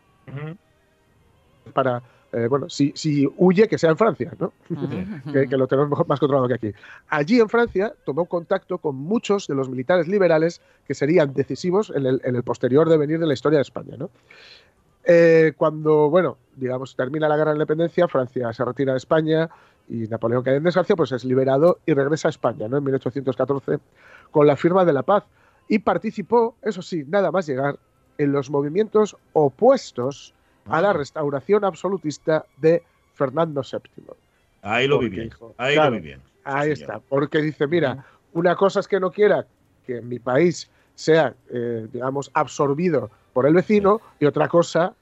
para, 1.73 2.01
eh, 2.31 2.47
bueno, 2.47 2.69
si, 2.69 2.91
si 2.95 3.27
huye, 3.37 3.67
que 3.67 3.77
sea 3.77 3.89
en 3.91 3.97
Francia, 3.97 4.31
¿no? 4.39 4.53
Que, 5.33 5.47
que 5.47 5.57
lo 5.57 5.67
tenemos 5.67 5.89
mejor- 5.89 6.07
más 6.07 6.19
controlado 6.19 6.47
que 6.47 6.53
aquí. 6.53 6.71
Allí 7.09 7.39
en 7.39 7.49
Francia 7.49 7.93
tomó 8.05 8.25
contacto 8.25 8.77
con 8.77 8.95
muchos 8.95 9.47
de 9.47 9.55
los 9.55 9.69
militares 9.69 10.07
liberales 10.07 10.61
que 10.87 10.93
serían 10.93 11.33
decisivos 11.33 11.91
en 11.95 12.05
el, 12.05 12.21
en 12.23 12.35
el 12.35 12.43
posterior 12.43 12.87
devenir 12.89 13.19
de 13.19 13.27
la 13.27 13.33
historia 13.33 13.57
de 13.57 13.63
España. 13.63 13.95
¿no? 13.97 14.09
Eh, 15.05 15.53
cuando, 15.57 16.09
bueno, 16.09 16.37
digamos, 16.55 16.95
termina 16.95 17.27
la 17.27 17.35
guerra 17.37 17.51
de 17.51 17.57
la 17.57 17.63
independencia, 17.63 18.07
Francia 18.07 18.51
se 18.53 18.63
retira 18.65 18.93
de 18.93 18.97
España 18.97 19.49
y 19.87 20.07
Napoleón 20.07 20.43
cae 20.43 20.57
en 20.57 20.63
desgracia, 20.63 20.95
pues 20.95 21.11
es 21.11 21.23
liberado 21.25 21.79
y 21.85 21.93
regresa 21.93 22.27
a 22.27 22.31
España 22.31 22.67
¿no? 22.67 22.77
en 22.77 22.83
1814 22.83 23.79
con 24.29 24.45
la 24.45 24.55
firma 24.55 24.85
de 24.85 24.93
la 24.93 25.01
paz 25.03 25.23
y 25.67 25.79
participó, 25.79 26.55
eso 26.61 26.81
sí, 26.81 27.03
nada 27.07 27.31
más 27.31 27.47
llegar, 27.47 27.79
en 28.19 28.31
los 28.31 28.49
movimientos 28.51 29.15
opuestos 29.33 30.33
a 30.69 30.81
la 30.81 30.93
restauración 30.93 31.65
absolutista 31.65 32.45
de 32.57 32.83
Fernando 33.13 33.61
VII. 33.61 34.05
Ahí 34.61 34.87
lo 34.87 34.99
vi 34.99 35.09
bien. 35.09 35.25
dijo, 35.25 35.53
Ahí 35.57 35.75
claro, 35.75 35.91
lo 35.91 35.95
vi 35.97 36.01
bien. 36.03 36.21
Ahí 36.43 36.71
está, 36.71 36.99
porque 36.99 37.41
dice, 37.41 37.67
mira, 37.67 38.05
una 38.33 38.55
cosa 38.55 38.79
es 38.79 38.87
que 38.87 38.99
no 38.99 39.11
quiera 39.11 39.45
que 39.85 39.97
en 39.97 40.07
mi 40.07 40.19
país 40.19 40.69
sea, 40.95 41.33
eh, 41.49 41.87
digamos, 41.91 42.29
absorbido 42.33 43.09
por 43.33 43.45
el 43.45 43.53
vecino 43.53 44.01
y 44.19 44.25
otra 44.25 44.47
cosa 44.47 44.93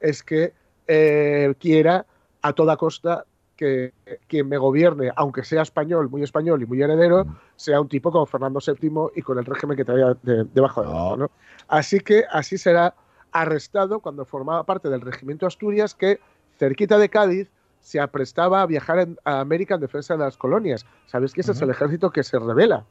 es 0.00 0.22
que 0.22 0.52
eh, 0.86 1.54
quiera 1.58 2.04
a 2.42 2.52
toda 2.52 2.76
costa 2.76 3.24
que 3.56 3.92
quien 4.26 4.48
me 4.48 4.58
gobierne, 4.58 5.10
aunque 5.14 5.44
sea 5.44 5.62
español, 5.62 6.10
muy 6.10 6.22
español 6.22 6.60
y 6.62 6.66
muy 6.66 6.82
heredero, 6.82 7.24
sea 7.56 7.80
un 7.80 7.88
tipo 7.88 8.10
como 8.10 8.26
Fernando 8.26 8.58
VII 8.60 9.12
y 9.14 9.22
con 9.22 9.38
el 9.38 9.44
régimen 9.44 9.76
que 9.76 9.84
traía 9.84 10.16
de- 10.22 10.44
debajo 10.44 10.82
de 10.82 10.88
brazo, 10.88 11.16
¿no? 11.16 11.30
Así 11.68 12.00
que 12.00 12.24
así 12.30 12.58
será 12.58 12.94
arrestado 13.34 14.00
cuando 14.00 14.24
formaba 14.24 14.64
parte 14.64 14.88
del 14.88 15.00
regimiento 15.02 15.46
Asturias 15.46 15.94
que, 15.94 16.20
cerquita 16.58 16.96
de 16.98 17.08
Cádiz, 17.10 17.50
se 17.80 18.00
aprestaba 18.00 18.62
a 18.62 18.66
viajar 18.66 18.98
en- 19.00 19.18
a 19.24 19.40
América 19.40 19.74
en 19.74 19.80
defensa 19.82 20.14
de 20.16 20.20
las 20.24 20.36
colonias. 20.38 20.86
¿Sabéis 21.06 21.34
que 21.34 21.42
ese 21.42 21.52
es 21.52 21.60
el 21.60 21.68
ejército 21.70 22.10
que 22.10 22.22
se 22.22 22.38
revela? 22.38 22.84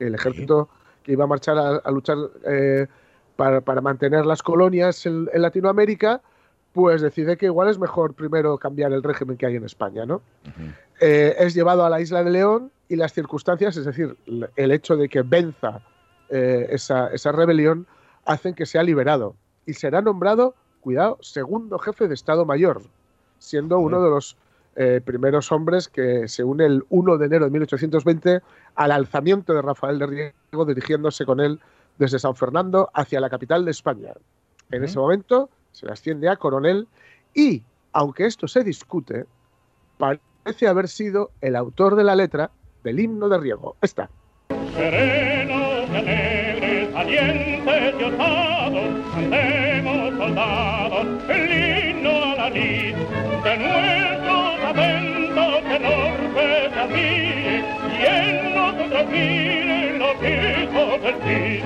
El 0.00 0.14
ejército 0.14 0.68
que 1.04 1.12
iba 1.12 1.24
a 1.24 1.26
marchar 1.28 1.56
a, 1.58 1.76
a 1.76 1.90
luchar 1.92 2.16
eh, 2.46 2.86
para, 3.36 3.60
para 3.60 3.80
mantener 3.80 4.26
las 4.26 4.42
colonias 4.42 5.06
en, 5.06 5.28
en 5.32 5.42
Latinoamérica, 5.42 6.20
pues 6.72 7.00
decide 7.02 7.36
que 7.36 7.46
igual 7.46 7.68
es 7.68 7.78
mejor 7.78 8.14
primero 8.14 8.56
cambiar 8.58 8.92
el 8.92 9.02
régimen 9.02 9.36
que 9.36 9.46
hay 9.46 9.56
en 9.56 9.64
España, 9.64 10.04
¿no? 10.06 10.22
Eh, 11.00 11.34
es 11.38 11.54
llevado 11.54 11.84
a 11.84 11.90
la 11.90 12.00
isla 12.00 12.22
de 12.24 12.30
León 12.30 12.70
y 12.88 12.96
las 12.96 13.12
circunstancias, 13.12 13.76
es 13.76 13.84
decir, 13.86 14.16
el 14.56 14.70
hecho 14.72 14.96
de 14.96 15.08
que 15.08 15.22
venza 15.22 15.80
eh, 16.28 16.66
esa, 16.70 17.08
esa 17.08 17.32
rebelión, 17.32 17.86
hacen 18.24 18.54
que 18.54 18.66
sea 18.66 18.82
liberado. 18.82 19.34
Y 19.70 19.74
será 19.74 20.02
nombrado, 20.02 20.56
cuidado, 20.80 21.16
segundo 21.20 21.78
jefe 21.78 22.08
de 22.08 22.14
Estado 22.14 22.44
Mayor, 22.44 22.82
siendo 23.38 23.78
uno 23.78 24.02
de 24.02 24.10
los 24.10 24.36
eh, 24.74 25.00
primeros 25.04 25.52
hombres 25.52 25.86
que 25.86 26.26
se 26.26 26.42
une 26.42 26.66
el 26.66 26.82
1 26.88 27.18
de 27.18 27.26
enero 27.26 27.44
de 27.44 27.52
1820 27.52 28.40
al 28.74 28.90
alzamiento 28.90 29.54
de 29.54 29.62
Rafael 29.62 30.00
de 30.00 30.06
Riego, 30.08 30.64
dirigiéndose 30.64 31.24
con 31.24 31.38
él 31.38 31.60
desde 31.98 32.18
San 32.18 32.34
Fernando 32.34 32.90
hacia 32.94 33.20
la 33.20 33.30
capital 33.30 33.64
de 33.64 33.70
España. 33.70 34.12
En 34.72 34.82
ese 34.82 34.98
momento 34.98 35.50
se 35.70 35.86
le 35.86 35.92
asciende 35.92 36.28
a 36.28 36.34
coronel 36.34 36.88
y, 37.32 37.62
aunque 37.92 38.26
esto 38.26 38.48
se 38.48 38.64
discute, 38.64 39.26
parece 39.98 40.66
haber 40.66 40.88
sido 40.88 41.30
el 41.42 41.54
autor 41.54 41.94
de 41.94 42.02
la 42.02 42.16
letra 42.16 42.50
del 42.82 42.98
himno 42.98 43.28
de 43.28 43.38
Riego. 43.38 43.76
Alegres, 44.76 46.39
valientes 47.00 47.94
y 47.98 48.04
osados, 48.04 48.88
cantemos 49.14 50.16
soldados 50.18 51.06
el 51.30 51.90
himno 51.90 52.10
a 52.10 52.36
la 52.36 52.50
lid 52.50 52.94
de 53.44 53.56
nuestros 53.56 54.64
atentos 54.70 55.62
enormes 55.78 56.76
amigos 56.76 57.64
y 57.96 58.06
en 58.06 58.54
nosotros 58.54 59.06
miren 59.10 59.98
los 59.98 60.16
hijos 60.16 61.02
del 61.02 61.16
Cid. 61.24 61.64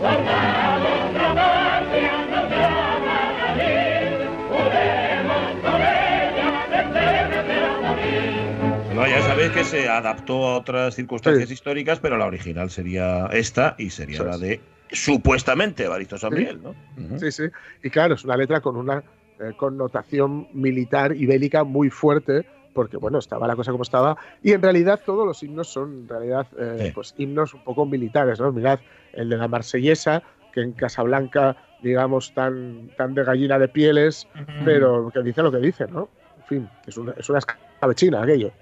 Soldados, 0.00 1.14
la 1.14 1.34
patria 1.34 2.16
nos 2.30 2.50
llama 2.50 3.16
a 3.26 3.34
la 3.40 3.50
lid, 3.58 4.18
juremos 4.50 5.50
por 5.64 5.80
ella 5.80 6.48
vencer 6.70 7.64
a 7.64 7.80
morir. 7.82 8.94
No, 8.94 9.06
ya 9.08 9.20
sabéis 9.22 9.50
que 9.50 9.64
se 9.64 9.88
adaptó 9.88 10.46
a 10.46 10.58
otras 10.58 10.94
circunstancias 10.94 11.50
históricas, 11.50 11.98
pero 11.98 12.16
la 12.16 12.26
original 12.26 12.70
sería 12.70 13.26
esta 13.32 13.74
y 13.78 13.90
sería 13.90 14.14
Eso 14.14 14.24
la 14.24 14.38
de 14.38 14.60
supuestamente 14.90 15.84
Evaristo 15.84 16.18
San 16.18 16.32
Sí. 16.32 16.38
Miguel, 16.38 16.60
¿no? 16.62 16.74
Sí, 17.18 17.30
sí. 17.32 17.44
Y 17.82 17.90
claro, 17.90 18.14
es 18.14 18.24
una 18.24 18.36
letra 18.36 18.60
con 18.60 18.76
una 18.76 19.02
eh, 19.40 19.52
connotación 19.56 20.48
militar 20.52 21.14
y 21.14 21.26
bélica 21.26 21.64
muy 21.64 21.90
fuerte, 21.90 22.46
porque 22.72 22.96
bueno, 22.96 23.18
estaba 23.18 23.46
la 23.46 23.56
cosa 23.56 23.72
como 23.72 23.82
estaba. 23.82 24.16
Y 24.42 24.52
en 24.52 24.62
realidad 24.62 25.00
todos 25.04 25.26
los 25.26 25.42
himnos 25.42 25.68
son 25.68 26.00
en 26.02 26.08
realidad 26.08 26.46
eh, 26.58 26.84
Sí. 26.86 26.92
pues 26.94 27.14
himnos 27.18 27.54
un 27.54 27.64
poco 27.64 27.84
militares, 27.86 28.40
¿no? 28.40 28.52
Mirad, 28.52 28.80
el 29.12 29.28
de 29.30 29.36
la 29.36 29.48
Marsellesa, 29.48 30.22
que 30.52 30.60
en 30.62 30.72
Casablanca, 30.72 31.56
digamos, 31.82 32.32
tan, 32.32 32.90
tan 32.96 33.14
de 33.14 33.24
gallina 33.24 33.58
de 33.58 33.68
pieles, 33.68 34.26
pero 34.64 35.10
que 35.12 35.22
dice 35.22 35.42
lo 35.42 35.50
que 35.52 35.58
dice, 35.58 35.86
¿no? 35.86 36.08
En 36.38 36.44
fin, 36.46 36.68
es 36.86 36.96
una, 36.96 37.12
es 37.18 37.28
una 37.28 37.40
escabechina 37.40 38.22
aquello. 38.22 38.52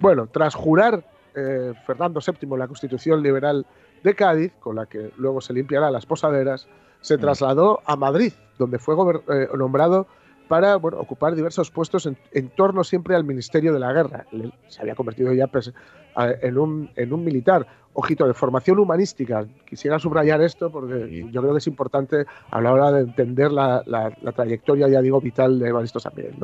Bueno, 0.00 0.26
tras 0.26 0.54
jurar 0.54 1.04
eh, 1.36 1.74
Fernando 1.86 2.20
VII 2.26 2.56
la 2.58 2.66
Constitución 2.66 3.22
Liberal 3.22 3.64
de 4.02 4.14
Cádiz, 4.14 4.52
con 4.60 4.76
la 4.76 4.86
que 4.86 5.10
luego 5.16 5.40
se 5.40 5.52
limpiará 5.52 5.90
las 5.90 6.06
posaderas, 6.06 6.68
se 7.00 7.16
Mm. 7.16 7.20
trasladó 7.20 7.80
a 7.86 7.96
Madrid, 7.96 8.32
donde 8.58 8.78
fue 8.78 8.94
eh, 9.28 9.48
nombrado 9.56 10.06
para 10.48 10.76
bueno, 10.76 10.98
ocupar 10.98 11.34
diversos 11.34 11.70
puestos 11.70 12.06
en, 12.06 12.16
en 12.32 12.48
torno 12.48 12.82
siempre 12.82 13.14
al 13.14 13.22
Ministerio 13.24 13.72
de 13.72 13.78
la 13.80 13.92
Guerra. 13.92 14.24
Se 14.68 14.80
había 14.80 14.94
convertido 14.94 15.32
ya 15.34 15.46
pues, 15.46 15.72
en, 16.16 16.58
un, 16.58 16.90
en 16.96 17.12
un 17.12 17.22
militar. 17.24 17.66
Ojito, 17.92 18.26
de 18.28 18.32
formación 18.34 18.78
humanística. 18.78 19.44
Quisiera 19.66 19.98
subrayar 19.98 20.40
esto 20.40 20.70
porque 20.70 21.06
Sí. 21.08 21.28
yo 21.32 21.40
creo 21.42 21.52
que 21.52 21.58
es 21.58 21.66
importante 21.66 22.24
a 22.50 22.60
la 22.60 22.72
hora 22.72 22.92
de 22.92 23.00
entender 23.00 23.50
la, 23.52 23.82
la- 23.86 24.12
la 24.22 24.32
trayectoria, 24.32 24.88
ya 24.88 25.00
digo, 25.02 25.20
vital 25.20 25.58
de 25.58 25.68
Evaristo 25.68 25.98
San 26.00 26.12
Miguel. 26.16 26.36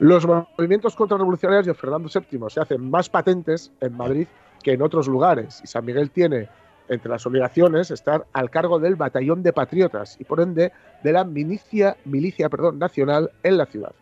Los 0.00 0.26
movimientos 0.26 0.94
contrarrevolucionarios 0.96 1.66
de 1.66 1.74
Fernando 1.74 2.08
VII 2.12 2.40
se 2.50 2.60
hacen 2.60 2.90
más 2.90 3.08
patentes 3.08 3.72
en 3.80 3.96
Madrid 3.96 4.26
que 4.62 4.72
en 4.72 4.82
otros 4.82 5.06
lugares 5.08 5.60
y 5.64 5.66
San 5.68 5.84
Miguel 5.84 6.10
tiene 6.10 6.48
entre 6.90 7.10
las 7.10 7.24
obligaciones 7.24 7.90
estar 7.90 8.26
al 8.32 8.50
cargo 8.50 8.78
del 8.78 8.96
batallón 8.96 9.42
de 9.42 9.52
patriotas 9.52 10.16
y 10.20 10.24
por 10.24 10.40
ende 10.40 10.72
de 11.02 11.12
la 11.12 11.24
milicia, 11.24 11.96
milicia 12.04 12.48
perdón, 12.48 12.78
nacional 12.78 13.30
en 13.42 13.56
la 13.56 13.66
ciudad. 13.66 13.92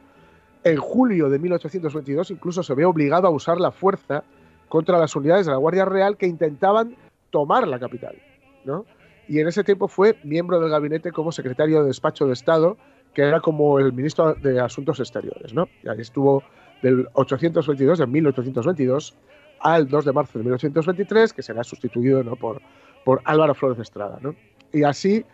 En 0.64 0.78
julio 0.78 1.28
de 1.28 1.39
1822 1.39 2.32
incluso 2.32 2.62
se 2.62 2.74
ve 2.74 2.84
obligado 2.84 3.28
a 3.28 3.30
usar 3.30 3.61
la 3.61 3.70
fuerza 3.70 4.24
contra 4.68 4.99
las 4.99 5.14
unidades 5.14 5.47
de 5.47 5.53
la 5.53 5.59
Guardia 5.59 5.84
Real 5.84 6.16
que 6.16 6.26
intentaban 6.26 6.97
tomar 7.30 7.68
la 7.68 7.78
capital. 7.78 8.16
¿no? 8.64 8.84
Y 9.28 9.39
en 9.39 9.49
ese 9.49 9.62
tiempo 9.62 9.86
fue 9.86 10.16
miembro 10.24 10.59
del 10.59 10.70
gabinete 10.70 11.12
como 11.12 11.30
secretario 11.30 11.82
de 11.82 11.86
despacho 11.86 12.26
de 12.26 12.32
Estado 12.32 12.76
que 13.14 13.22
era 13.22 13.41
como 13.41 13.78
el 13.78 13.93
ministro 13.93 14.34
de 14.34 14.61
Asuntos 14.61 15.01
Exteriores, 15.01 15.53
¿no? 15.53 15.68
Y 15.82 15.89
ahí 15.89 16.01
estuvo 16.01 16.43
del 16.82 17.09
822, 17.14 17.99
de 17.99 18.07
1822, 18.07 19.14
al 19.61 19.88
2 19.88 20.04
de 20.04 20.12
marzo 20.12 20.38
de 20.38 20.44
1823, 20.44 21.32
que 21.32 21.42
será 21.42 21.64
sustituido 21.64 22.22
¿no? 22.22 22.36
por, 22.36 22.61
por 23.04 23.20
Álvaro 23.24 23.54
Flores 23.54 23.78
Estrada, 23.78 24.18
¿no? 24.20 24.34
Y 24.72 24.84
así, 24.84 25.24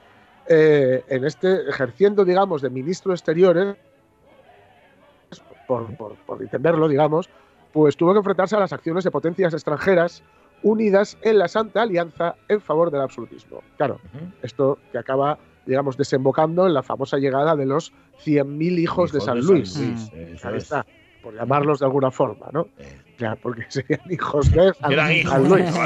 eh, 0.49 1.05
en 1.09 1.25
este, 1.25 1.69
ejerciendo, 1.69 2.25
digamos, 2.25 2.63
de 2.63 2.71
ministro 2.71 3.11
de 3.11 3.17
Exteriores, 3.17 3.77
por, 5.67 5.97
por, 5.97 6.15
por 6.17 6.43
entenderlo, 6.43 6.89
digamos, 6.89 7.29
pues 7.73 7.97
tuvo 7.97 8.13
que 8.13 8.19
enfrentarse 8.19 8.55
a 8.55 8.61
las 8.61 8.73
acciones 8.73 9.03
de 9.05 9.11
potencias 9.11 9.53
extranjeras 9.53 10.23
unidas 10.63 11.19
en 11.23 11.39
la 11.39 11.49
Santa 11.49 11.83
Alianza 11.83 12.37
en 12.49 12.61
favor 12.61 12.91
del 12.91 13.03
absolutismo. 13.03 13.63
Claro, 13.77 14.01
esto 14.43 14.79
que 14.93 14.99
acaba, 14.99 15.39
digamos, 15.67 15.97
desembocando 15.97 16.67
en 16.67 16.75
la 16.75 16.83
famosa 16.83 17.19
llegada 17.19 17.57
de 17.57 17.67
los 17.67 17.93
100.000 18.25 18.79
hijos, 18.79 19.13
de 19.13 19.21
San 19.21 19.41
Luis. 19.41 19.77
eso 19.77 20.49
Ahí 20.49 20.57
es. 20.57 20.73
Por 21.25 21.35
llamarlos 21.35 21.79
de 21.81 21.87
alguna 21.87 22.11
forma, 22.11 22.49
¿no? 22.53 22.69
Eh, 22.79 23.01
Ya, 23.19 23.35
porque 23.37 23.65
serían 23.69 24.01
hijos 24.11 24.53
de 24.53 24.73
hijos. 25.11 25.49
Luis. 25.49 25.75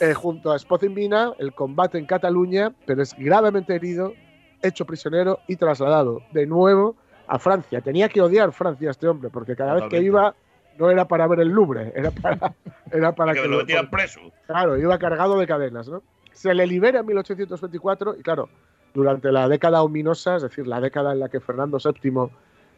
Eh, 0.00 0.12
junto 0.12 0.52
a 0.52 0.58
Spocinvina, 0.58 1.32
el 1.38 1.54
combate 1.54 1.98
en 1.98 2.04
Cataluña, 2.04 2.72
pero 2.84 3.00
es 3.00 3.14
gravemente 3.16 3.74
herido, 3.74 4.12
hecho 4.60 4.84
prisionero 4.84 5.38
y 5.46 5.56
trasladado 5.56 6.20
de 6.32 6.46
nuevo 6.46 6.96
a 7.28 7.38
Francia. 7.38 7.80
Tenía 7.80 8.08
que 8.08 8.20
odiar 8.20 8.52
Francia 8.52 8.90
este 8.90 9.06
hombre, 9.06 9.30
porque 9.30 9.54
cada 9.56 9.74
vez 9.74 9.84
que 9.88 10.02
iba 10.02 10.34
no 10.78 10.90
era 10.90 11.06
para 11.06 11.26
ver 11.28 11.40
el 11.40 11.48
Louvre, 11.48 11.92
era 11.94 12.10
para, 12.10 12.54
era 12.90 13.14
para 13.14 13.32
Que 13.32 13.42
que, 13.42 13.48
lo 13.48 13.58
metieran 13.58 13.88
preso. 13.88 14.20
Claro, 14.46 14.76
iba 14.76 14.98
cargado 14.98 15.38
de 15.38 15.46
cadenas, 15.46 15.88
¿no? 15.88 16.02
Se 16.32 16.52
le 16.52 16.66
libera 16.66 17.00
en 17.00 17.06
1824 17.06 18.16
y 18.18 18.22
claro, 18.22 18.50
durante 18.92 19.30
la 19.32 19.48
década 19.48 19.82
ominosa, 19.82 20.36
es 20.36 20.42
decir, 20.42 20.66
la 20.66 20.80
década 20.80 21.12
en 21.12 21.20
la 21.20 21.28
que 21.28 21.40
Fernando 21.40 21.78
VII 21.78 22.28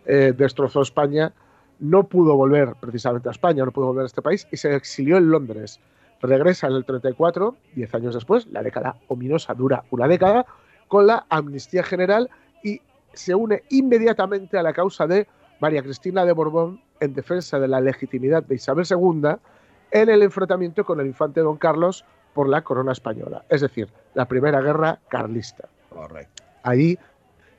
eh, 0.06 0.32
destrozó 0.36 0.82
España, 0.82 1.32
no 1.80 2.04
pudo 2.04 2.36
volver 2.36 2.74
precisamente 2.80 3.28
a 3.28 3.32
España, 3.32 3.64
no 3.64 3.72
pudo 3.72 3.86
volver 3.86 4.04
a 4.04 4.06
este 4.06 4.22
país 4.22 4.46
y 4.50 4.56
se 4.56 4.74
exilió 4.74 5.16
en 5.16 5.30
Londres. 5.30 5.80
Regresa 6.20 6.66
en 6.66 6.74
el 6.74 6.84
34, 6.84 7.56
10 7.74 7.94
años 7.94 8.14
después, 8.14 8.46
la 8.48 8.62
década 8.62 8.96
ominosa 9.06 9.54
dura 9.54 9.84
una 9.90 10.08
década, 10.08 10.46
con 10.88 11.06
la 11.06 11.26
amnistía 11.28 11.82
general 11.82 12.30
y 12.62 12.80
se 13.12 13.34
une 13.34 13.62
inmediatamente 13.68 14.58
a 14.58 14.62
la 14.62 14.72
causa 14.72 15.06
de 15.06 15.28
María 15.60 15.82
Cristina 15.82 16.24
de 16.24 16.32
Borbón 16.32 16.80
en 17.00 17.14
defensa 17.14 17.58
de 17.58 17.68
la 17.68 17.80
legitimidad 17.80 18.42
de 18.42 18.56
Isabel 18.56 18.86
II 18.88 19.36
en 19.90 20.08
el 20.08 20.22
enfrentamiento 20.22 20.84
con 20.84 21.00
el 21.00 21.06
infante 21.06 21.40
don 21.40 21.56
Carlos 21.56 22.04
por 22.34 22.48
la 22.48 22.62
corona 22.62 22.92
española, 22.92 23.44
es 23.48 23.60
decir, 23.60 23.88
la 24.14 24.26
primera 24.26 24.60
guerra 24.60 25.00
carlista. 25.08 25.68
Correcto. 25.88 26.42
Ahí 26.62 26.98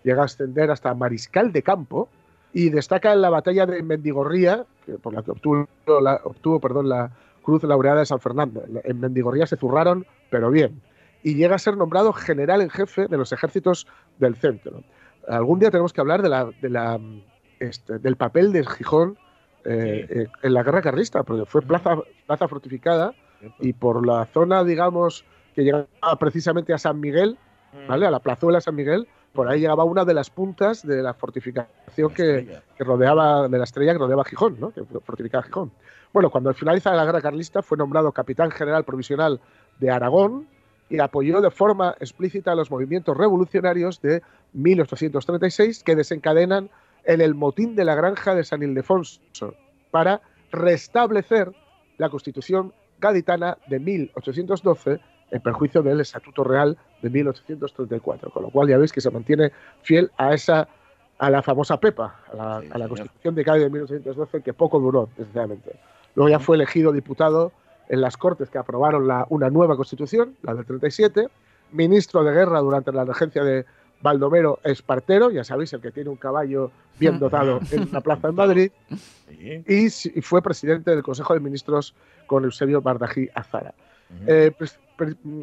llega 0.04 0.22
a 0.22 0.26
ascender 0.26 0.72
hasta 0.72 0.94
mariscal 0.94 1.52
de 1.52 1.64
campo 1.64 2.10
y 2.54 2.70
destaca 2.70 3.14
en 3.14 3.22
la 3.22 3.30
batalla 3.30 3.66
de 3.66 3.84
Mendigorría, 3.84 4.66
que 4.86 4.94
por 4.94 5.14
la 5.14 5.24
que 5.24 5.32
obtuvo, 5.32 5.68
la, 6.02 6.22
obtuvo 6.24 6.60
perdón, 6.60 6.90
la 6.90 7.12
Cruz 7.44 7.64
Laureada 7.64 8.00
de 8.00 8.06
San 8.06 8.20
Fernando. 8.20 8.64
En 8.84 9.00
Mendigorría 9.00 9.48
se 9.48 9.58
zurraron, 9.58 10.06
pero 10.30 10.50
bien. 10.52 10.82
Y 11.24 11.36
llega 11.36 11.56
a 11.56 11.60
ser 11.60 11.78
nombrado 11.78 12.14
general 12.14 12.62
en 12.62 12.70
jefe 12.70 13.08
de 13.08 13.18
los 13.18 13.32
ejércitos 13.32 13.88
del 14.20 14.36
centro. 14.36 14.84
Algún 15.28 15.60
día 15.60 15.70
tenemos 15.70 15.94
que 15.94 16.02
hablar 16.02 16.22
de 16.22 16.30
la, 16.30 16.50
de 16.62 16.70
la, 16.70 17.00
este, 17.60 18.00
del 18.00 18.16
papel 18.16 18.52
de 18.52 18.66
Gijón 18.66 19.18
eh, 19.66 20.08
eh, 20.10 20.28
en 20.42 20.54
la 20.54 20.64
guerra 20.64 20.82
carlista, 20.82 21.24
porque 21.24 21.46
fue 21.46 21.62
plaza, 21.62 21.98
plaza 22.26 22.48
fortificada 22.48 23.14
y 23.60 23.74
por 23.74 24.06
la 24.06 24.26
zona, 24.26 24.64
digamos, 24.64 25.26
que 25.54 25.64
llegaba 25.64 25.88
precisamente 26.20 26.74
a 26.74 26.78
San 26.78 27.00
Miguel, 27.00 27.38
¿vale? 27.88 28.08
A 28.08 28.12
la 28.12 28.20
plazuela 28.20 28.62
San 28.62 28.76
Miguel, 28.76 29.08
por 29.34 29.48
ahí 29.48 29.60
llegaba 29.60 29.84
una 29.84 30.06
de 30.06 30.14
las 30.14 30.30
puntas 30.30 30.86
de 30.86 31.02
la 31.02 31.14
fortificación 31.14 32.14
que, 32.14 32.62
rodeaba, 32.80 33.48
de 33.48 33.58
la 33.58 33.64
estrella 33.64 33.94
que 33.94 34.00
rodeaba 34.00 34.26
Gijón, 34.26 34.60
¿no? 34.60 34.72
que 34.72 34.84
fortificaba 34.84 35.44
Gijón. 35.44 35.72
Bueno, 36.12 36.30
cuando 36.30 36.54
finaliza 36.54 36.94
la 36.94 37.06
guerra 37.06 37.22
carlista 37.22 37.62
fue 37.62 37.78
nombrado 37.78 38.12
capitán 38.12 38.50
general 38.52 38.84
provisional 38.84 39.40
de 39.80 39.92
Aragón 39.92 40.48
y 40.90 41.00
apoyó 41.00 41.40
de 41.40 41.52
forma 41.52 41.96
explícita 42.00 42.56
los 42.56 42.72
movimientos 42.72 43.16
revolucionarios 43.16 44.02
de 44.02 44.24
1836 44.54 45.84
que 45.84 45.96
desencadenan 45.96 46.70
en 47.04 47.22
el 47.22 47.36
motín 47.36 47.76
de 47.76 47.86
la 47.86 47.96
granja 47.96 48.34
de 48.34 48.44
San 48.44 48.64
Ildefonso 48.64 49.22
para 49.92 50.22
restablecer 50.52 51.52
la 51.98 52.10
constitución 52.10 52.74
gaditana 53.00 53.58
de 53.68 53.80
1812 53.80 55.00
en 55.32 55.42
perjuicio 55.42 55.82
del 55.82 56.02
Estatuto 56.02 56.44
Real 56.44 56.78
de 57.02 57.10
1834, 57.10 58.32
con 58.32 58.44
lo 58.44 58.50
cual 58.50 58.68
ya 58.68 58.78
veis 58.78 58.92
que 58.92 59.02
se 59.02 59.12
mantiene 59.12 59.52
fiel 59.82 60.12
a 60.18 60.34
esa 60.34 60.68
a 61.20 61.30
la 61.30 61.44
famosa 61.44 61.80
Pepa, 61.80 62.16
a 62.32 62.36
la, 62.36 62.62
Sí, 62.62 62.70
a 62.72 62.78
la. 62.78 62.88
Constitución 62.88 63.36
de 63.36 63.44
Cádiz 63.44 63.64
de 63.64 63.70
1812, 63.70 64.42
que 64.42 64.54
poco 64.54 64.80
duró, 64.80 65.10
desgraciadamente. 65.18 65.78
Luego 66.16 66.30
ya 66.30 66.40
fue 66.40 66.56
elegido 66.56 66.94
diputado 66.94 67.52
en 67.90 68.02
las 68.02 68.16
Cortes 68.16 68.50
que 68.50 68.58
aprobaron 68.58 69.08
la, 69.08 69.26
una 69.30 69.50
nueva 69.50 69.76
Constitución, 69.76 70.36
la 70.44 70.54
del 70.54 70.66
37, 70.66 71.28
ministro 71.74 72.24
de 72.24 72.32
Guerra 72.32 72.60
durante 72.62 72.92
la 72.92 73.04
regencia 73.04 73.44
de 73.44 73.66
Baldomero 74.02 74.60
Espartero, 74.64 75.30
ya 75.30 75.44
sabéis, 75.44 75.74
el 75.74 75.82
que 75.82 75.92
tiene 75.92 76.10
un 76.10 76.16
caballo 76.16 76.72
bien 77.00 77.20
dotado 77.20 77.60
en 77.72 77.90
una 77.90 78.02
plaza 78.02 78.30
en 78.30 78.36
Madrid, 78.36 78.72
y, 79.30 79.90
fue 80.22 80.42
presidente 80.42 80.92
del 80.92 81.04
Consejo 81.04 81.34
de 81.34 81.42
Ministros 81.42 81.94
con 82.28 82.46
Eusebio 82.46 82.82
Bardají 82.82 83.30
Azara. 83.34 83.74
Eh, 84.26 84.52
pues, 84.58 84.80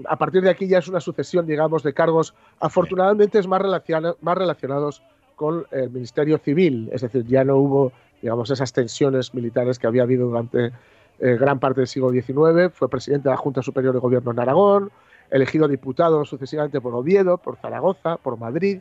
a 0.09 0.17
partir 0.17 0.43
de 0.43 0.51
aquí 0.51 0.67
ya 0.69 0.79
es 0.79 0.89
una 0.89 1.01
sucesión, 1.01 1.47
digamos, 1.47 1.83
de 1.83 1.93
cargos, 1.93 2.35
afortunadamente 2.61 3.39
es 3.39 3.47
más, 3.47 3.61
relaciona- 3.63 4.15
más 4.21 4.37
relacionados 4.37 5.03
con 5.35 5.67
el 5.71 5.91
Ministerio 5.91 6.39
Civil, 6.39 6.89
es 6.93 7.03
decir, 7.03 7.25
ya 7.27 7.45
no 7.45 7.57
hubo, 7.57 7.93
digamos, 8.23 8.51
esas 8.51 8.73
tensiones 8.73 9.35
militares 9.35 9.79
que 9.79 9.87
había 9.87 10.03
habido 10.03 10.27
durante 10.27 10.73
eh, 11.19 11.37
gran 11.39 11.59
parte 11.59 11.81
del 11.81 11.89
siglo 11.89 12.11
XIX, 12.11 12.71
fue 12.73 12.89
presidente 12.89 13.29
de 13.29 13.35
la 13.35 13.37
Junta 13.39 13.63
Superior 13.63 13.95
de 13.95 14.01
Gobierno 14.01 14.31
en 14.33 14.41
Aragón, 14.41 14.91
elegido 15.31 15.69
diputado 15.69 16.25
sucesivamente 16.25 16.81
por 16.81 16.95
Oviedo, 16.95 17.39
por 17.39 17.57
Zaragoza, 17.57 18.17
por 18.17 18.39
Madrid, 18.39 18.81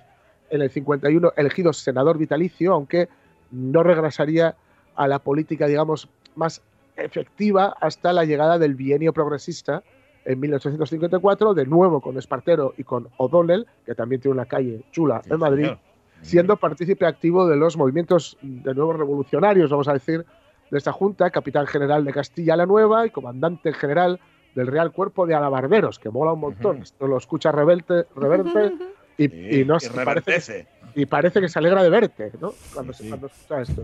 en 0.49 0.61
el 0.61 0.69
51 0.69 1.33
elegido 1.37 1.73
senador 1.73 2.17
vitalicio, 2.17 2.73
aunque 2.73 3.09
no 3.51 3.83
regresaría 3.83 4.55
a 4.95 5.07
la 5.07 5.19
política, 5.19 5.67
digamos, 5.67 6.07
más 6.35 6.61
efectiva 6.97 7.75
hasta 7.81 8.13
la 8.13 8.25
llegada 8.25 8.57
del 8.59 8.75
bienio 8.75 9.11
progresista 9.11 9.83
en 10.25 10.39
1854, 10.39 11.53
de 11.53 11.65
nuevo 11.65 12.01
con 12.01 12.17
Espartero 12.17 12.73
y 12.77 12.83
con 12.83 13.07
O'Donnell, 13.17 13.65
que 13.85 13.95
también 13.95 14.21
tiene 14.21 14.33
una 14.33 14.45
calle 14.45 14.81
chula 14.91 15.21
Sí, 15.23 15.29
en 15.31 15.39
Madrid, 15.39 15.63
señor. 15.65 15.79
siendo 16.21 16.57
partícipe 16.57 17.05
activo 17.05 17.47
de 17.47 17.55
los 17.55 17.77
movimientos 17.77 18.37
de 18.41 18.73
nuevos 18.73 18.97
revolucionarios, 18.97 19.69
vamos 19.69 19.87
a 19.87 19.93
decir, 19.93 20.25
de 20.71 20.77
esta 20.77 20.91
junta, 20.91 21.29
capitán 21.29 21.67
general 21.67 22.03
de 22.03 22.11
Castilla 22.11 22.55
la 22.55 22.65
Nueva 22.65 23.05
y 23.05 23.11
comandante 23.11 23.71
general 23.73 24.19
del 24.55 24.67
Real 24.67 24.91
Cuerpo 24.91 25.27
de 25.27 25.35
Alabarderos, 25.35 25.99
que 25.99 26.09
mola 26.09 26.33
un 26.33 26.39
montón. 26.39 26.77
Ujú. 26.77 26.83
Esto 26.83 27.07
lo 27.07 27.17
escucha 27.17 27.51
Reverte, 27.51 28.05
Reverte 28.15 28.73
y, 29.17 29.27
Sí, 29.29 29.59
y 29.61 29.65
no 29.65 29.79
sé, 29.79 29.91
parece, 30.03 30.67
y 30.95 31.05
parece 31.05 31.39
que 31.39 31.49
se 31.49 31.59
alegra 31.59 31.83
de 31.83 31.89
verte, 31.89 32.31
¿no? 32.41 32.51
Cuando, 32.73 32.93
Sí, 32.93 32.97
se- 32.97 33.03
sí. 33.03 33.09
cuando 33.09 33.27
escucha 33.27 33.61
esto. 33.61 33.83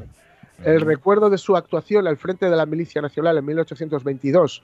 El 0.64 0.82
recuerdo 0.82 1.30
de 1.30 1.38
su 1.38 1.56
actuación 1.56 2.08
al 2.08 2.18
frente 2.18 2.50
de 2.50 2.56
la 2.56 2.66
Milicia 2.66 3.02
Nacional 3.02 3.38
en 3.38 3.46
1822 3.46 4.64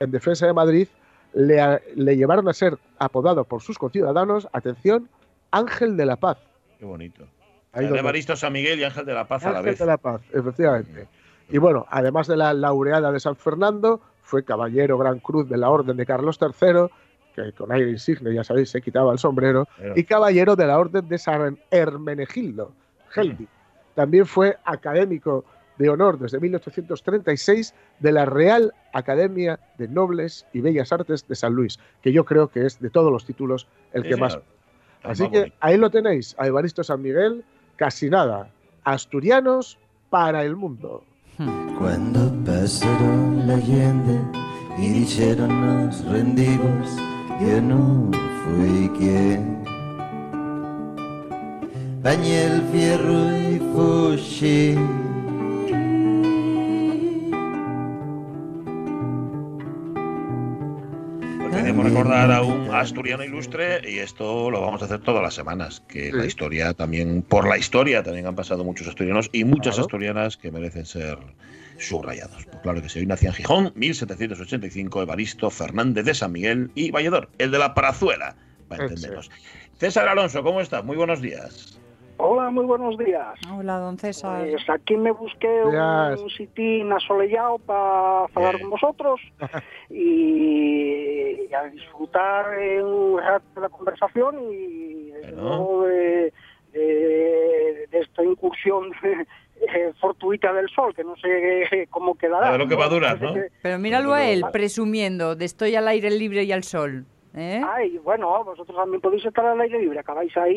en 0.00 0.10
defensa 0.10 0.44
de 0.46 0.52
Madrid 0.52 0.88
le, 1.34 1.60
a- 1.60 1.80
le 1.94 2.16
llevaron 2.16 2.48
a 2.48 2.52
ser 2.52 2.78
apodado 2.98 3.44
por 3.44 3.62
sus 3.62 3.78
conciudadanos, 3.78 4.48
atención, 4.52 5.08
Ángel 5.50 5.96
de 5.96 6.06
la 6.06 6.16
Paz. 6.16 6.38
Qué 6.78 6.84
bonito. 6.84 7.24
Ahí 7.72 7.82
San 7.82 7.84
donde- 7.84 7.98
Evaristo, 8.00 8.36
San 8.36 8.52
Miguel 8.52 8.78
y 8.80 8.84
Ángel 8.84 9.04
de 9.06 9.14
la 9.14 9.26
Paz 9.28 9.44
a 9.44 9.52
la 9.52 9.58
Ángel 9.58 9.72
vez. 9.72 9.78
de 9.78 9.86
la 9.86 9.96
Paz, 9.96 10.20
efectivamente. 10.32 11.06
Y 11.50 11.58
bueno, 11.58 11.86
además 11.90 12.26
de 12.26 12.36
la 12.36 12.52
laureada 12.54 13.10
de 13.12 13.20
San 13.20 13.36
Fernando, 13.36 14.00
fue 14.22 14.44
caballero 14.44 14.96
Gran 14.98 15.18
Cruz 15.18 15.48
de 15.48 15.56
la 15.56 15.70
Orden 15.70 15.96
de 15.96 16.06
Carlos 16.06 16.38
III, 16.40 16.86
que 17.34 17.52
con 17.52 17.70
aire 17.72 17.90
insigne, 17.90 18.32
ya 18.34 18.44
sabéis, 18.44 18.70
se 18.70 18.80
quitaba 18.82 19.12
el 19.12 19.18
sombrero, 19.18 19.66
y 19.96 20.04
caballero 20.04 20.56
de 20.56 20.66
la 20.66 20.78
Orden 20.78 21.08
de 21.08 21.18
San 21.18 21.58
Hermenegildo, 21.70 22.72
Heldi. 23.14 23.46
También 23.94 24.26
fue 24.26 24.56
académico 24.64 25.44
de 25.80 25.88
honor 25.88 26.18
desde 26.18 26.38
1836 26.38 27.74
de 28.00 28.12
la 28.12 28.26
Real 28.26 28.74
Academia 28.92 29.58
de 29.78 29.88
Nobles 29.88 30.46
y 30.52 30.60
Bellas 30.60 30.92
Artes 30.92 31.26
de 31.26 31.34
San 31.34 31.54
Luis, 31.54 31.78
que 32.02 32.12
yo 32.12 32.24
creo 32.26 32.48
que 32.48 32.66
es 32.66 32.78
de 32.80 32.90
todos 32.90 33.10
los 33.10 33.24
títulos 33.24 33.66
el 33.94 34.02
Sí, 34.02 34.10
que 34.10 34.16
más 34.16 34.38
Así 35.02 35.28
que 35.30 35.38
bonito. 35.38 35.56
ahí 35.60 35.78
lo 35.78 35.88
tenéis, 35.90 36.36
a 36.38 36.46
Evaristo 36.46 36.84
San 36.84 37.00
Miguel, 37.00 37.42
casi 37.76 38.10
nada. 38.10 38.50
Asturianos 38.84 39.78
para 40.10 40.44
el 40.44 40.54
mundo. 40.54 41.02
Cuando 41.78 42.30
pasaron 42.44 43.46
la 43.46 43.56
gente 43.58 44.20
y 44.76 44.88
dijeron 44.90 45.48
nos 45.48 46.04
rendimos, 46.04 46.96
yo 47.40 47.62
no 47.62 48.10
fui 48.44 48.90
quien. 48.98 49.64
Bañé 52.02 52.44
el 52.44 52.62
fierro 52.68 53.38
y. 53.38 53.50
queremos 61.82 62.06
recordar 62.06 62.32
a 62.32 62.42
un 62.42 62.74
asturiano 62.74 63.24
ilustre 63.24 63.80
y 63.90 63.98
esto 63.98 64.50
lo 64.50 64.60
vamos 64.60 64.82
a 64.82 64.84
hacer 64.84 65.00
todas 65.00 65.22
las 65.22 65.34
semanas, 65.34 65.82
que 65.88 66.06
Sí. 66.06 66.12
la 66.12 66.26
historia 66.26 66.74
también, 66.74 67.22
por 67.22 67.48
la 67.48 67.56
historia 67.58 68.02
también 68.02 68.26
han 68.26 68.34
pasado 68.34 68.64
muchos 68.64 68.86
asturianos 68.88 69.28
y 69.32 69.44
muchas 69.44 69.74
Claro. 69.74 69.82
asturianas 69.82 70.36
que 70.36 70.50
merecen 70.50 70.86
ser 70.86 71.18
subrayados. 71.78 72.44
Pues 72.44 72.58
claro 72.62 72.82
que 72.82 72.88
sí, 72.88 72.98
hoy 72.98 73.06
nacía 73.06 73.30
en 73.30 73.34
Gijón, 73.36 73.72
1785, 73.74 75.02
Evaristo 75.02 75.50
Fernández 75.50 76.04
de 76.04 76.14
San 76.14 76.32
Miguel 76.32 76.70
y 76.74 76.90
Valledor, 76.90 77.30
el 77.38 77.50
de 77.50 77.58
la 77.58 77.74
Parazuela, 77.74 78.36
para 78.68 78.84
entendernos. 78.84 79.30
César 79.78 80.06
Alonso, 80.08 80.42
¿cómo 80.42 80.60
estás? 80.60 80.84
Muy 80.84 80.96
buenos 80.96 81.22
días. 81.22 81.79
Hola, 82.22 82.50
muy 82.50 82.66
buenos 82.66 82.98
días. 82.98 83.38
Hola, 83.50 83.78
don 83.78 83.96
César. 83.98 84.46
Pues 84.50 84.68
aquí 84.68 84.94
me 84.96 85.10
busqué 85.10 85.48
Días. 85.70 86.20
un 86.20 86.28
sitio 86.30 86.94
asoleado 86.94 87.58
para 87.58 88.24
hablar 88.34 88.60
con 88.60 88.70
vosotros 88.70 89.20
y, 89.90 91.46
y 91.48 91.54
a 91.54 91.64
disfrutar 91.64 92.58
eh, 92.58 92.82
un 92.82 93.18
rato 93.20 93.44
de 93.54 93.60
la 93.62 93.68
conversación 93.70 94.36
y 94.52 95.10
Bueno. 95.12 95.42
luego 95.56 95.84
de, 95.86 96.32
de- 96.72 97.86
de 97.90 97.98
esta 98.00 98.22
incursión 98.22 98.90
eh, 99.02 99.92
fortuita 100.00 100.52
del 100.52 100.68
sol, 100.70 100.94
que 100.94 101.02
no 101.04 101.16
sé 101.16 101.86
cómo 101.90 102.14
quedará. 102.16 102.48
A 102.48 102.50
ver 102.52 102.60
lo 102.60 102.68
que 102.68 102.76
va 102.76 102.84
a 102.84 102.88
durar, 102.88 103.20
¿no? 103.20 103.34
Pero 103.62 103.78
míralo 103.78 104.12
a 104.12 104.28
él, 104.28 104.44
presumiendo 104.52 105.36
de 105.36 105.44
estoy 105.46 105.74
al 105.74 105.88
aire 105.88 106.10
libre 106.10 106.44
y 106.44 106.52
al 106.52 106.64
sol. 106.64 107.06
¿Eh? 107.36 107.62
Ay, 107.66 107.98
bueno, 107.98 108.44
vosotros 108.44 108.76
también 108.76 109.00
podéis 109.00 109.24
estar 109.24 109.44
al 109.46 109.60
aire 109.60 109.78
libre, 109.80 109.98
acabáis 110.00 110.36
ahí 110.36 110.56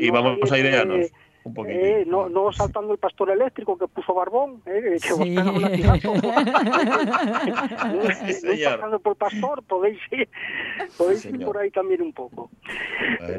y, 0.00 0.04
Y 0.06 0.08
no 0.08 0.22
vamos 0.22 0.50
a 0.52 0.54
airearnos 0.54 0.98
eh, 1.06 1.10
un 1.44 1.54
poquito. 1.54 1.78
Eh, 1.78 2.04
no, 2.06 2.28
no 2.28 2.52
saltando 2.52 2.92
el 2.92 2.98
pastor 2.98 3.30
eléctrico 3.30 3.78
que 3.78 3.86
puso 3.88 4.12
Barbón, 4.14 4.62
eh, 4.66 4.98
que 5.00 5.08
Sí. 5.08 5.36
un 5.38 5.62
latigazo. 5.62 6.12
Sí, 8.28 8.62
no 8.90 8.98
por 9.00 9.16
pastor, 9.16 9.62
podéis 9.64 9.98
ir, 10.10 10.28
podéis 10.96 11.24
ir 11.24 11.44
por 11.44 11.58
ahí 11.58 11.70
también 11.70 12.02
un 12.02 12.12
poco. 12.12 12.50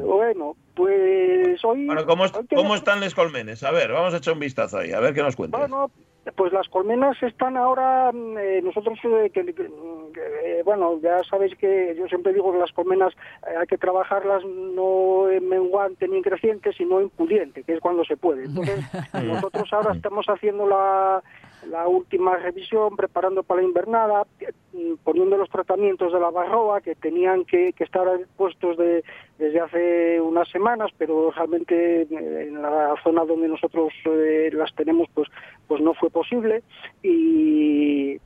Bueno. 0.00 0.56
Pues 0.74 1.62
hoy... 1.64 1.84
Bueno, 1.86 2.06
¿cómo, 2.06 2.24
est- 2.24 2.34
hoy 2.36 2.46
quería- 2.46 2.62
¿cómo 2.62 2.74
están 2.74 3.00
los 3.00 3.14
colmenes? 3.14 3.62
A 3.64 3.70
ver, 3.70 3.92
vamos 3.92 4.14
a 4.14 4.16
echar 4.16 4.32
un 4.34 4.40
vistazo 4.40 4.78
ahí, 4.78 4.92
a 4.92 5.00
ver 5.00 5.12
qué 5.12 5.22
nos 5.22 5.36
cuentas. 5.36 5.60
Bueno, 5.60 5.90
pues 6.36 6.52
las 6.52 6.68
colmenas 6.68 7.20
están 7.22 7.56
ahora, 7.56 8.10
mm, 8.12 8.38
eh, 8.38 8.60
nosotros, 8.62 8.98
eh, 9.04 9.30
que, 9.30 9.40
eh, 9.40 10.62
bueno, 10.64 10.98
ya 11.02 11.22
sabéis 11.24 11.54
que 11.56 11.94
yo 11.98 12.06
siempre 12.08 12.32
digo 12.32 12.52
que 12.52 12.58
las 12.58 12.72
colmenas 12.72 13.12
eh, 13.46 13.54
hay 13.58 13.66
que 13.66 13.78
trabajarlas 13.78 14.44
no 14.44 15.30
en 15.30 15.48
menguante 15.48 16.08
ni 16.08 16.16
en 16.16 16.22
creciente, 16.22 16.72
sino 16.72 17.00
en 17.00 17.10
pudiente, 17.10 17.62
que 17.62 17.74
es 17.74 17.80
cuando 17.80 18.04
se 18.04 18.16
puede. 18.16 18.44
Entonces, 18.44 18.80
nosotros 19.24 19.72
ahora 19.72 19.94
estamos 19.94 20.26
haciendo 20.26 20.66
la, 20.66 21.22
la 21.68 21.86
última 21.88 22.36
revisión, 22.36 22.96
preparando 22.96 23.42
para 23.42 23.60
la 23.60 23.68
invernada, 23.68 24.26
mm, 24.72 24.94
poniendo 25.04 25.36
los 25.36 25.50
tratamientos 25.50 26.12
de 26.12 26.20
la 26.20 26.30
barroa 26.30 26.80
que 26.80 26.94
tenían 26.94 27.44
que, 27.44 27.72
que 27.72 27.84
estar 27.84 28.06
puestos 28.36 28.76
de, 28.76 29.04
desde 29.38 29.60
hace 29.60 30.20
unas 30.20 30.48
semanas, 30.50 30.90
pero 30.96 31.30
realmente 31.30 32.02
eh, 32.02 32.46
en 32.48 32.62
la 32.62 32.94
zona 33.02 33.24
donde 33.24 33.48
nosotros 33.48 33.92
eh, 34.04 34.50
las 34.52 34.74
tenemos, 34.74 35.08
pues, 35.14 35.28
pues 35.66 35.80
no 35.80 35.94
fue 35.94 36.10
posible. 36.10 36.62
Y, 37.02 38.18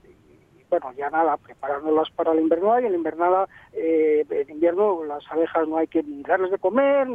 bueno, 0.80 0.96
ya 0.96 1.10
nada, 1.10 1.36
preparándolas 1.36 2.10
para 2.10 2.34
la 2.34 2.40
invernada 2.40 2.80
y 2.80 2.86
en 2.86 2.92
la 2.92 2.98
invernada, 2.98 3.48
eh, 3.72 4.24
en 4.28 4.50
invierno 4.50 5.04
las 5.04 5.22
abejas 5.30 5.68
no 5.68 5.76
hay 5.76 5.86
que 5.86 6.02
darles 6.04 6.50
de 6.50 6.58
comer, 6.58 7.06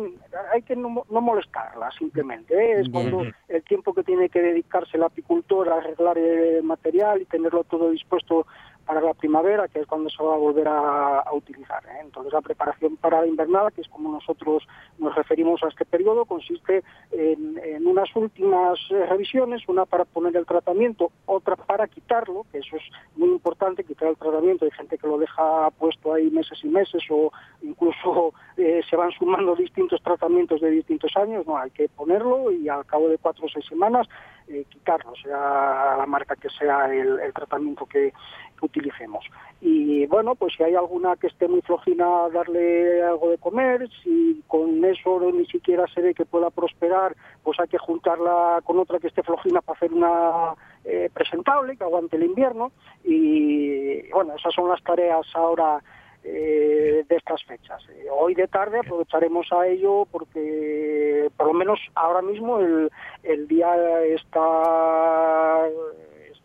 hay 0.53 0.61
que 0.61 0.75
no, 0.75 1.05
no 1.09 1.21
molestarlas 1.21 1.93
simplemente. 1.95 2.53
¿eh? 2.55 2.79
Es 2.79 2.89
cuando 2.89 3.23
el 3.47 3.63
tiempo 3.63 3.93
que 3.93 4.03
tiene 4.03 4.29
que 4.29 4.41
dedicarse 4.41 4.97
el 4.97 5.03
apicultor 5.03 5.69
a 5.69 5.77
arreglar 5.77 6.17
el 6.17 6.63
material 6.63 7.21
y 7.21 7.25
tenerlo 7.25 7.63
todo 7.63 7.91
dispuesto 7.91 8.45
para 8.89 9.01
la 9.01 9.13
primavera, 9.13 9.67
que 9.67 9.81
es 9.81 9.85
cuando 9.85 10.09
se 10.09 10.23
va 10.23 10.33
a 10.33 10.37
volver 10.39 10.67
a, 10.67 11.23
utilizar. 11.31 11.85
¿eh? 11.85 11.99
Entonces 12.01 12.33
la 12.33 12.41
preparación 12.41 12.97
para 12.97 13.21
la 13.21 13.27
invernada, 13.27 13.69
que 13.69 13.81
es 13.81 13.87
como 13.87 14.11
nosotros 14.11 14.67
nos 14.97 15.13
referimos 15.13 15.61
a 15.61 15.67
este 15.67 15.85
periodo, 15.85 16.25
consiste 16.25 16.83
en, 17.11 17.85
unas 17.85 18.09
últimas 18.15 18.79
eh, 18.89 19.05
revisiones, 19.05 19.61
una 19.67 19.85
para 19.85 20.05
poner 20.05 20.35
el 20.35 20.47
tratamiento, 20.47 21.11
otra 21.27 21.55
para 21.55 21.87
quitarlo, 21.87 22.47
que 22.51 22.57
eso 22.57 22.77
es 22.77 22.83
muy 23.15 23.29
importante, 23.29 23.83
quitar 23.83 24.07
el 24.07 24.17
tratamiento. 24.17 24.65
Hay 24.65 24.71
gente 24.71 24.97
que 24.97 25.05
lo 25.05 25.19
deja 25.19 25.69
puesto 25.77 26.15
ahí 26.15 26.31
meses 26.31 26.57
y 26.63 26.67
meses 26.67 27.03
o 27.11 27.31
incluso 27.61 28.33
eh, 28.57 28.81
se 28.89 28.95
van 28.95 29.11
sumando 29.11 29.55
distintos 29.55 30.01
tratamientos 30.01 30.61
de 30.61 30.71
distintos 30.71 31.15
años. 31.15 31.45
No, 31.45 31.57
hay 31.57 31.69
que 31.69 31.89
ponerlo 31.89 32.51
y 32.51 32.67
al 32.67 32.87
cabo 32.87 33.07
de 33.07 33.19
cuatro 33.19 33.45
o 33.45 33.49
seis 33.49 33.67
semanas 33.67 34.07
eh, 34.49 34.65
quitarlo, 34.67 35.13
sea 35.21 35.95
la 35.95 36.05
marca 36.07 36.35
que 36.35 36.49
sea 36.49 36.91
el, 36.91 37.19
el 37.19 37.31
tratamiento 37.33 37.85
que, 37.85 38.11
que 38.59 38.65
utilicemos. 38.79 39.25
Y 39.61 40.05
bueno, 40.07 40.35
pues 40.35 40.53
si 40.55 40.63
hay 40.63 40.75
alguna 40.75 41.15
que 41.17 41.27
esté 41.27 41.47
muy 41.47 41.61
flojina, 41.61 42.29
darle 42.33 43.03
algo 43.03 43.29
de 43.29 43.37
comer. 43.37 43.89
Si 44.03 44.41
con 44.47 44.83
eso 44.85 45.19
ni 45.33 45.45
siquiera 45.45 45.85
se 45.93 46.01
ve 46.01 46.13
que 46.13 46.25
pueda 46.25 46.49
prosperar, 46.49 47.15
pues 47.43 47.59
hay 47.59 47.67
que 47.67 47.77
juntarla 47.77 48.61
con 48.63 48.79
otra 48.79 48.99
que 48.99 49.07
esté 49.07 49.21
flojina 49.23 49.61
para 49.61 49.77
hacer 49.77 49.93
una 49.93 50.53
eh, 50.85 51.09
presentable, 51.13 51.75
que 51.75 51.83
aguante 51.83 52.15
el 52.15 52.23
invierno. 52.23 52.71
Y 53.03 54.09
bueno, 54.11 54.35
esas 54.35 54.53
son 54.53 54.69
las 54.69 54.81
tareas 54.81 55.27
ahora 55.33 55.81
eh, 56.23 57.03
de 57.07 57.15
estas 57.15 57.43
fechas. 57.43 57.81
Eh, 57.89 58.07
hoy 58.11 58.35
de 58.35 58.47
tarde 58.47 58.79
aprovecharemos 58.79 59.47
a 59.51 59.67
ello 59.67 60.07
porque 60.11 61.29
por 61.35 61.47
lo 61.47 61.53
menos 61.53 61.79
ahora 61.95 62.21
mismo 62.21 62.59
el, 62.59 62.89
el 63.23 63.47
día 63.47 63.73
está 64.05 65.67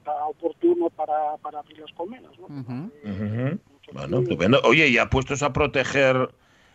está 0.04 0.26
oportuno 0.26 0.90
para, 0.90 1.36
para 1.38 1.60
abrir 1.60 1.78
las 1.78 1.92
colmenas. 1.92 2.32
¿no? 2.38 2.46
Ujú. 2.46 3.58
Bueno, 3.92 4.18
estupendo. 4.20 4.60
Oye, 4.64 4.92
ya 4.92 5.08
puestos 5.08 5.42
a 5.42 5.52
proteger 5.52 6.28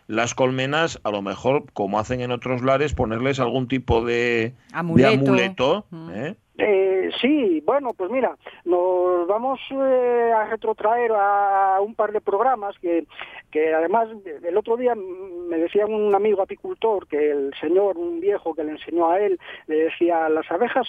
las 0.07 0.34
colmenas, 0.34 0.99
a 1.03 1.11
lo 1.11 1.21
mejor, 1.21 1.65
como 1.73 1.99
hacen 1.99 2.21
en 2.21 2.32
otros 2.32 2.63
lares, 2.63 2.95
ponerles 2.95 3.39
algún 3.39 3.67
tipo 3.67 4.03
de 4.03 4.53
Amuleto. 4.73 5.09
de 5.09 5.15
amuleto 5.15 5.86
¿eh? 6.11 6.36
Eh, 6.57 7.09
sí, 7.21 7.61
bueno, 7.65 7.91
pues 7.95 8.09
mira, 8.09 8.36
nos 8.65 9.27
vamos 9.27 9.59
eh, 9.71 10.32
a 10.36 10.45
retrotraer 10.47 11.11
a 11.15 11.77
un 11.80 11.93
par 11.93 12.11
de 12.11 12.21
programas 12.21 12.75
que, 12.80 13.05
que 13.51 13.73
además 13.73 14.09
el 14.43 14.57
otro 14.57 14.75
día 14.75 14.93
me 14.95 15.57
decía 15.57 15.86
un 15.86 16.13
amigo 16.13 16.41
apicultor 16.41 17.07
que 17.07 17.32
el 17.32 17.53
señor, 17.61 17.97
un 17.97 18.19
viejo 18.19 18.55
que 18.55 18.63
le 18.63 18.71
enseñó 18.71 19.09
a 19.11 19.19
él, 19.19 19.39
le 19.67 19.75
decía, 19.75 20.27
las 20.27 20.49
abejas 20.51 20.88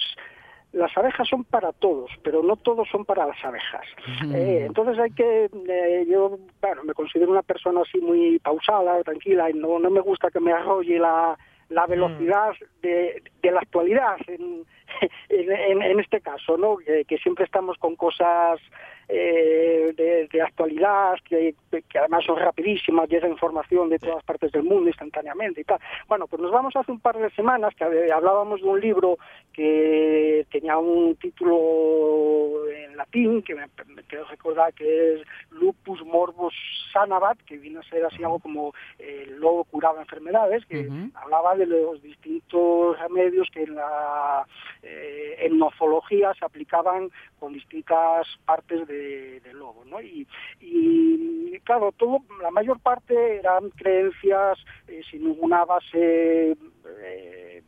las 0.73 0.95
abejas 0.97 1.27
son 1.27 1.43
para 1.43 1.71
todos, 1.73 2.09
pero 2.23 2.41
no 2.43 2.55
todos 2.55 2.87
son 2.89 3.03
para 3.05 3.25
las 3.27 3.43
abejas. 3.43 3.85
Eh, 4.33 4.63
entonces 4.67 4.97
hay 4.99 5.11
que, 5.11 5.49
eh, 5.67 6.05
yo, 6.09 6.37
bueno, 6.61 6.83
me 6.83 6.93
considero 6.93 7.31
una 7.31 7.41
persona 7.43 7.81
así 7.81 7.99
muy 7.99 8.39
pausada, 8.39 9.01
tranquila, 9.03 9.49
y 9.49 9.53
no, 9.53 9.79
no 9.79 9.89
me 9.89 9.99
gusta 10.01 10.29
que 10.31 10.39
me 10.39 10.53
arrolle 10.53 10.97
la, 10.97 11.37
la 11.69 11.85
velocidad 11.87 12.53
de, 12.81 13.21
de 13.41 13.51
la 13.51 13.59
actualidad 13.59 14.17
en, 14.27 14.63
en, 15.29 15.51
en- 15.51 15.81
en 15.81 15.99
este 15.99 16.21
caso, 16.21 16.57
¿no? 16.57 16.77
Que, 16.77 17.03
que 17.05 17.17
siempre 17.17 17.45
estamos 17.45 17.77
con 17.77 17.95
cosas 17.95 18.59
eh, 19.09 19.93
de, 20.31 20.37
de 20.37 20.41
actualidad, 20.43 21.15
que, 21.25 21.55
que 21.89 21.99
además 21.99 22.23
son 22.25 22.37
rapidísimas, 22.37 23.09
llega 23.09 23.27
información 23.27 23.89
de 23.89 23.99
todas 23.99 24.23
partes 24.23 24.51
del 24.51 24.63
mundo 24.63 24.87
instantáneamente 24.89 25.61
y 25.61 25.63
tal. 25.63 25.79
Bueno, 26.07 26.27
pues 26.27 26.41
nos 26.41 26.51
vamos 26.51 26.75
hace 26.75 26.91
un 26.91 26.99
par 26.99 27.17
de 27.17 27.29
semanas 27.31 27.73
que 27.75 27.83
hablábamos 28.11 28.61
de 28.61 28.67
un 28.67 28.79
libro 28.79 29.17
que 29.53 30.45
tenía 30.51 30.77
un 30.77 31.15
título 31.15 32.67
en 32.69 32.95
latín, 32.97 33.41
que 33.43 33.55
me, 33.55 33.65
me 33.87 34.03
quiero 34.03 34.25
recordar 34.25 34.73
que 34.73 35.15
es 35.15 35.21
Lupus 35.51 36.03
Morbus 36.05 36.53
Sanabat, 36.93 37.37
que 37.39 37.57
viene 37.57 37.79
a 37.79 37.83
ser 37.83 38.05
así 38.05 38.23
algo 38.23 38.39
como 38.39 38.73
eh, 38.99 39.25
el 39.27 39.39
lobo 39.39 39.63
curaba 39.65 40.01
enfermedades, 40.01 40.65
que 40.65 40.87
hablaba 41.15 41.55
de 41.55 41.65
los 41.65 42.01
distintos 42.01 42.99
remedios 42.99 43.49
que 43.51 43.63
en 43.63 43.75
la 43.75 44.45
eh, 44.83 45.49
se 46.37 46.45
aplicaban 46.45 47.09
con 47.39 47.53
distintas 47.53 48.27
partes 48.45 48.87
de- 48.87 49.39
del 49.41 49.57
lobo, 49.57 49.83
¿no? 49.85 50.01
Y, 50.01 50.20
y, 50.59 51.59
claro, 51.63 51.91
todo, 51.91 52.19
la 52.41 52.51
mayor 52.51 52.79
parte 52.79 53.37
eran 53.37 53.69
creencias 53.71 54.57
eh, 54.87 55.01
sin 55.09 55.23
ninguna 55.25 55.65
base 55.65 56.55
eh, 57.03 57.63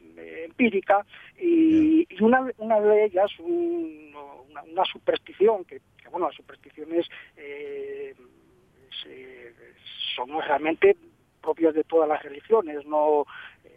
empírica 0.46 1.06
y, 1.40 2.06
y 2.10 2.24
una, 2.24 2.48
una 2.58 2.80
de 2.80 3.06
ellas, 3.06 3.32
un- 3.40 4.14
una, 4.50 4.64
una 4.64 4.84
superstición, 4.86 5.66
que, 5.66 5.80
que, 6.02 6.10
bueno, 6.10 6.28
las 6.28 6.36
supersticiones 6.36 7.08
eh, 7.38 8.14
se- 9.02 9.54
son 10.16 10.30
realmente 10.42 10.96
propias 11.44 11.76
de 11.76 11.84
todas 11.84 12.10
las 12.10 12.24
religiones, 12.24 12.86
no, 12.86 13.26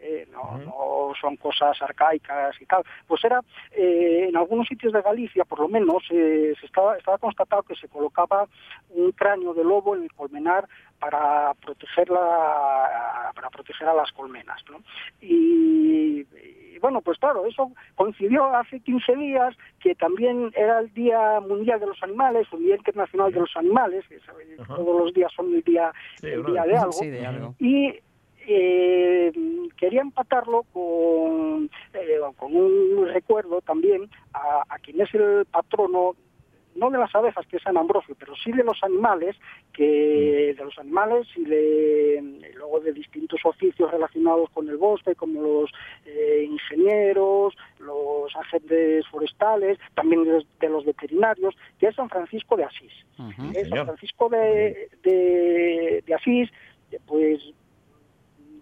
eh, 0.01 0.27
no, 0.31 0.59
no 0.59 1.12
son 1.21 1.37
cosas 1.37 1.77
arcaicas 1.83 2.55
y 2.61 2.67
tal. 2.67 2.85
Pues 3.07 3.25
era, 3.25 3.41
eh, 3.73 4.27
en 4.29 4.37
algunos 4.37 4.69
sitios 4.69 4.93
de 4.93 5.03
Galicia, 5.03 5.45
por 5.45 5.61
lo 5.61 5.69
menos, 5.69 6.05
eh, 6.11 6.55
se 6.59 6.67
estaba, 6.67 6.97
estaba 6.97 7.19
constatado 7.19 7.62
que 7.62 7.75
se 7.75 7.89
colocaba 7.89 8.47
un 8.91 9.12
cráneo 9.12 9.53
de 9.53 9.64
lobo 9.64 9.97
en 9.97 10.05
el 10.05 10.12
colmenar 10.12 10.69
para 10.99 11.55
proteger, 11.55 12.09
la, 12.11 13.32
para 13.34 13.51
proteger 13.51 13.88
a 13.88 13.94
las 13.94 14.11
colmenas. 14.12 14.62
¿no? 14.70 14.80
Y, 15.20 16.26
y 16.76 16.78
bueno, 16.80 17.01
pues 17.01 17.18
claro, 17.18 17.47
eso 17.47 17.72
coincidió 17.94 18.55
hace 18.55 18.80
15 18.80 19.16
días 19.16 19.57
que 19.80 19.94
también 19.94 20.53
era 20.55 20.80
el 20.80 20.92
Día 20.92 21.40
Mundial 21.40 21.80
de 21.80 21.86
los 21.86 22.03
Animales, 22.03 22.47
el 22.53 22.61
Día 22.61 22.76
Internacional 22.76 23.32
de 23.32 23.40
los 23.40 23.57
Animales, 23.57 24.05
que 24.09 24.20
sabéis, 24.20 24.57
todos 24.66 25.05
los 25.05 25.14
días 25.14 25.32
son 25.34 25.55
el 25.55 25.62
día, 25.62 25.92
el 26.22 26.44
día 26.44 26.64
de 26.64 26.76
algo. 26.76 26.92
Sí, 26.92 27.09
de 27.09 27.26
algo. 27.26 27.55
Y 27.59 27.94
eh, 28.49 29.32
quería 29.76 30.03
empatarlo 30.03 30.64
con, 30.72 31.70
eh, 31.94 32.20
con 32.36 32.55
un 32.55 33.09
recuerdo 33.09 33.61
también 33.61 34.09
a, 34.34 34.62
a 34.68 34.78
quien 34.78 35.01
es 35.01 35.12
el 35.14 35.47
patrono 35.47 36.14
no 36.77 36.91
de 36.91 36.99
las 36.99 37.14
abejas, 37.14 37.47
que 37.47 37.57
es 37.57 37.62
San 37.62 37.77
Ambrosio, 37.77 38.14
pero 38.18 38.35
sí 38.37 38.53
de 38.53 38.64
los 38.64 38.83
animales, 38.83 39.37
que 39.72 40.55
de 40.57 40.64
los 40.64 40.79
animales 40.79 41.27
y 41.37 41.45
de 41.45 42.22
y 42.51 42.55
luego 42.57 42.81
de 42.81 42.93
distintos 42.93 43.41
oficios 43.45 43.91
relacionados 43.91 44.51
con 44.51 44.68
el 44.68 44.77
bosque, 44.77 45.14
como 45.14 45.43
los 45.43 45.70
eh, 46.05 46.47
ingenieros, 46.49 47.57
los 47.79 48.35
agentes 48.37 49.07
forestales, 49.09 49.79
también 49.95 50.24
de, 50.24 50.45
de 50.61 50.68
los 50.68 50.85
veterinarios, 50.85 51.55
que 51.79 51.89
es 51.89 51.95
San 51.95 52.09
Francisco 52.09 52.57
de 52.57 52.64
Asís. 52.64 52.93
San 53.68 53.87
Francisco 53.87 54.29
de, 54.29 54.89
de, 55.03 56.03
de 56.07 56.14
Asís, 56.14 56.51
pues 57.07 57.41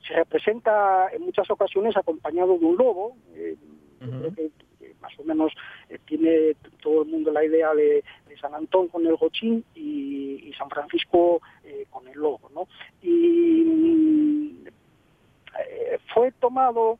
se 0.06 0.14
representa 0.14 1.08
en 1.12 1.22
muchas 1.22 1.50
ocasiones 1.50 1.96
acompañado 1.96 2.58
de 2.58 2.64
un 2.64 2.76
lobo. 2.76 3.16
eh, 3.34 4.50
más 5.00 5.12
o 5.18 5.24
menos 5.24 5.52
eh, 5.88 5.98
tiene 6.06 6.54
todo 6.82 7.02
el 7.02 7.08
mundo 7.08 7.32
la 7.32 7.44
idea 7.44 7.74
de, 7.74 8.02
San 8.40 8.54
Antón 8.54 8.88
con 8.88 9.06
el 9.06 9.16
gochín 9.16 9.64
y, 9.74 10.52
San 10.58 10.68
Francisco 10.68 11.40
eh, 11.64 11.86
con 11.90 12.06
el 12.06 12.18
lobo, 12.18 12.50
¿no? 12.54 12.68
Y 13.02 14.64
eh, 15.58 15.98
fue 16.12 16.30
tomado, 16.32 16.98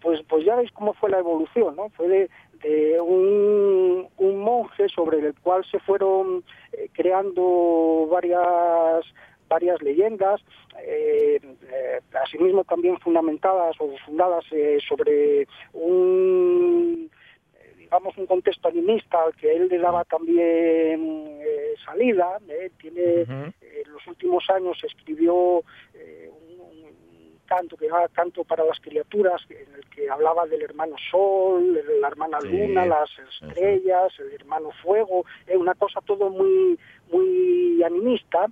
pues, 0.00 0.20
pues 0.28 0.44
ya 0.44 0.56
veis 0.56 0.70
cómo 0.72 0.92
fue 0.94 1.10
la 1.10 1.20
evolución, 1.20 1.76
¿no? 1.76 1.88
Fue 1.90 2.08
de, 2.08 3.00
un, 3.00 4.08
un 4.16 4.40
monje 4.40 4.88
sobre 4.88 5.20
el 5.20 5.34
cual 5.40 5.64
se 5.70 5.78
fueron 5.80 6.42
creando 6.92 8.08
varias 8.10 9.04
varias 9.48 9.80
leyendas, 9.82 10.40
eh, 10.82 11.38
eh, 11.70 12.00
asimismo 12.24 12.64
también 12.64 12.98
fundamentadas 12.98 13.76
o 13.78 13.96
fundadas 14.04 14.44
eh, 14.52 14.78
sobre 14.88 15.46
un 15.72 17.10
eh, 17.54 17.74
digamos 17.78 18.16
un 18.18 18.26
contexto 18.26 18.68
animista 18.68 19.22
al 19.24 19.34
que 19.36 19.54
él 19.54 19.68
le 19.68 19.78
daba 19.78 20.04
también 20.04 21.38
eh, 21.40 21.74
salida. 21.84 22.38
eh, 22.48 22.70
tiene 22.80 23.22
en 23.22 23.92
los 23.92 24.06
últimos 24.06 24.44
años 24.50 24.76
escribió 24.84 25.62
eh, 25.94 26.30
un, 26.30 26.60
un 26.60 27.38
canto 27.46 27.76
que 27.76 27.86
era 27.86 28.08
canto 28.08 28.44
para 28.44 28.64
las 28.64 28.80
criaturas 28.80 29.40
en 29.50 29.74
el 29.74 29.84
que 29.90 30.08
hablaba 30.10 30.46
del 30.46 30.62
hermano 30.62 30.96
sol, 31.10 31.80
la 32.00 32.08
hermana 32.08 32.38
Sí, 32.40 32.48
luna, 32.48 32.84
las 32.86 33.10
estrellas, 33.18 34.12
el 34.18 34.32
hermano 34.32 34.70
fuego, 34.82 35.24
eh, 35.46 35.56
una 35.56 35.74
cosa 35.74 36.00
todo 36.00 36.30
muy 36.30 36.78
muy 37.12 37.82
animista 37.84 38.46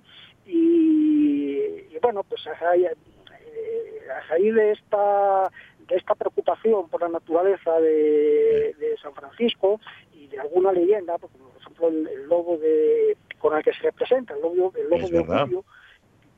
y, 0.45 1.57
y 1.89 1.99
bueno 2.01 2.23
pues 2.23 2.45
a 2.47 2.53
raíz, 2.53 2.87
eh, 2.87 4.01
a 4.15 4.19
raíz 4.27 4.53
de 4.53 4.71
esta 4.71 5.51
de 5.87 5.95
esta 5.97 6.15
preocupación 6.15 6.87
por 6.89 7.01
la 7.01 7.09
naturaleza 7.09 7.79
de, 7.79 8.73
de 8.79 8.97
San 9.01 9.13
Francisco 9.13 9.79
y 10.13 10.27
de 10.27 10.39
alguna 10.39 10.71
leyenda, 10.71 11.17
pues, 11.17 11.31
como 11.33 11.49
por 11.49 11.61
ejemplo 11.61 11.87
el, 11.89 12.07
el 12.07 12.27
lobo 12.27 12.57
de 12.57 13.17
con 13.39 13.57
el 13.57 13.63
que 13.63 13.73
se 13.73 13.81
representa, 13.81 14.33
el 14.33 14.41
lobo, 14.41 14.71
el 14.77 14.89
lobo 14.89 15.09
de 15.09 15.63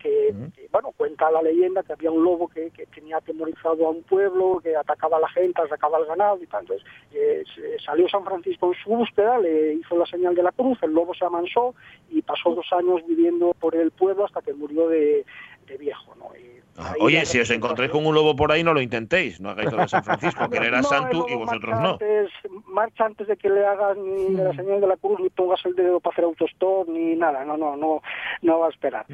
que, 0.05 0.33
que, 0.55 0.67
bueno, 0.71 0.91
cuenta 0.95 1.31
la 1.31 1.41
leyenda 1.41 1.81
que 1.83 1.93
había 1.93 2.11
un 2.11 2.23
lobo 2.23 2.47
que, 2.47 2.69
que 2.71 2.85
tenía 2.87 3.17
atemorizado 3.17 3.87
a 3.87 3.89
un 3.89 4.03
pueblo, 4.03 4.59
que 4.63 4.75
atacaba 4.75 5.17
a 5.17 5.21
la 5.21 5.29
gente, 5.29 5.61
atacaba 5.61 5.97
al 5.97 6.05
ganado 6.05 6.37
y 6.43 6.47
tal. 6.47 6.61
Entonces 6.61 6.85
eh, 7.13 7.43
se- 7.55 7.79
salió 7.79 8.07
San 8.07 8.23
Francisco 8.23 8.67
en 8.67 8.79
su 8.83 8.89
búsqueda, 8.91 9.39
le 9.39 9.73
hizo 9.73 9.97
la 9.97 10.05
señal 10.05 10.35
de 10.35 10.43
la 10.43 10.51
cruz, 10.51 10.77
el 10.83 10.91
lobo 10.93 11.13
se 11.15 11.25
amansó 11.25 11.73
y 12.11 12.21
pasó 12.21 12.53
dos 12.53 12.67
años 12.73 13.01
viviendo 13.07 13.53
por 13.59 13.75
el 13.75 13.89
pueblo 13.91 14.25
hasta 14.25 14.41
que 14.41 14.53
murió 14.53 14.87
de, 14.89 15.25
de 15.67 15.77
viejo, 15.77 16.13
¿no? 16.15 16.25
Y 16.35 16.55
Oye, 16.99 17.25
si 17.25 17.39
os 17.39 17.49
encontréis 17.51 17.89
con 17.89 18.05
un 18.05 18.13
lobo 18.13 18.35
por 18.35 18.51
ahí, 18.51 18.61
no 18.61 18.73
lo 18.73 18.81
intentéis. 18.81 19.39
No 19.39 19.51
hagáis 19.51 19.71
lo 19.71 19.77
de 19.77 19.87
San 19.87 20.03
Francisco, 20.03 20.43
que 20.49 20.57
él 20.57 20.65
era 20.65 20.81
No, 20.81 20.83
santo 20.89 21.25
y 21.29 21.33
vosotros 21.35 21.79
no. 21.79 21.91
Antes, 21.91 22.29
marcha 22.67 23.05
antes 23.05 23.27
de 23.27 23.37
que 23.37 23.47
le 23.49 23.65
hagas 23.65 23.95
ni 23.97 24.35
la 24.35 24.53
señal 24.55 24.81
de 24.81 24.87
la 24.87 24.97
cruz, 24.97 25.17
ni 25.21 25.29
pongas 25.29 25.65
el 25.65 25.73
dedo 25.75 26.01
para 26.01 26.13
hacer 26.13 26.25
autostop, 26.25 26.89
ni 26.89 27.15
nada. 27.15 27.45
No, 27.45 27.55
no, 27.55 27.77
no, 27.77 28.01
no 28.41 28.59
va 28.59 28.67
a 28.67 28.69
esperar. 28.71 29.05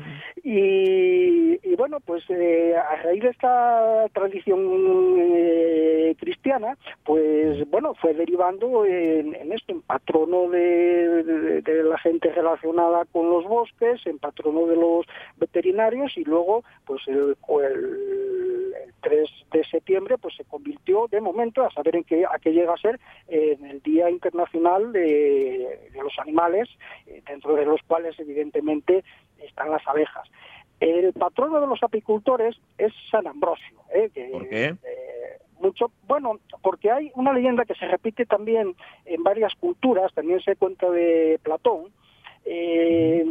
Y, 0.44 1.60
y 1.64 1.76
bueno, 1.78 2.00
pues 2.00 2.24
eh, 2.30 2.74
a 2.76 2.96
raíz 3.04 3.22
de 3.22 3.30
esta 3.30 4.08
tradición 4.12 4.60
eh, 5.20 6.16
cristiana, 6.20 6.78
pues 7.04 7.70
bueno, 7.70 7.94
fue 8.02 8.16
derivando 8.16 8.86
en, 8.86 9.36
en 9.36 9.52
esto, 9.54 9.72
en 9.72 9.82
patrono 9.82 10.50
de, 10.50 11.24
de- 11.24 11.62
de 11.62 11.84
la 11.84 11.98
gente 12.00 12.32
relacionada 12.32 13.06
con 13.12 13.30
los 13.30 13.46
bosques, 13.46 14.02
en 14.08 14.18
patrono 14.18 14.66
de 14.66 14.76
los 14.76 15.06
veterinarios 15.38 16.18
y 16.18 16.24
luego, 16.24 16.41
pues 16.86 17.02
el, 17.08 17.36
el, 17.62 18.74
el 18.84 18.94
3 19.02 19.30
de 19.52 19.64
septiembre, 19.66 20.18
pues 20.18 20.36
se 20.36 20.46
convirtió 20.46 21.08
de 21.10 21.22
momento, 21.22 21.64
a 21.64 21.72
saber 21.72 21.96
en 21.96 22.04
qué, 22.04 22.26
a 22.26 22.40
qué 22.40 22.52
llega 22.52 22.74
a 22.74 22.78
ser, 22.78 23.00
en 23.28 23.66
el 23.66 23.82
Día 23.82 24.10
Internacional 24.10 24.92
de, 24.92 25.90
de 25.92 26.04
los 26.04 26.18
Animales, 26.20 26.70
eh, 27.08 27.22
dentro 27.28 27.56
de 27.56 27.66
los 27.66 27.82
cuales 27.84 28.20
evidentemente 28.20 29.04
están 29.40 29.72
las 29.72 29.86
abejas. 29.88 30.28
El 30.80 31.14
patrono 31.14 31.62
de 31.62 31.68
los 31.68 31.84
apicultores 31.84 32.56
es 32.78 32.92
San 33.12 33.28
Ambrosio, 33.28 33.82
¿eh? 33.94 34.10
que, 34.14 34.30
¿Por 34.30 34.50
qué? 34.50 34.66
eh, 34.66 35.38
mucho, 35.60 35.92
bueno, 36.08 36.40
porque 36.64 36.90
hay 36.92 37.12
una 37.16 37.34
leyenda 37.34 37.66
que 37.66 37.76
se 37.76 37.88
repite 37.88 38.26
también 38.26 38.76
en 39.06 39.24
varias 39.24 39.54
culturas, 39.56 40.12
también 40.14 40.42
se 40.42 40.56
cuenta 40.56 40.90
de 40.90 41.40
Platón, 41.44 41.92
eh, 42.46 43.24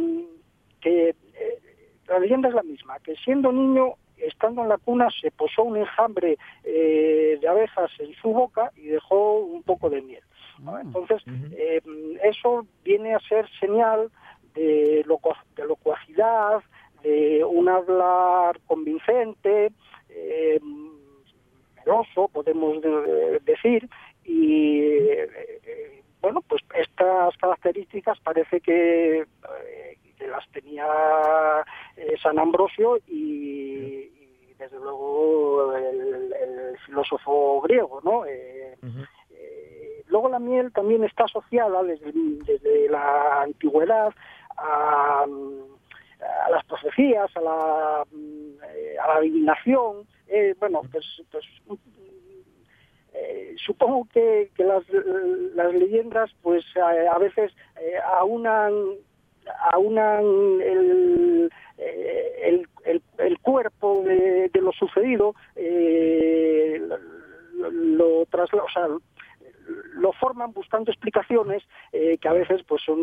que 0.79 1.13
la 2.11 2.19
leyenda 2.19 2.49
es 2.49 2.55
la 2.55 2.63
misma, 2.63 2.99
que 2.99 3.15
siendo 3.15 3.51
niño, 3.51 3.93
estando 4.17 4.61
en 4.63 4.69
la 4.69 4.77
cuna, 4.77 5.07
se 5.21 5.31
posó 5.31 5.63
un 5.63 5.77
enjambre 5.77 6.37
eh, 6.63 7.37
de 7.41 7.47
abejas 7.47 7.89
en 7.99 8.13
su 8.15 8.29
boca 8.33 8.71
y 8.75 8.87
dejó 8.87 9.39
un 9.39 9.63
poco 9.63 9.89
de 9.89 10.01
miel. 10.01 10.23
¿no? 10.59 10.77
Entonces, 10.79 11.23
eh, 11.53 11.81
eso 12.23 12.65
viene 12.83 13.15
a 13.15 13.19
ser 13.21 13.47
señal 13.59 14.11
de, 14.53 15.03
locu- 15.05 15.35
de 15.55 15.65
locuacidad, 15.65 16.61
de 17.01 17.43
un 17.43 17.67
hablar 17.69 18.59
convincente, 18.67 19.71
eh, 20.09 20.59
meloso, 21.77 22.27
podemos 22.27 22.81
de- 22.81 23.39
decir, 23.39 23.89
y 24.23 24.81
eh, 24.81 25.29
eh, 25.65 26.03
bueno, 26.21 26.41
pues 26.47 26.61
estas 26.75 27.35
características 27.37 28.19
parece 28.19 28.61
que, 28.61 29.21
eh, 29.21 29.97
las 30.27 30.47
tenía 30.51 30.85
eh, 31.95 32.15
San 32.21 32.39
Ambrosio 32.39 32.97
y, 33.07 33.11
y, 33.11 34.53
desde 34.57 34.77
luego 34.77 35.75
el, 35.75 36.33
el 36.33 36.77
filósofo 36.85 37.61
griego, 37.61 37.99
¿no? 38.03 38.25
Eh, 38.25 38.77
eh, 39.31 40.03
luego 40.07 40.29
la 40.29 40.39
miel 40.39 40.71
también 40.71 41.03
está 41.03 41.23
asociada 41.23 41.81
desde, 41.83 42.11
desde 42.13 42.89
la 42.89 43.41
antigüedad 43.41 44.13
a, 44.57 45.25
a 45.25 46.49
las 46.51 46.65
profecías, 46.65 47.35
a 47.35 47.41
la, 47.41 48.05
eh, 48.13 48.95
a 49.03 49.07
la 49.07 49.15
adivinación. 49.15 50.05
Eh, 50.27 50.55
bueno, 50.59 50.81
pues, 50.91 51.23
pues 51.31 51.45
eh, 53.13 53.55
supongo 53.57 54.07
que, 54.13 54.51
que 54.55 54.63
las, 54.63 54.83
las 55.55 55.73
leyendas 55.73 56.31
pues 56.41 56.63
a, 56.77 57.13
a 57.13 57.17
veces 57.17 57.51
eh, 57.79 57.95
aunan 58.19 58.73
aunan 59.71 60.23
el, 60.61 61.51
eh, 61.77 62.33
el, 62.43 62.67
el, 62.85 63.01
el 63.17 63.39
cuerpo 63.39 64.03
de, 64.03 64.49
de 64.49 64.61
lo 64.61 64.71
sucedido 64.71 65.35
eh, 65.55 66.81
lo, 67.55 67.71
lo 67.71 68.25
trasla- 68.27 68.63
o 68.63 68.69
sea, 68.69 68.87
lo 69.93 70.11
forman 70.13 70.51
buscando 70.51 70.91
explicaciones 70.91 71.63
eh, 71.93 72.17
que 72.17 72.27
a 72.27 72.33
veces 72.33 72.61
pues 72.67 72.81
son 72.83 72.99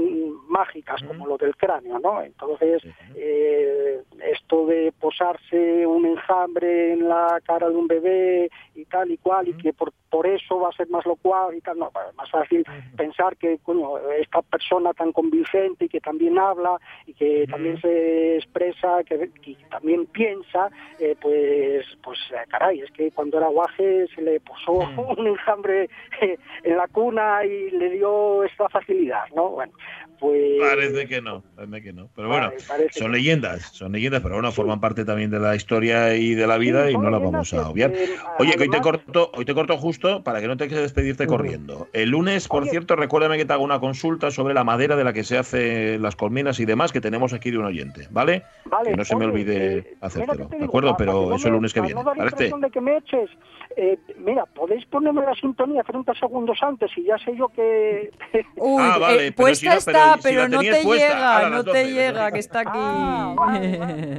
mágicas 0.48 1.00
como 1.04 1.26
lo 1.26 1.38
del 1.38 1.56
cráneo 1.56 1.98
no 1.98 2.20
entonces 2.22 2.82
eh, 3.14 4.02
esto 4.32 4.66
de 4.66 4.92
posarse 5.00 5.86
un 5.86 6.04
enjambre 6.06 6.92
en 6.92 7.08
la 7.08 7.40
cara 7.44 7.68
de 7.70 7.76
un 7.76 7.86
bebé 7.86 8.50
y 8.74 8.84
tal 8.86 9.10
y 9.10 9.18
cual 9.18 9.48
y 9.48 9.54
que 9.54 9.72
por 9.72 9.92
por 10.10 10.26
eso 10.26 10.58
va 10.60 10.68
a 10.70 10.72
ser 10.72 10.88
más 10.88 11.04
locuaz 11.06 11.54
y 11.54 11.60
tal 11.60 11.78
no 11.78 11.90
más 12.16 12.30
fácil 12.30 12.64
pensar 12.96 13.36
que 13.36 13.58
coño 13.62 13.98
esta 14.18 14.42
persona 14.42 14.92
tan 14.94 15.12
convincente 15.12 15.84
y 15.84 15.88
que 15.88 16.00
también 16.00 16.38
habla 16.38 16.78
y 17.06 17.14
que 17.14 17.46
también 17.48 17.80
se 17.80 18.36
expresa 18.36 19.02
que, 19.04 19.30
que 19.42 19.56
también 19.70 20.06
piensa 20.06 20.70
eh, 20.98 21.16
pues 21.20 21.84
pues 22.02 22.18
eh, 22.32 22.36
caray 22.48 22.80
es 22.80 22.90
que 22.92 23.10
cuando 23.12 23.38
era 23.38 23.48
guaje 23.48 24.06
se 24.14 24.22
le 24.22 24.40
posó 24.40 24.72
un 25.18 25.26
enjambre 25.26 25.88
eh, 26.20 26.36
en 26.62 26.76
la 26.76 26.86
cuna 26.88 27.44
y 27.44 27.70
le 27.70 27.90
dio 27.90 28.44
esta 28.44 28.68
facilidad 28.68 29.24
no 29.34 29.50
bueno 29.50 29.72
pues 30.20 30.58
Parece 30.58 31.06
que 31.06 31.20
no, 31.22 31.44
parece 31.54 31.80
que 31.80 31.92
no. 31.92 32.08
Pero 32.16 32.26
bueno, 32.26 32.50
Vale, 32.68 32.88
son 32.90 33.12
que- 33.12 33.18
leyendas, 33.18 33.62
son 33.72 33.92
leyendas, 33.92 34.20
pero 34.20 34.34
bueno, 34.34 34.50
forman 34.50 34.80
parte 34.80 35.04
también 35.04 35.30
de 35.30 35.38
la 35.38 35.54
historia 35.54 36.16
y 36.16 36.34
de 36.34 36.46
la 36.46 36.58
vida 36.58 36.86
Sí, 36.88 36.94
y 36.94 36.98
no 36.98 37.08
las 37.08 37.22
vamos 37.22 37.54
a 37.54 37.68
obviar. 37.68 37.92
Oye, 38.40 38.54
que 38.56 38.64
hoy 38.64 38.70
te 38.70 38.80
corto, 38.80 39.30
hoy 39.34 39.44
te 39.44 39.54
corto 39.54 39.76
justo 39.78 39.97
para 39.98 40.40
que 40.40 40.46
no 40.48 40.56
tengas 40.56 40.74
que 40.76 40.80
despedirte 40.82 41.26
corriendo. 41.26 41.88
El 41.92 42.10
lunes, 42.10 42.46
por 42.48 42.62
Oye. 42.62 42.70
cierto, 42.70 42.96
recuérdame 42.96 43.36
que 43.36 43.44
te 43.44 43.52
hago 43.52 43.64
una 43.64 43.80
consulta 43.80 44.30
sobre 44.30 44.54
la 44.54 44.64
madera 44.64 44.96
de 44.96 45.04
la 45.04 45.12
que 45.12 45.24
se 45.24 45.36
hace 45.38 45.98
las 45.98 46.16
colmenas 46.16 46.60
y 46.60 46.64
demás 46.64 46.92
que 46.92 47.00
tenemos 47.00 47.32
aquí 47.32 47.50
de 47.50 47.58
un 47.58 47.64
oyente, 47.66 48.06
¿vale? 48.10 48.42
Vale, 48.66 48.90
que 48.90 48.96
no 48.96 49.04
se 49.04 49.16
me 49.16 49.24
olvide 49.26 49.78
eh, 49.78 49.96
hacértelo, 50.00 50.46
te 50.48 50.58
¿de 50.58 50.64
acuerdo? 50.64 50.92
para 50.92 50.98
Pero 50.98 51.28
no 51.28 51.36
eso 51.36 51.48
el 51.48 51.54
lunes 51.54 51.72
que 51.72 51.80
viene, 51.80 52.02
No. 52.02 52.24
Este? 52.24 52.50
de 52.58 52.70
que 52.70 52.80
me 52.80 52.96
eches, 52.98 53.30
eh, 53.76 53.98
mira, 54.18 54.44
podéis 54.46 54.84
ponerme 54.86 55.22
la 55.22 55.34
sintonía 55.34 55.82
30 55.82 56.14
segundos 56.14 56.58
antes 56.62 56.90
y 56.96 57.04
ya 57.04 57.18
sé 57.18 57.36
yo 57.36 57.48
que... 57.48 58.10
Uy, 58.56 58.82
Ah, 58.82 58.98
vale, 58.98 59.26
eh, 59.28 59.32
pero 59.32 59.46
puesta 59.46 59.60
si 59.60 59.66
no- 59.66 59.70
pero 59.84 59.98
está, 59.98 60.16
si 60.16 60.22
pero, 60.22 60.48
no 60.48 60.60
te 60.60 60.82
puesta, 60.82 61.06
llega, 61.08 61.50
no 61.50 61.64
te 61.64 61.70
12, 61.70 61.92
llega, 61.92 62.30
que 62.32 62.38
está 62.38 62.60
aquí. 62.60 62.70
Ah, 62.74 63.34
vale, 63.36 63.78
vale. 63.78 64.18